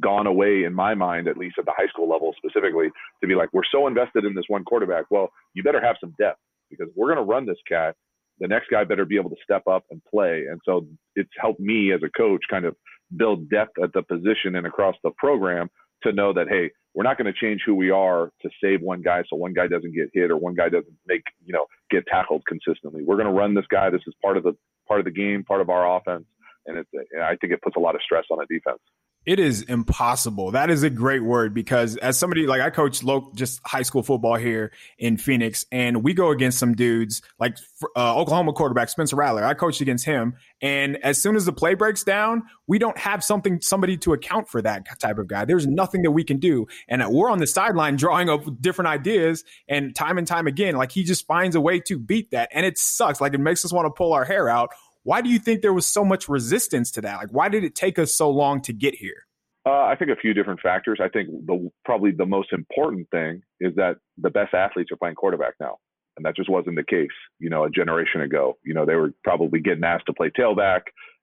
gone 0.00 0.26
away 0.26 0.64
in 0.64 0.74
my 0.74 0.94
mind 0.94 1.28
at 1.28 1.36
least 1.36 1.54
at 1.58 1.64
the 1.64 1.72
high 1.76 1.86
school 1.86 2.08
level 2.08 2.34
specifically 2.36 2.88
to 3.20 3.28
be 3.28 3.34
like 3.34 3.48
we're 3.52 3.62
so 3.70 3.86
invested 3.86 4.24
in 4.24 4.34
this 4.34 4.44
one 4.48 4.64
quarterback. 4.64 5.04
Well 5.10 5.28
you 5.54 5.62
better 5.62 5.84
have 5.84 5.96
some 6.00 6.14
depth 6.18 6.40
because 6.70 6.88
we're 6.96 7.14
going 7.14 7.24
to 7.24 7.30
run 7.30 7.46
this 7.46 7.58
cat. 7.68 7.94
The 8.40 8.48
next 8.48 8.68
guy 8.70 8.82
better 8.82 9.04
be 9.04 9.16
able 9.16 9.30
to 9.30 9.36
step 9.44 9.62
up 9.68 9.84
and 9.90 10.02
play. 10.10 10.46
And 10.50 10.60
so 10.64 10.86
it's 11.14 11.30
helped 11.38 11.60
me 11.60 11.92
as 11.92 12.00
a 12.02 12.10
coach 12.18 12.42
kind 12.50 12.64
of 12.64 12.74
build 13.16 13.48
depth 13.48 13.78
at 13.82 13.92
the 13.92 14.02
position 14.02 14.56
and 14.56 14.66
across 14.66 14.96
the 15.04 15.12
program 15.16 15.68
to 16.02 16.12
know 16.12 16.32
that 16.32 16.48
hey 16.48 16.70
we're 16.94 17.04
not 17.04 17.18
going 17.18 17.32
to 17.32 17.38
change 17.38 17.62
who 17.66 17.74
we 17.74 17.90
are 17.90 18.30
to 18.42 18.50
save 18.62 18.80
one 18.80 19.02
guy 19.02 19.22
so 19.28 19.36
one 19.36 19.52
guy 19.52 19.66
doesn't 19.66 19.94
get 19.94 20.08
hit 20.12 20.30
or 20.30 20.36
one 20.36 20.54
guy 20.54 20.68
doesn't 20.68 20.96
make 21.06 21.22
you 21.44 21.52
know 21.52 21.66
get 21.90 22.06
tackled 22.06 22.42
consistently. 22.46 23.02
We're 23.04 23.16
going 23.16 23.26
to 23.26 23.32
run 23.32 23.54
this 23.54 23.66
guy. 23.70 23.90
This 23.90 24.02
is 24.06 24.14
part 24.22 24.36
of 24.36 24.44
the 24.44 24.56
part 24.86 25.00
of 25.00 25.04
the 25.04 25.10
game 25.10 25.44
part 25.44 25.60
of 25.60 25.70
our 25.70 25.96
offense 25.96 26.24
and 26.66 26.78
it's 26.78 26.90
i 27.22 27.36
think 27.36 27.52
it 27.52 27.62
puts 27.62 27.76
a 27.76 27.80
lot 27.80 27.94
of 27.94 28.02
stress 28.02 28.24
on 28.30 28.38
a 28.40 28.46
defense 28.46 28.80
it 29.26 29.38
is 29.38 29.62
impossible. 29.62 30.50
That 30.50 30.68
is 30.68 30.82
a 30.82 30.90
great 30.90 31.24
word 31.24 31.54
because 31.54 31.96
as 31.96 32.18
somebody 32.18 32.46
like 32.46 32.60
I 32.60 32.70
coach 32.70 33.02
local, 33.02 33.32
just 33.32 33.60
high 33.64 33.82
school 33.82 34.02
football 34.02 34.36
here 34.36 34.72
in 34.98 35.16
Phoenix, 35.16 35.64
and 35.72 36.02
we 36.02 36.12
go 36.12 36.30
against 36.30 36.58
some 36.58 36.74
dudes 36.74 37.22
like 37.38 37.56
uh, 37.96 38.18
Oklahoma 38.18 38.52
quarterback 38.52 38.90
Spencer 38.90 39.16
Rattler. 39.16 39.44
I 39.44 39.54
coached 39.54 39.80
against 39.80 40.04
him, 40.04 40.34
and 40.60 40.98
as 41.02 41.20
soon 41.20 41.36
as 41.36 41.46
the 41.46 41.52
play 41.52 41.74
breaks 41.74 42.04
down, 42.04 42.42
we 42.66 42.78
don't 42.78 42.98
have 42.98 43.24
something 43.24 43.60
somebody 43.62 43.96
to 43.98 44.12
account 44.12 44.48
for 44.48 44.60
that 44.60 44.86
type 45.00 45.18
of 45.18 45.26
guy. 45.26 45.46
There's 45.46 45.66
nothing 45.66 46.02
that 46.02 46.10
we 46.10 46.24
can 46.24 46.38
do, 46.38 46.66
and 46.86 47.02
we're 47.08 47.30
on 47.30 47.38
the 47.38 47.46
sideline 47.46 47.96
drawing 47.96 48.28
up 48.28 48.42
different 48.60 48.88
ideas, 48.88 49.42
and 49.68 49.94
time 49.94 50.18
and 50.18 50.26
time 50.26 50.46
again, 50.46 50.76
like 50.76 50.92
he 50.92 51.02
just 51.02 51.26
finds 51.26 51.56
a 51.56 51.60
way 51.60 51.80
to 51.80 51.98
beat 51.98 52.30
that, 52.32 52.50
and 52.52 52.66
it 52.66 52.76
sucks. 52.76 53.22
Like 53.22 53.32
it 53.32 53.40
makes 53.40 53.64
us 53.64 53.72
want 53.72 53.86
to 53.86 53.90
pull 53.90 54.12
our 54.12 54.24
hair 54.24 54.50
out 54.50 54.70
why 55.04 55.20
do 55.20 55.28
you 55.30 55.38
think 55.38 55.62
there 55.62 55.72
was 55.72 55.86
so 55.86 56.04
much 56.04 56.28
resistance 56.28 56.90
to 56.92 57.00
that? 57.02 57.18
Like, 57.18 57.30
why 57.30 57.48
did 57.48 57.62
it 57.62 57.74
take 57.74 57.98
us 57.98 58.14
so 58.14 58.30
long 58.30 58.60
to 58.62 58.72
get 58.72 58.96
here? 58.96 59.26
Uh, 59.66 59.84
I 59.84 59.96
think 59.96 60.10
a 60.10 60.16
few 60.16 60.34
different 60.34 60.60
factors. 60.60 60.98
I 61.02 61.08
think 61.08 61.28
the 61.46 61.70
probably 61.84 62.10
the 62.10 62.26
most 62.26 62.52
important 62.52 63.08
thing 63.10 63.42
is 63.60 63.74
that 63.76 63.96
the 64.18 64.30
best 64.30 64.52
athletes 64.52 64.90
are 64.92 64.96
playing 64.96 65.14
quarterback 65.14 65.54
now, 65.58 65.78
and 66.16 66.26
that 66.26 66.36
just 66.36 66.50
wasn't 66.50 66.76
the 66.76 66.84
case, 66.84 67.08
you 67.38 67.48
know, 67.48 67.64
a 67.64 67.70
generation 67.70 68.20
ago. 68.20 68.58
You 68.62 68.74
know, 68.74 68.84
they 68.84 68.96
were 68.96 69.12
probably 69.22 69.60
getting 69.60 69.84
asked 69.84 70.06
to 70.06 70.12
play 70.12 70.30
tailback, 70.38 70.82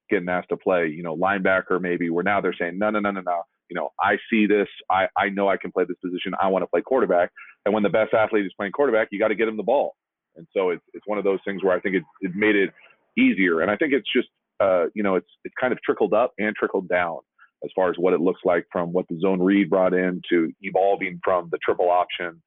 getting 0.09 0.29
asked 0.29 0.49
to 0.49 0.57
play, 0.57 0.88
you 0.88 1.03
know, 1.03 1.15
linebacker 1.15 1.79
maybe. 1.79 2.09
Where 2.09 2.23
now 2.23 2.41
they're 2.41 2.55
saying, 2.59 2.79
no, 2.79 2.89
no, 2.89 2.99
no, 2.99 3.11
no, 3.11 3.21
no. 3.21 3.43
You 3.69 3.75
know, 3.75 3.91
I 3.99 4.17
see 4.29 4.47
this. 4.47 4.67
I 4.89 5.07
I 5.15 5.29
know 5.29 5.47
I 5.47 5.57
can 5.57 5.71
play 5.71 5.86
this 5.88 5.97
position. 6.03 6.34
I 6.41 6.47
want 6.47 6.63
to 6.63 6.67
play 6.67 6.82
quarterback. 6.82 7.29
And 7.65 7.75
when 7.75 7.84
the 7.84 7.89
best 7.89 8.13
athlete 8.15 8.45
is 8.45 8.53
playing 8.57 8.71
quarterback, 8.71 9.09
you 9.11 9.19
got 9.19 9.27
to 9.27 9.36
get 9.36 9.47
him 9.47 9.57
the 9.57 9.63
ball. 9.63 9.95
And 10.36 10.47
so 10.51 10.71
it's 10.71 10.84
it's 10.93 11.05
one 11.05 11.19
of 11.19 11.23
those 11.23 11.39
things 11.45 11.63
where 11.63 11.75
I 11.75 11.79
think 11.79 11.95
it 11.95 12.03
it 12.21 12.32
made 12.36 12.55
it 12.55 12.71
easier. 13.18 13.62
And 13.62 13.72
I 13.72 13.76
think 13.76 13.93
it's 13.93 14.12
just, 14.14 14.30
uh, 14.59 14.86
you 14.93 15.03
know, 15.03 15.16
it's 15.16 15.30
it's 15.43 15.55
kind 15.59 15.74
of 15.74 15.80
trickled 15.84 16.14
up 16.14 16.34
and 16.38 16.55
trickled 16.55 16.88
down 16.88 17.20
as 17.64 17.70
far 17.76 17.89
as 17.89 17.95
what 17.97 18.14
it 18.14 18.22
looks 18.22 18.41
like 18.43 18.66
from 18.72 18.91
what 18.91 19.05
the 19.09 19.20
zone 19.20 19.41
read 19.41 19.70
brought 19.70 19.93
in 19.93 20.22
to 20.30 20.51
evolving 20.62 21.20
from 21.24 21.49
the 21.51 21.59
triple 21.64 21.89
option 21.89 22.41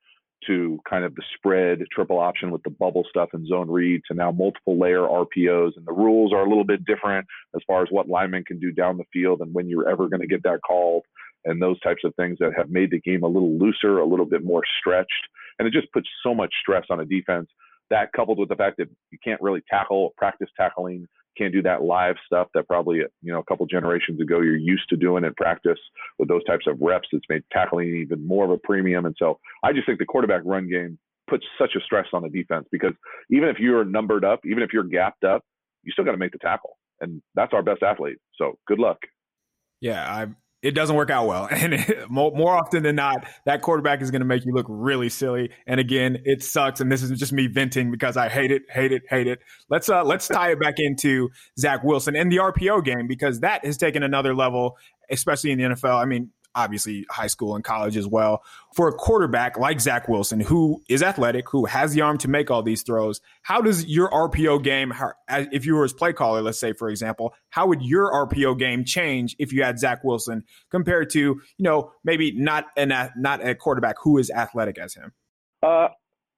to 0.46 0.78
kind 0.88 1.04
of 1.04 1.14
the 1.14 1.22
spread 1.36 1.82
triple 1.92 2.18
option 2.18 2.50
with 2.50 2.62
the 2.64 2.70
bubble 2.70 3.04
stuff 3.08 3.30
and 3.32 3.46
zone 3.46 3.70
read 3.70 4.02
to 4.06 4.14
now 4.14 4.30
multiple 4.30 4.78
layer 4.78 5.02
RPOs. 5.02 5.72
And 5.76 5.86
the 5.86 5.92
rules 5.92 6.32
are 6.32 6.44
a 6.44 6.48
little 6.48 6.64
bit 6.64 6.84
different 6.84 7.26
as 7.54 7.62
far 7.66 7.82
as 7.82 7.88
what 7.90 8.08
linemen 8.08 8.44
can 8.44 8.58
do 8.58 8.72
down 8.72 8.98
the 8.98 9.04
field 9.12 9.40
and 9.40 9.54
when 9.54 9.68
you're 9.68 9.88
ever 9.88 10.08
going 10.08 10.20
to 10.20 10.26
get 10.26 10.42
that 10.42 10.60
called 10.66 11.04
and 11.44 11.60
those 11.60 11.80
types 11.80 12.02
of 12.04 12.14
things 12.16 12.38
that 12.40 12.52
have 12.56 12.70
made 12.70 12.90
the 12.90 13.00
game 13.00 13.22
a 13.22 13.28
little 13.28 13.58
looser, 13.58 13.98
a 13.98 14.06
little 14.06 14.26
bit 14.26 14.44
more 14.44 14.62
stretched. 14.80 15.10
And 15.58 15.68
it 15.68 15.72
just 15.72 15.92
puts 15.92 16.08
so 16.22 16.34
much 16.34 16.52
stress 16.60 16.84
on 16.90 17.00
a 17.00 17.04
defense 17.04 17.48
that 17.90 18.12
coupled 18.14 18.38
with 18.38 18.48
the 18.48 18.56
fact 18.56 18.76
that 18.78 18.88
you 19.10 19.18
can't 19.22 19.40
really 19.40 19.62
tackle, 19.70 20.14
practice 20.16 20.48
tackling, 20.56 21.06
can't 21.36 21.52
do 21.52 21.62
that 21.62 21.82
live 21.82 22.16
stuff 22.24 22.48
that 22.54 22.66
probably 22.68 22.98
you 22.98 23.32
know 23.32 23.40
a 23.40 23.44
couple 23.44 23.66
generations 23.66 24.20
ago 24.20 24.40
you're 24.40 24.56
used 24.56 24.88
to 24.88 24.96
doing 24.96 25.24
in 25.24 25.34
practice 25.34 25.78
with 26.18 26.28
those 26.28 26.44
types 26.44 26.66
of 26.66 26.78
reps. 26.80 27.08
It's 27.12 27.24
made 27.28 27.42
tackling 27.52 27.94
even 27.96 28.26
more 28.26 28.44
of 28.44 28.50
a 28.50 28.58
premium, 28.58 29.06
and 29.06 29.16
so 29.18 29.38
I 29.62 29.72
just 29.72 29.86
think 29.86 29.98
the 29.98 30.04
quarterback 30.04 30.42
run 30.44 30.68
game 30.68 30.98
puts 31.28 31.44
such 31.58 31.74
a 31.76 31.80
stress 31.80 32.06
on 32.12 32.22
the 32.22 32.28
defense 32.28 32.66
because 32.70 32.92
even 33.30 33.48
if 33.48 33.58
you're 33.58 33.84
numbered 33.84 34.24
up, 34.24 34.40
even 34.44 34.62
if 34.62 34.72
you're 34.72 34.84
gapped 34.84 35.24
up, 35.24 35.42
you 35.82 35.92
still 35.92 36.04
got 36.04 36.12
to 36.12 36.18
make 36.18 36.32
the 36.32 36.38
tackle, 36.38 36.76
and 37.00 37.22
that's 37.34 37.52
our 37.52 37.62
best 37.62 37.82
athlete. 37.82 38.18
So 38.36 38.58
good 38.66 38.78
luck. 38.78 38.98
Yeah, 39.80 40.04
I 40.06 40.26
it 40.64 40.74
doesn't 40.74 40.96
work 40.96 41.10
out 41.10 41.26
well. 41.26 41.48
And 41.64 41.74
it, 41.74 42.10
more, 42.10 42.56
often 42.56 42.82
than 42.82 42.96
not, 42.96 43.26
that 43.44 43.62
quarterback 43.62 44.02
is 44.02 44.10
going 44.10 44.20
to 44.20 44.26
make 44.26 44.44
you 44.44 44.52
look 44.52 44.66
really 44.68 45.08
silly. 45.08 45.50
And 45.66 45.78
again, 45.78 46.18
it 46.24 46.42
sucks. 46.42 46.80
And 46.80 46.90
this 46.90 47.02
is 47.02 47.18
just 47.18 47.32
me 47.32 47.46
venting 47.46 47.90
because 47.90 48.16
I 48.16 48.28
hate 48.28 48.50
it, 48.50 48.62
hate 48.68 48.92
it, 48.92 49.02
hate 49.08 49.26
it. 49.26 49.40
Let's 49.70 49.88
uh, 49.88 50.04
let's 50.04 50.26
tie 50.26 50.52
it 50.52 50.60
back 50.60 50.74
into 50.78 51.30
Zach 51.58 51.84
Wilson 51.84 52.16
and 52.16 52.32
the 52.32 52.38
RPO 52.38 52.84
game 52.84 53.06
because 53.06 53.40
that 53.40 53.64
has 53.64 53.76
taken 53.76 54.02
another 54.02 54.34
level, 54.34 54.76
especially 55.10 55.52
in 55.52 55.58
the 55.58 55.64
NFL. 55.64 56.02
I 56.02 56.06
mean, 56.06 56.30
obviously 56.54 57.06
high 57.10 57.26
school 57.26 57.54
and 57.54 57.64
college 57.64 57.96
as 57.96 58.06
well. 58.06 58.42
For 58.74 58.88
a 58.88 58.92
quarterback 58.92 59.58
like 59.58 59.80
Zach 59.80 60.08
Wilson, 60.08 60.40
who 60.40 60.82
is 60.88 61.02
athletic, 61.02 61.48
who 61.48 61.66
has 61.66 61.94
the 61.94 62.00
arm 62.00 62.18
to 62.18 62.28
make 62.28 62.50
all 62.50 62.62
these 62.62 62.82
throws, 62.82 63.20
how 63.42 63.60
does 63.60 63.86
your 63.86 64.10
RPO 64.10 64.62
game, 64.62 64.92
if 65.28 65.66
you 65.66 65.74
were 65.74 65.82
his 65.82 65.92
play 65.92 66.12
caller, 66.12 66.42
let's 66.42 66.58
say, 66.58 66.72
for 66.72 66.88
example, 66.88 67.34
how 67.50 67.66
would 67.66 67.82
your 67.82 68.12
RPO 68.26 68.58
game 68.58 68.84
change 68.84 69.36
if 69.38 69.52
you 69.52 69.62
had 69.62 69.78
Zach 69.78 70.04
Wilson 70.04 70.44
compared 70.70 71.10
to, 71.10 71.18
you 71.20 71.40
know, 71.58 71.92
maybe 72.04 72.32
not 72.32 72.66
an 72.76 72.92
not 73.16 73.46
a 73.46 73.54
quarterback 73.54 73.96
who 74.02 74.18
is 74.18 74.30
athletic 74.30 74.78
as 74.78 74.94
him? 74.94 75.12
Uh, 75.62 75.88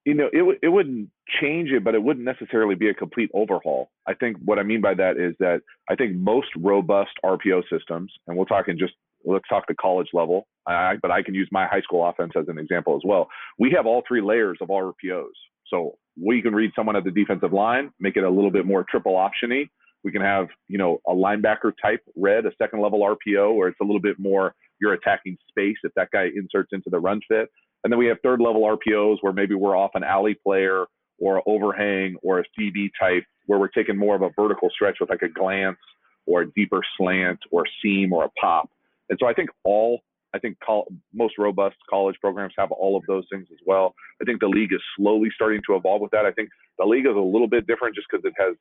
you 0.06 0.14
know, 0.14 0.28
it, 0.32 0.38
w- 0.38 0.58
it 0.62 0.68
wouldn't 0.68 1.10
change 1.40 1.70
it, 1.70 1.82
but 1.82 1.96
it 1.96 2.02
wouldn't 2.02 2.24
necessarily 2.24 2.76
be 2.76 2.88
a 2.88 2.94
complete 2.94 3.28
overhaul. 3.34 3.90
I 4.06 4.14
think 4.14 4.36
what 4.44 4.58
I 4.58 4.62
mean 4.62 4.80
by 4.80 4.94
that 4.94 5.16
is 5.18 5.34
that 5.40 5.62
I 5.90 5.96
think 5.96 6.14
most 6.14 6.46
robust 6.56 7.10
RPO 7.24 7.64
systems, 7.68 8.12
and 8.26 8.36
we'll 8.36 8.46
talk 8.46 8.68
in 8.68 8.78
just 8.78 8.94
let's 9.26 9.48
talk 9.48 9.64
the 9.68 9.74
college 9.74 10.08
level, 10.12 10.46
I, 10.66 10.94
but 11.00 11.10
I 11.10 11.22
can 11.22 11.34
use 11.34 11.48
my 11.50 11.66
high 11.66 11.80
school 11.82 12.06
offense 12.06 12.32
as 12.36 12.48
an 12.48 12.58
example 12.58 12.96
as 12.96 13.02
well. 13.04 13.28
We 13.58 13.72
have 13.76 13.86
all 13.86 14.02
three 14.06 14.22
layers 14.22 14.58
of 14.60 14.68
RPOs. 14.68 15.36
So 15.68 15.96
we 16.20 16.42
can 16.42 16.54
read 16.54 16.70
someone 16.76 16.96
at 16.96 17.04
the 17.04 17.10
defensive 17.10 17.52
line, 17.52 17.90
make 17.98 18.16
it 18.16 18.24
a 18.24 18.30
little 18.30 18.50
bit 18.50 18.66
more 18.66 18.84
triple 18.88 19.14
optiony. 19.14 19.68
We 20.04 20.12
can 20.12 20.22
have, 20.22 20.46
you 20.68 20.78
know, 20.78 21.00
a 21.06 21.12
linebacker 21.12 21.72
type 21.82 22.00
read, 22.14 22.46
a 22.46 22.52
second 22.56 22.80
level 22.80 23.00
RPO, 23.00 23.56
where 23.56 23.68
it's 23.68 23.80
a 23.80 23.84
little 23.84 24.00
bit 24.00 24.18
more 24.18 24.54
you're 24.80 24.92
attacking 24.92 25.36
space 25.48 25.76
if 25.82 25.92
that 25.94 26.10
guy 26.12 26.28
inserts 26.36 26.70
into 26.72 26.90
the 26.90 27.00
run 27.00 27.20
fit. 27.28 27.50
And 27.82 27.92
then 27.92 27.98
we 27.98 28.06
have 28.06 28.18
third 28.22 28.40
level 28.40 28.62
RPOs 28.62 29.18
where 29.20 29.32
maybe 29.32 29.54
we're 29.54 29.76
off 29.76 29.92
an 29.94 30.04
alley 30.04 30.34
player 30.34 30.86
or 31.18 31.42
overhang 31.46 32.16
or 32.22 32.40
a 32.40 32.44
CB 32.58 32.90
type 33.00 33.24
where 33.46 33.58
we're 33.58 33.68
taking 33.68 33.96
more 33.96 34.14
of 34.14 34.22
a 34.22 34.30
vertical 34.36 34.68
stretch 34.70 34.98
with 35.00 35.10
like 35.10 35.22
a 35.22 35.28
glance 35.28 35.78
or 36.26 36.42
a 36.42 36.52
deeper 36.52 36.80
slant 36.96 37.38
or 37.50 37.64
seam 37.82 38.12
or 38.12 38.24
a 38.24 38.30
pop. 38.40 38.68
And 39.08 39.18
so 39.20 39.26
I 39.26 39.32
think 39.32 39.50
all, 39.64 40.00
I 40.34 40.38
think 40.38 40.58
col- 40.64 40.86
most 41.14 41.34
robust 41.38 41.76
college 41.88 42.16
programs 42.20 42.54
have 42.58 42.70
all 42.72 42.96
of 42.96 43.02
those 43.06 43.24
things 43.30 43.46
as 43.50 43.58
well. 43.66 43.94
I 44.20 44.24
think 44.24 44.40
the 44.40 44.48
league 44.48 44.72
is 44.72 44.80
slowly 44.96 45.28
starting 45.34 45.60
to 45.68 45.76
evolve 45.76 46.00
with 46.00 46.10
that. 46.12 46.26
I 46.26 46.32
think 46.32 46.48
the 46.78 46.84
league 46.84 47.06
is 47.06 47.16
a 47.16 47.20
little 47.20 47.48
bit 47.48 47.66
different 47.66 47.94
just 47.94 48.06
because 48.10 48.24
it 48.24 48.34
has 48.38 48.56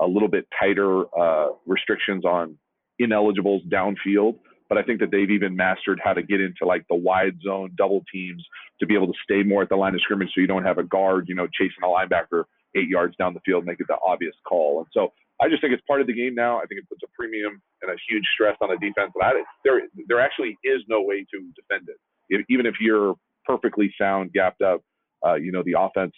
a 0.00 0.06
little 0.06 0.28
bit 0.28 0.46
tighter 0.58 1.04
uh, 1.18 1.48
restrictions 1.66 2.24
on 2.24 2.56
ineligibles 3.00 3.60
downfield 3.70 4.36
but 4.70 4.78
I 4.78 4.84
think 4.84 5.00
that 5.00 5.10
they've 5.10 5.30
even 5.30 5.56
mastered 5.56 6.00
how 6.02 6.12
to 6.14 6.22
get 6.22 6.40
into 6.40 6.64
like 6.64 6.86
the 6.88 6.94
wide 6.94 7.36
zone 7.44 7.72
double 7.76 8.04
teams 8.10 8.42
to 8.78 8.86
be 8.86 8.94
able 8.94 9.08
to 9.08 9.18
stay 9.24 9.42
more 9.42 9.62
at 9.62 9.68
the 9.68 9.76
line 9.76 9.94
of 9.94 10.00
scrimmage 10.00 10.30
so 10.32 10.40
you 10.40 10.46
don't 10.46 10.64
have 10.64 10.78
a 10.78 10.84
guard, 10.84 11.26
you 11.28 11.34
know, 11.34 11.48
chasing 11.52 11.82
a 11.82 11.88
linebacker 11.88 12.44
eight 12.76 12.88
yards 12.88 13.16
down 13.16 13.34
the 13.34 13.40
field, 13.44 13.66
make 13.66 13.80
it 13.80 13.88
the 13.88 13.96
obvious 14.06 14.34
call. 14.48 14.78
And 14.78 14.86
so 14.92 15.12
I 15.40 15.48
just 15.48 15.62
think 15.62 15.72
it's 15.72 15.82
part 15.86 16.00
of 16.00 16.06
the 16.06 16.12
game 16.12 16.34
now. 16.34 16.58
I 16.58 16.66
think 16.66 16.80
it 16.80 16.88
puts 16.88 17.02
a 17.02 17.10
premium 17.18 17.60
and 17.82 17.90
a 17.90 17.96
huge 18.08 18.24
stress 18.34 18.56
on 18.60 18.70
a 18.70 18.78
defense. 18.78 19.12
But 19.14 19.24
I, 19.24 19.32
there, 19.64 19.82
there 20.08 20.20
actually 20.20 20.58
is 20.64 20.82
no 20.88 21.02
way 21.02 21.24
to 21.30 21.38
defend 21.56 21.88
it. 21.88 21.96
If, 22.28 22.44
even 22.50 22.66
if 22.66 22.74
you're 22.80 23.14
perfectly 23.46 23.92
sound, 23.98 24.32
gapped 24.32 24.62
up, 24.62 24.82
uh, 25.26 25.34
you 25.34 25.52
know, 25.52 25.62
the 25.64 25.74
offense, 25.78 26.12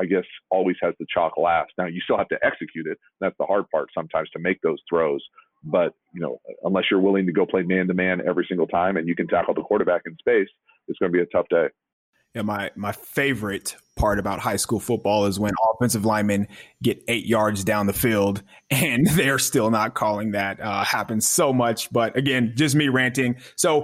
I 0.00 0.04
guess, 0.04 0.24
always 0.50 0.76
has 0.82 0.94
the 0.98 1.06
chalk 1.12 1.36
last. 1.36 1.72
Now, 1.78 1.86
you 1.86 2.00
still 2.00 2.16
have 2.16 2.28
to 2.28 2.38
execute 2.42 2.86
it. 2.86 2.98
That's 3.20 3.36
the 3.38 3.46
hard 3.46 3.64
part 3.70 3.88
sometimes 3.94 4.30
to 4.30 4.38
make 4.38 4.60
those 4.62 4.78
throws. 4.88 5.22
But 5.64 5.94
you 6.14 6.20
know, 6.20 6.38
unless 6.62 6.84
you're 6.90 7.00
willing 7.00 7.26
to 7.26 7.32
go 7.32 7.44
play 7.44 7.62
man 7.62 7.88
to 7.88 7.94
man 7.94 8.20
every 8.26 8.46
single 8.48 8.66
time 8.66 8.96
and 8.96 9.08
you 9.08 9.16
can 9.16 9.26
tackle 9.26 9.54
the 9.54 9.62
quarterback 9.62 10.02
in 10.06 10.16
space, 10.18 10.48
it's 10.86 10.98
going 10.98 11.10
to 11.10 11.16
be 11.16 11.22
a 11.22 11.26
tough 11.26 11.46
day. 11.50 11.66
Yeah, 12.36 12.42
my 12.42 12.70
my 12.76 12.92
favorite 12.92 13.76
part 13.96 14.18
about 14.18 14.40
high 14.40 14.56
school 14.56 14.78
football 14.78 15.24
is 15.24 15.40
when 15.40 15.54
offensive 15.72 16.04
linemen 16.04 16.48
get 16.82 17.02
eight 17.08 17.24
yards 17.24 17.64
down 17.64 17.86
the 17.86 17.94
field 17.94 18.42
and 18.70 19.06
they're 19.06 19.38
still 19.38 19.70
not 19.70 19.94
calling 19.94 20.32
that. 20.32 20.60
Uh, 20.60 20.84
happens 20.84 21.26
so 21.26 21.50
much, 21.50 21.90
but 21.90 22.14
again, 22.14 22.52
just 22.54 22.76
me 22.76 22.88
ranting. 22.88 23.36
So. 23.56 23.82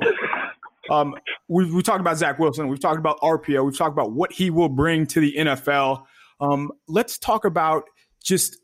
Um, 0.91 1.15
we, 1.49 1.73
we 1.73 1.81
talked 1.81 2.01
about 2.01 2.19
Zach 2.19 2.41
Wilson. 2.41 2.67
We've 2.67 2.81
talked 2.81 2.99
about 2.99 3.19
RPO. 3.21 3.65
We've 3.65 3.79
talked 3.79 3.93
about 3.93 4.13
what 4.13 4.33
he 4.33 4.51
will 4.51 4.69
bring 4.69 5.07
to 5.07 5.21
the 5.21 5.33
NFL. 5.39 6.03
Um, 6.41 6.73
let's 6.89 7.19
talk 7.19 7.45
about 7.45 7.85
just 8.23 8.59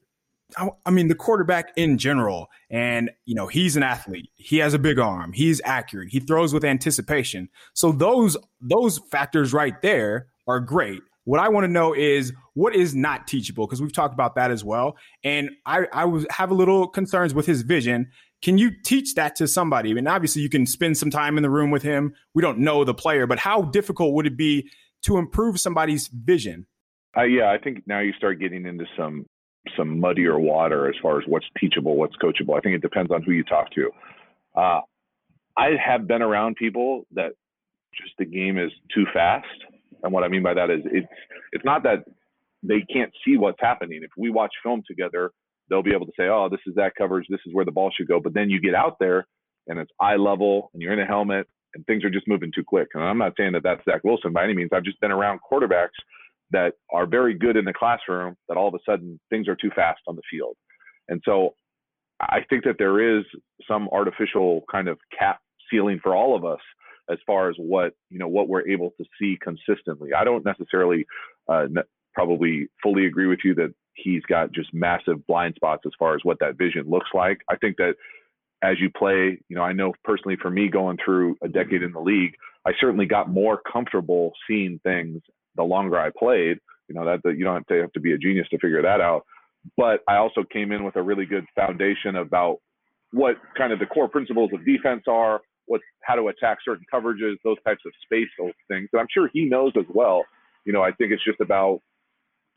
I 0.57 0.91
mean, 0.91 1.09
the 1.09 1.15
quarterback 1.15 1.73
in 1.77 1.99
general, 1.99 2.49
and 2.71 3.11
you 3.27 3.35
know, 3.35 3.49
he's 3.49 3.77
an 3.77 3.83
athlete. 3.83 4.31
He 4.37 4.59
has 4.59 4.73
a 4.73 4.79
big 4.79 4.99
arm. 4.99 5.33
He's 5.33 5.61
accurate. 5.65 6.09
He 6.09 6.21
throws 6.21 6.55
with 6.55 6.65
anticipation. 6.65 7.51
So 7.75 7.93
those 7.93 8.37
those 8.61 8.99
factors 9.11 9.53
right 9.53 9.81
there 9.83 10.29
are 10.47 10.61
great. 10.61 11.03
What 11.25 11.41
I 11.41 11.51
want 11.51 11.65
to 11.65 11.69
know 11.69 11.95
is 11.95 12.33
what 12.55 12.75
is 12.75 12.95
not 12.95 13.27
teachable 13.27 13.67
because 13.67 13.83
we've 13.83 13.93
talked 13.93 14.15
about 14.15 14.37
that 14.37 14.51
as 14.51 14.65
well. 14.65 14.97
And 15.23 15.51
I 15.67 15.87
I 15.93 16.07
was 16.07 16.27
have 16.31 16.51
a 16.51 16.55
little 16.55 16.89
concerns 16.89 17.35
with 17.35 17.45
his 17.45 17.61
vision. 17.61 18.11
Can 18.41 18.57
you 18.57 18.71
teach 18.85 19.15
that 19.17 19.37
to 19.37 19.47
somebody? 19.47 19.93
Mean, 19.93 20.07
obviously 20.07 20.41
you 20.41 20.49
can 20.49 20.65
spend 20.65 20.97
some 20.97 21.11
time 21.11 21.37
in 21.37 21.43
the 21.43 21.51
room 21.51 21.71
with 21.71 21.83
him. 21.83 22.15
We 22.35 22.41
don't 22.41 22.61
know 22.61 22.85
the 22.85 22.95
player, 22.95 23.27
but 23.27 23.41
how 23.41 23.63
difficult 23.63 24.15
would 24.15 24.27
it 24.27 24.37
be 24.37 24.71
to 25.03 25.19
improve 25.19 25.61
somebody's 25.61 26.09
vision? 26.09 26.67
Uh, 27.17 27.25
yeah, 27.25 27.51
I 27.51 27.59
think 27.59 27.83
now 27.87 28.01
you 28.01 28.13
start 28.13 28.39
getting 28.39 28.65
into 28.65 28.87
some 28.97 29.27
some 29.77 30.01
muddier 30.01 30.39
water 30.39 30.89
as 30.89 30.95
far 31.03 31.19
as 31.19 31.25
what's 31.27 31.47
teachable, 31.59 31.97
what's 31.97 32.17
coachable. 32.17 32.57
I 32.57 32.61
think 32.61 32.75
it 32.75 32.83
depends 32.83 33.11
on 33.11 33.23
who 33.23 33.33
you 33.33 33.45
talk 33.45 33.71
to. 33.73 33.91
Uh, 34.57 34.81
I 35.57 35.71
have 35.85 36.07
been 36.07 36.23
around 36.23 36.57
people 36.57 37.07
that 37.15 37.33
just 38.01 38.13
the 38.19 38.25
game 38.25 38.59
is 38.59 38.71
too 38.95 39.05
fast, 39.13 39.47
and 40.03 40.13
what 40.13 40.25
I 40.25 40.29
mean 40.29 40.43
by 40.43 40.55
that 40.55 40.71
is 40.71 40.81
it's 40.85 41.07
it's 41.53 41.65
not 41.65 41.83
that 41.83 42.05
they 42.63 42.81
can't 42.93 43.13
see 43.25 43.37
what's 43.37 43.61
happening. 43.61 44.01
If 44.03 44.11
we 44.17 44.31
watch 44.31 44.53
film 44.63 44.83
together, 44.87 45.33
they'll 45.69 45.83
be 45.83 45.95
able 45.95 46.07
to 46.07 46.13
say, 46.17 46.29
"Oh, 46.29 46.49
this 46.51 46.61
is 46.67 46.75
that 46.77 46.93
coverage. 46.97 47.27
This 47.29 47.41
is 47.47 47.55
where 47.55 47.65
the 47.65 47.73
ball 47.73 47.91
should 47.97 48.09
go." 48.09 48.21
But 48.21 48.35
then 48.35 48.51
you 48.51 48.61
get 48.61 48.75
out 48.75 48.97
there, 49.01 49.27
and 49.67 49.79
it's 49.79 49.91
eye 50.01 50.17
level, 50.17 50.71
and 50.73 50.83
you're 50.83 50.93
in 50.93 51.01
a 51.01 51.07
helmet, 51.07 51.49
and 51.75 51.85
things 51.87 52.05
are 52.05 52.11
just 52.11 52.29
moving 52.29 52.53
too 52.55 52.65
quick. 52.65 52.89
And 52.95 53.03
I'm 53.03 53.19
not 53.19 53.33
saying 53.37 53.53
that 53.53 53.63
that's 53.63 53.85
Zach 53.85 54.03
Wilson 54.05 54.33
by 54.33 54.45
any 54.45 54.55
means. 54.55 54.71
I've 54.73 54.85
just 54.85 55.01
been 55.01 55.13
around 55.13 55.41
quarterbacks 55.51 55.99
that 56.51 56.75
are 56.93 57.07
very 57.07 57.35
good 57.35 57.57
in 57.57 57.65
the 57.65 57.73
classroom 57.73 58.37
that 58.49 58.57
all 58.57 58.69
of 58.69 58.75
a 58.75 58.79
sudden 58.87 59.21
things 59.31 59.49
are 59.49 59.57
too 59.57 59.71
fast 59.75 60.01
on 60.07 60.17
the 60.17 60.23
field. 60.31 60.57
And 61.09 61.21
so 61.25 61.55
I 62.21 62.41
think 62.49 62.65
that 62.65 62.77
there 62.79 63.19
is 63.19 63.25
some 63.67 63.89
artificial 63.93 64.63
kind 64.71 64.89
of 64.89 64.99
cap 65.17 65.41
ceiling 65.71 66.01
for 66.03 66.15
all 66.15 66.37
of 66.37 66.45
us 66.45 66.61
as 67.11 67.19
far 67.27 67.49
as 67.49 67.57
what 67.59 67.95
you 68.11 68.19
know 68.19 68.29
what 68.29 68.49
we're 68.49 68.69
able 68.69 68.93
to 68.99 69.05
see 69.19 69.39
consistently. 69.43 70.11
I 70.13 70.25
don't 70.25 70.45
necessarily 70.45 71.07
uh, 71.49 71.67
probably 72.15 72.69
fully 72.83 73.07
agree 73.07 73.27
with 73.27 73.41
you 73.45 73.55
that 73.55 73.75
he's 73.95 74.23
got 74.23 74.53
just 74.53 74.73
massive 74.73 75.27
blind 75.27 75.55
spots 75.57 75.83
as 75.87 75.93
far 75.99 76.15
as 76.15 76.21
what 76.23 76.39
that 76.41 76.59
vision 76.59 76.85
looks 76.89 77.11
like. 77.15 77.39
I 77.51 77.57
think 77.57 77.77
that 77.77 77.95
as 78.63 78.81
you 78.81 78.91
play, 78.91 79.39
you 79.49 79.57
know, 79.57 79.63
I 79.63 79.73
know 79.73 79.93
personally 80.05 80.37
for 80.41 80.51
me 80.51 80.69
going 80.69 80.99
through 81.05 81.37
a 81.43 81.49
decade 81.49 81.83
in 81.83 81.93
the 81.93 82.01
league, 82.01 82.35
I 82.67 82.73
certainly 82.81 83.07
got 83.07 83.31
more 83.31 83.61
comfortable 83.71 84.33
seeing 84.49 84.81
things 84.83 85.23
the 85.59 85.65
longer 85.65 85.99
I 85.99 86.11
played. 86.19 86.59
You 86.89 86.95
know 86.95 87.05
that, 87.05 87.21
that 87.25 87.37
you 87.37 87.45
don't 87.45 87.57
have 87.57 87.67
to, 87.67 87.81
have 87.83 87.93
to 87.93 88.01
be 88.01 88.13
a 88.13 88.19
genius 88.19 88.49
to 88.51 88.59
figure 88.59 88.81
that 88.81 89.03
out. 89.03 89.25
But 89.77 90.01
I 90.09 90.17
also 90.17 90.43
came 90.51 90.73
in 90.73 90.85
with 90.85 90.97
a 90.97 91.03
really 91.03 91.27
good 91.27 91.45
foundation 91.55 92.17
about 92.17 92.59
what 93.13 93.37
kind 93.59 93.73
of 93.73 93.79
the 93.79 93.87
core 93.87 94.09
principles 94.09 94.51
of 94.55 94.65
defense 94.65 95.03
are, 95.07 95.43
what 95.67 95.83
how 96.03 96.15
to 96.15 96.29
attack 96.29 96.59
certain 96.65 96.87
coverages, 96.93 97.35
those 97.45 97.59
types 97.67 97.83
of 97.85 97.93
space 98.05 98.29
things. 98.71 98.89
And 98.93 99.01
I'm 99.01 99.09
sure 99.13 99.29
he 99.35 99.45
knows 99.45 99.73
as 99.77 99.85
well. 99.93 100.25
You 100.65 100.73
know, 100.73 100.83
I 100.83 100.93
think 100.93 101.13
it's 101.13 101.25
just 101.25 101.41
about 101.41 101.81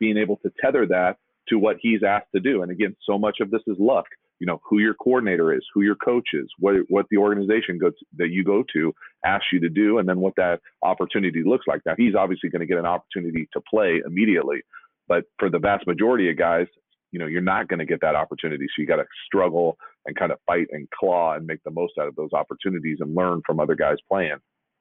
being 0.00 0.16
able 0.16 0.36
to 0.38 0.52
tether 0.62 0.86
that 0.86 1.16
to 1.48 1.58
what 1.58 1.76
he's 1.80 2.02
asked 2.02 2.28
to 2.34 2.40
do. 2.40 2.62
And 2.62 2.70
again, 2.70 2.96
so 3.04 3.18
much 3.18 3.38
of 3.40 3.50
this 3.50 3.62
is 3.66 3.76
luck 3.78 4.06
you 4.42 4.46
know 4.46 4.60
who 4.68 4.80
your 4.80 4.94
coordinator 4.94 5.54
is, 5.54 5.64
who 5.72 5.82
your 5.82 5.94
coach 5.94 6.30
is, 6.32 6.48
what 6.58 6.74
what 6.88 7.06
the 7.12 7.16
organization 7.16 7.78
that 8.16 8.30
you 8.30 8.42
go 8.42 8.64
to 8.72 8.92
asks 9.24 9.46
you 9.52 9.60
to 9.60 9.68
do, 9.68 9.98
and 9.98 10.08
then 10.08 10.18
what 10.18 10.34
that 10.36 10.58
opportunity 10.82 11.44
looks 11.46 11.64
like. 11.68 11.80
Now 11.86 11.94
he's 11.96 12.16
obviously 12.16 12.50
going 12.50 12.58
to 12.58 12.66
get 12.66 12.76
an 12.76 12.84
opportunity 12.84 13.48
to 13.52 13.60
play 13.60 14.02
immediately, 14.04 14.62
but 15.06 15.26
for 15.38 15.48
the 15.48 15.60
vast 15.60 15.86
majority 15.86 16.28
of 16.28 16.36
guys, 16.36 16.66
you 17.12 17.20
know 17.20 17.26
you're 17.26 17.40
not 17.40 17.68
going 17.68 17.78
to 17.78 17.84
get 17.84 18.00
that 18.00 18.16
opportunity. 18.16 18.66
So 18.66 18.82
you 18.82 18.86
got 18.88 18.96
to 18.96 19.04
struggle 19.26 19.76
and 20.06 20.16
kind 20.16 20.32
of 20.32 20.38
fight 20.44 20.66
and 20.72 20.88
claw 20.90 21.34
and 21.34 21.46
make 21.46 21.62
the 21.64 21.70
most 21.70 21.92
out 22.00 22.08
of 22.08 22.16
those 22.16 22.32
opportunities 22.32 22.98
and 22.98 23.14
learn 23.14 23.42
from 23.46 23.60
other 23.60 23.76
guys 23.76 23.98
playing. 24.10 24.38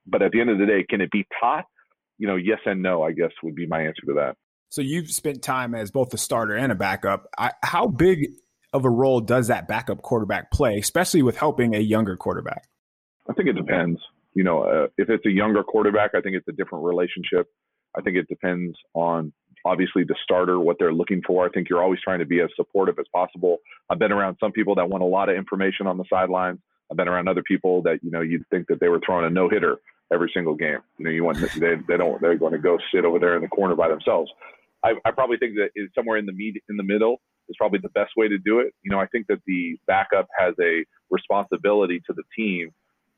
But 0.07 0.24
at 0.24 0.32
the 0.32 0.41
end 0.41 0.49
of 0.49 0.57
the 0.57 0.66
day, 0.66 0.84
can 0.89 1.01
it 1.01 1.12
be 1.12 1.28
taught? 1.39 1.66
You 2.18 2.28
know, 2.28 2.36
yes 2.36 2.62
and 2.66 2.82
no. 2.82 3.03
I 3.03 3.12
guess 3.12 3.30
would 3.43 3.53
be 3.53 3.68
my 3.68 3.82
answer 3.82 4.07
to 4.07 4.14
that. 4.16 4.38
So 4.70 4.82
you've 4.82 5.12
spent 5.12 5.43
time 5.43 5.76
as 5.76 5.91
both 5.91 6.16
a 6.16 6.18
starter 6.18 6.55
and 6.55 6.72
a 6.72 6.76
backup. 6.76 7.28
I, 7.38 7.51
how 7.62 7.86
big 7.86 8.32
of 8.74 8.86
a 8.86 8.89
role 8.89 9.19
does 9.19 9.47
that 9.47 9.67
backup 9.67 10.01
quarterback 10.01 10.51
play, 10.51 10.78
especially 10.78 11.22
with 11.22 11.38
helping 11.38 11.76
a 11.76 11.80
younger 11.80 12.15
quarterback? 12.15 12.67
I 13.30 13.34
think 13.34 13.49
it 13.49 13.53
depends. 13.53 13.99
You 14.34 14.43
know, 14.43 14.63
uh, 14.63 14.88
if 14.97 15.09
it's 15.09 15.26
a 15.26 15.32
younger 15.32 15.63
quarterback, 15.63 16.11
I 16.15 16.22
think 16.22 16.36
it's 16.36 16.47
a 16.47 16.53
different 16.53 16.86
relationship. 16.86 17.47
I 17.95 18.01
think 18.01 18.15
it 18.15 18.28
depends 18.30 18.78
on 18.93 19.34
obviously 19.65 20.03
the 20.03 20.15
starter, 20.24 20.59
what 20.59 20.78
they're 20.80 20.93
looking 20.93 21.22
for. 21.26 21.45
I 21.45 21.49
think 21.49 21.69
you're 21.69 21.84
always 21.84 21.99
trying 22.01 22.19
to 22.19 22.26
be 22.26 22.39
as 22.39 22.49
supportive 22.55 22.97
as 22.97 23.05
possible. 23.13 23.57
I've 23.89 23.99
been 23.99 24.11
around 24.11 24.38
some 24.39 24.51
people 24.51 24.76
that 24.76 24.89
want 24.89 25.03
a 25.03 25.07
lot 25.07 25.30
of 25.30 25.36
information 25.36 25.86
on 25.88 25.97
the 25.97 26.05
sidelines. 26.09 26.59
I've 26.89 26.97
been 26.97 27.07
around 27.07 27.28
other 27.28 27.43
people 27.43 27.82
that, 27.84 27.99
you 28.01 28.11
know, 28.11 28.22
you'd 28.22 28.47
think 28.49 28.67
that 28.67 28.80
they 28.80 28.88
were 28.88 29.01
throwing 29.05 29.26
a 29.26 29.30
no 29.30 29.49
hitter 29.49 29.78
every 30.11 30.32
single 30.34 30.55
game. 30.55 30.80
You 30.97 31.05
know, 31.05 31.11
you 31.11 31.24
want 31.24 31.38
they, 31.59 31.76
they 31.88 31.97
don't 31.97 32.22
they're 32.22 32.38
going 32.38 32.53
to 32.53 32.59
go 32.59 32.78
sit 32.93 33.05
over 33.05 33.19
there 33.19 33.36
in 33.36 33.41
the 33.41 33.47
corner 33.47 33.76
by 33.76 33.88
themselves. 33.88 34.32
I, 34.84 34.93
I 35.05 35.11
probably 35.11 35.38
think 35.38 35.55
that 35.55 35.69
is 35.76 35.89
somewhere 35.93 36.17
in 36.17 36.26
the 36.26 36.34
med, 36.34 36.55
in 36.69 36.78
the 36.78 36.84
middle 36.84 37.22
is 37.49 37.55
probably 37.57 37.79
the 37.79 37.89
best 37.89 38.11
way 38.17 38.27
to 38.27 38.37
do 38.37 38.59
it. 38.59 38.73
You 38.83 38.91
know, 38.91 38.99
I 38.99 39.07
think 39.07 39.27
that 39.27 39.39
the 39.45 39.77
backup 39.87 40.27
has 40.37 40.53
a 40.61 40.85
responsibility 41.09 42.01
to 42.07 42.13
the 42.13 42.23
team 42.35 42.71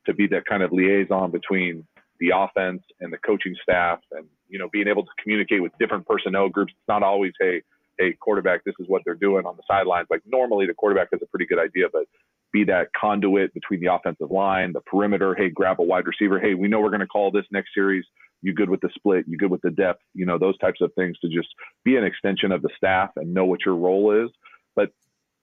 to 0.06 0.14
be 0.14 0.28
that 0.28 0.46
kind 0.46 0.64
of 0.64 0.72
liaison 0.72 1.32
between 1.32 1.86
the 2.20 2.32
offense 2.36 2.82
and 3.02 3.12
the 3.12 3.18
coaching 3.18 3.56
staff 3.62 4.00
and 4.12 4.26
you 4.48 4.60
know 4.60 4.70
being 4.72 4.88
able 4.88 5.04
to 5.04 5.12
communicate 5.22 5.62
with 5.62 5.72
different 5.80 6.06
personnel 6.06 6.50
groups. 6.50 6.72
It's 6.72 6.88
not 6.88 7.04
always 7.04 7.34
hey 7.40 7.62
hey 8.00 8.14
quarterback 8.14 8.64
this 8.64 8.76
is 8.80 8.88
what 8.88 9.02
they're 9.06 9.16
doing 9.16 9.46
on 9.46 9.56
the 9.58 9.64
sidelines. 9.68 10.08
Like 10.10 10.22
normally 10.26 10.66
the 10.66 10.74
quarterback 10.74 11.10
has 11.12 11.22
a 11.22 11.28
pretty 11.28 11.46
good 11.46 11.60
idea 11.60 11.88
but 11.92 12.04
be 12.52 12.64
that 12.66 12.90
conduit 13.00 13.54
between 13.54 13.82
the 13.82 13.92
offensive 13.92 14.32
line 14.32 14.74
the 14.74 14.82
perimeter 14.82 15.36
hey 15.36 15.50
grab 15.50 15.80
a 15.80 15.84
wide 15.84 16.06
receiver. 16.06 16.40
Hey 16.40 16.54
we 16.54 16.68
know 16.68 16.80
we're 16.80 16.90
going 16.90 17.02
to 17.02 17.08
call 17.08 17.32
this 17.32 17.46
next 17.52 17.74
series 17.74 18.06
you 18.44 18.54
good 18.54 18.70
with 18.70 18.82
the 18.82 18.90
split 18.96 19.26
you 19.28 19.38
good 19.38 19.50
with 19.50 19.62
the 19.62 19.72
depth 19.72 20.02
you 20.14 20.26
know 20.26 20.38
those 20.38 20.58
types 20.60 20.80
of 20.82 20.92
things 20.96 21.18
to 21.20 21.28
just 21.30 21.48
be 21.84 21.96
an 21.96 22.04
extension 22.04 22.52
of 22.52 22.62
the 22.62 22.70
staff 22.78 23.10
and 23.16 23.34
know 23.34 23.46
what 23.46 23.66
your 23.66 23.76
role 23.76 24.24
is 24.24 24.30
but 24.76 24.90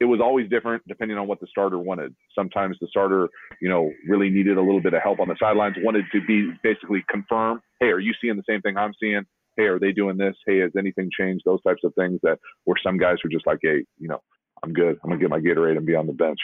it 0.00 0.06
was 0.06 0.20
always 0.20 0.48
different 0.48 0.82
depending 0.88 1.18
on 1.18 1.28
what 1.28 1.40
the 1.40 1.46
starter 1.48 1.78
wanted. 1.78 2.14
Sometimes 2.34 2.76
the 2.80 2.88
starter, 2.88 3.28
you 3.60 3.68
know, 3.68 3.92
really 4.08 4.30
needed 4.30 4.56
a 4.56 4.62
little 4.62 4.80
bit 4.80 4.94
of 4.94 5.02
help 5.02 5.20
on 5.20 5.28
the 5.28 5.36
sidelines, 5.38 5.76
wanted 5.82 6.06
to 6.12 6.24
be 6.26 6.50
basically 6.62 7.04
confirm, 7.08 7.60
hey, 7.80 7.88
are 7.88 8.00
you 8.00 8.14
seeing 8.20 8.36
the 8.36 8.42
same 8.48 8.62
thing 8.62 8.78
I'm 8.78 8.94
seeing? 8.98 9.22
Hey, 9.56 9.64
are 9.64 9.78
they 9.78 9.92
doing 9.92 10.16
this? 10.16 10.34
Hey, 10.46 10.60
has 10.60 10.70
anything 10.76 11.10
changed? 11.16 11.42
Those 11.44 11.62
types 11.62 11.82
of 11.84 11.92
things 11.98 12.18
that 12.22 12.38
where 12.64 12.76
some 12.82 12.96
guys 12.96 13.18
were 13.22 13.30
just 13.30 13.46
like, 13.46 13.58
hey, 13.60 13.84
you 13.98 14.08
know, 14.08 14.20
I'm 14.62 14.72
good. 14.72 14.98
I'm 15.04 15.10
gonna 15.10 15.20
get 15.20 15.28
my 15.28 15.38
Gatorade 15.38 15.76
and 15.76 15.86
be 15.86 15.94
on 15.94 16.06
the 16.06 16.14
bench. 16.14 16.38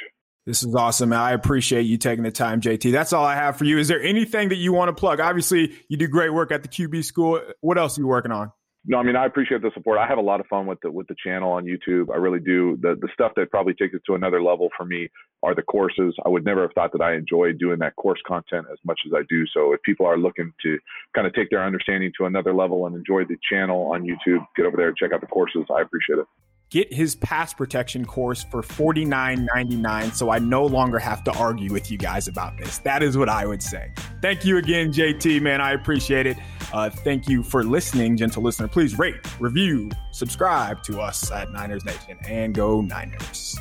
This 0.47 0.63
is 0.63 0.75
awesome. 0.75 1.13
I 1.13 1.33
appreciate 1.33 1.83
you 1.83 1.99
taking 1.99 2.23
the 2.23 2.31
time, 2.31 2.61
JT. 2.61 2.93
That's 2.93 3.13
all 3.13 3.25
I 3.25 3.35
have 3.35 3.57
for 3.57 3.65
you. 3.65 3.79
Is 3.79 3.89
there 3.89 4.01
anything 4.01 4.51
that 4.51 4.57
you 4.57 4.73
want 4.73 4.89
to 4.89 4.93
plug? 4.99 5.19
Obviously, 5.19 5.75
you 5.89 5.97
do 5.97 6.07
great 6.07 6.33
work 6.33 6.53
at 6.53 6.63
the 6.63 6.69
QB 6.69 7.05
school. 7.05 7.41
What 7.61 7.79
else 7.79 7.99
are 7.99 8.01
you 8.01 8.07
working 8.07 8.31
on? 8.31 8.53
no, 8.89 8.99
I 8.99 9.03
mean, 9.03 9.17
I 9.17 9.27
appreciate 9.27 9.63
the 9.63 9.73
support. 9.75 9.99
I 9.99 10.07
have 10.07 10.19
a 10.19 10.23
lot 10.23 10.39
of 10.39 10.47
fun 10.47 10.67
with 10.67 10.79
the 10.81 10.91
with 10.93 11.09
the 11.09 11.17
channel 11.23 11.51
on 11.51 11.65
YouTube. 11.65 12.13
I 12.13 12.17
really 12.19 12.39
do. 12.39 12.79
The 12.81 12.97
the 13.01 13.09
stuff 13.13 13.33
that 13.35 13.51
probably 13.51 13.75
takes 13.75 13.95
it 13.95 14.03
to 14.07 14.15
another 14.15 14.41
level 14.41 14.69
for 14.77 14.85
me 14.85 15.09
are 15.43 15.57
the 15.57 15.63
courses. 15.63 16.15
I 16.25 16.29
would 16.29 16.45
never 16.45 16.63
have 16.63 16.73
thought 16.73 16.93
that 16.93 17.01
I 17.01 17.15
enjoyed 17.15 17.59
doing 17.59 17.81
that 17.81 17.97
course 17.97 18.21
content 18.27 18.67
as 18.73 18.79
much 18.85 19.01
as 19.05 19.13
I 19.13 19.23
do. 19.29 19.45
So 19.53 19.73
if 19.73 19.83
people 19.83 20.07
are 20.07 20.17
looking 20.17 20.53
to 20.63 20.79
kind 21.17 21.27
of 21.27 21.35
take 21.35 21.51
their 21.51 21.65
understanding 21.65 22.13
to 22.19 22.27
another 22.27 22.55
level 22.55 22.87
and 22.87 22.95
enjoy 22.95 23.25
the 23.25 23.37
channel 23.51 23.91
on 23.93 24.05
YouTube, 24.05 24.47
get 24.55 24.67
over 24.67 24.77
there 24.77 24.89
and 24.89 24.97
check 24.97 25.13
out 25.13 25.21
the 25.21 25.27
courses. 25.27 25.65
I 25.69 25.83
appreciate 25.83 26.21
it 26.21 26.27
get 26.71 26.93
his 26.93 27.15
pass 27.15 27.55
protection 27.55 28.05
course 28.05 28.45
for 28.45 28.63
$49.99 28.63 30.15
so 30.15 30.31
I 30.31 30.39
no 30.39 30.65
longer 30.67 30.99
have 30.99 31.23
to 31.25 31.33
argue 31.33 31.73
with 31.73 31.91
you 31.91 31.99
guys 31.99 32.29
about 32.29 32.59
this. 32.59 32.79
That 32.79 33.03
is 33.03 33.17
what 33.17 33.29
I 33.29 33.47
would 33.47 33.63
say. 33.63 33.93
Thank 34.21 34.45
you 34.45 34.57
again, 34.59 34.93
JT, 34.93 35.41
man. 35.43 35.61
I 35.61 35.73
appreciate 35.73 36.27
it. 36.27 36.37
Uh, 36.73 36.91
thank 36.91 37.29
you 37.29 37.43
for 37.43 37.63
listening, 37.63 38.17
gentle 38.17 38.43
listener. 38.43 38.69
Please 38.69 38.99
rate, 38.99 39.17
review, 39.41 39.91
subscribe 40.13 40.83
to 40.85 41.01
us 41.01 41.31
at 41.31 41.53
Niners 41.53 41.85
Nation 41.85 42.19
and 42.27 42.55
go 42.55 42.81
Niners. 42.81 43.57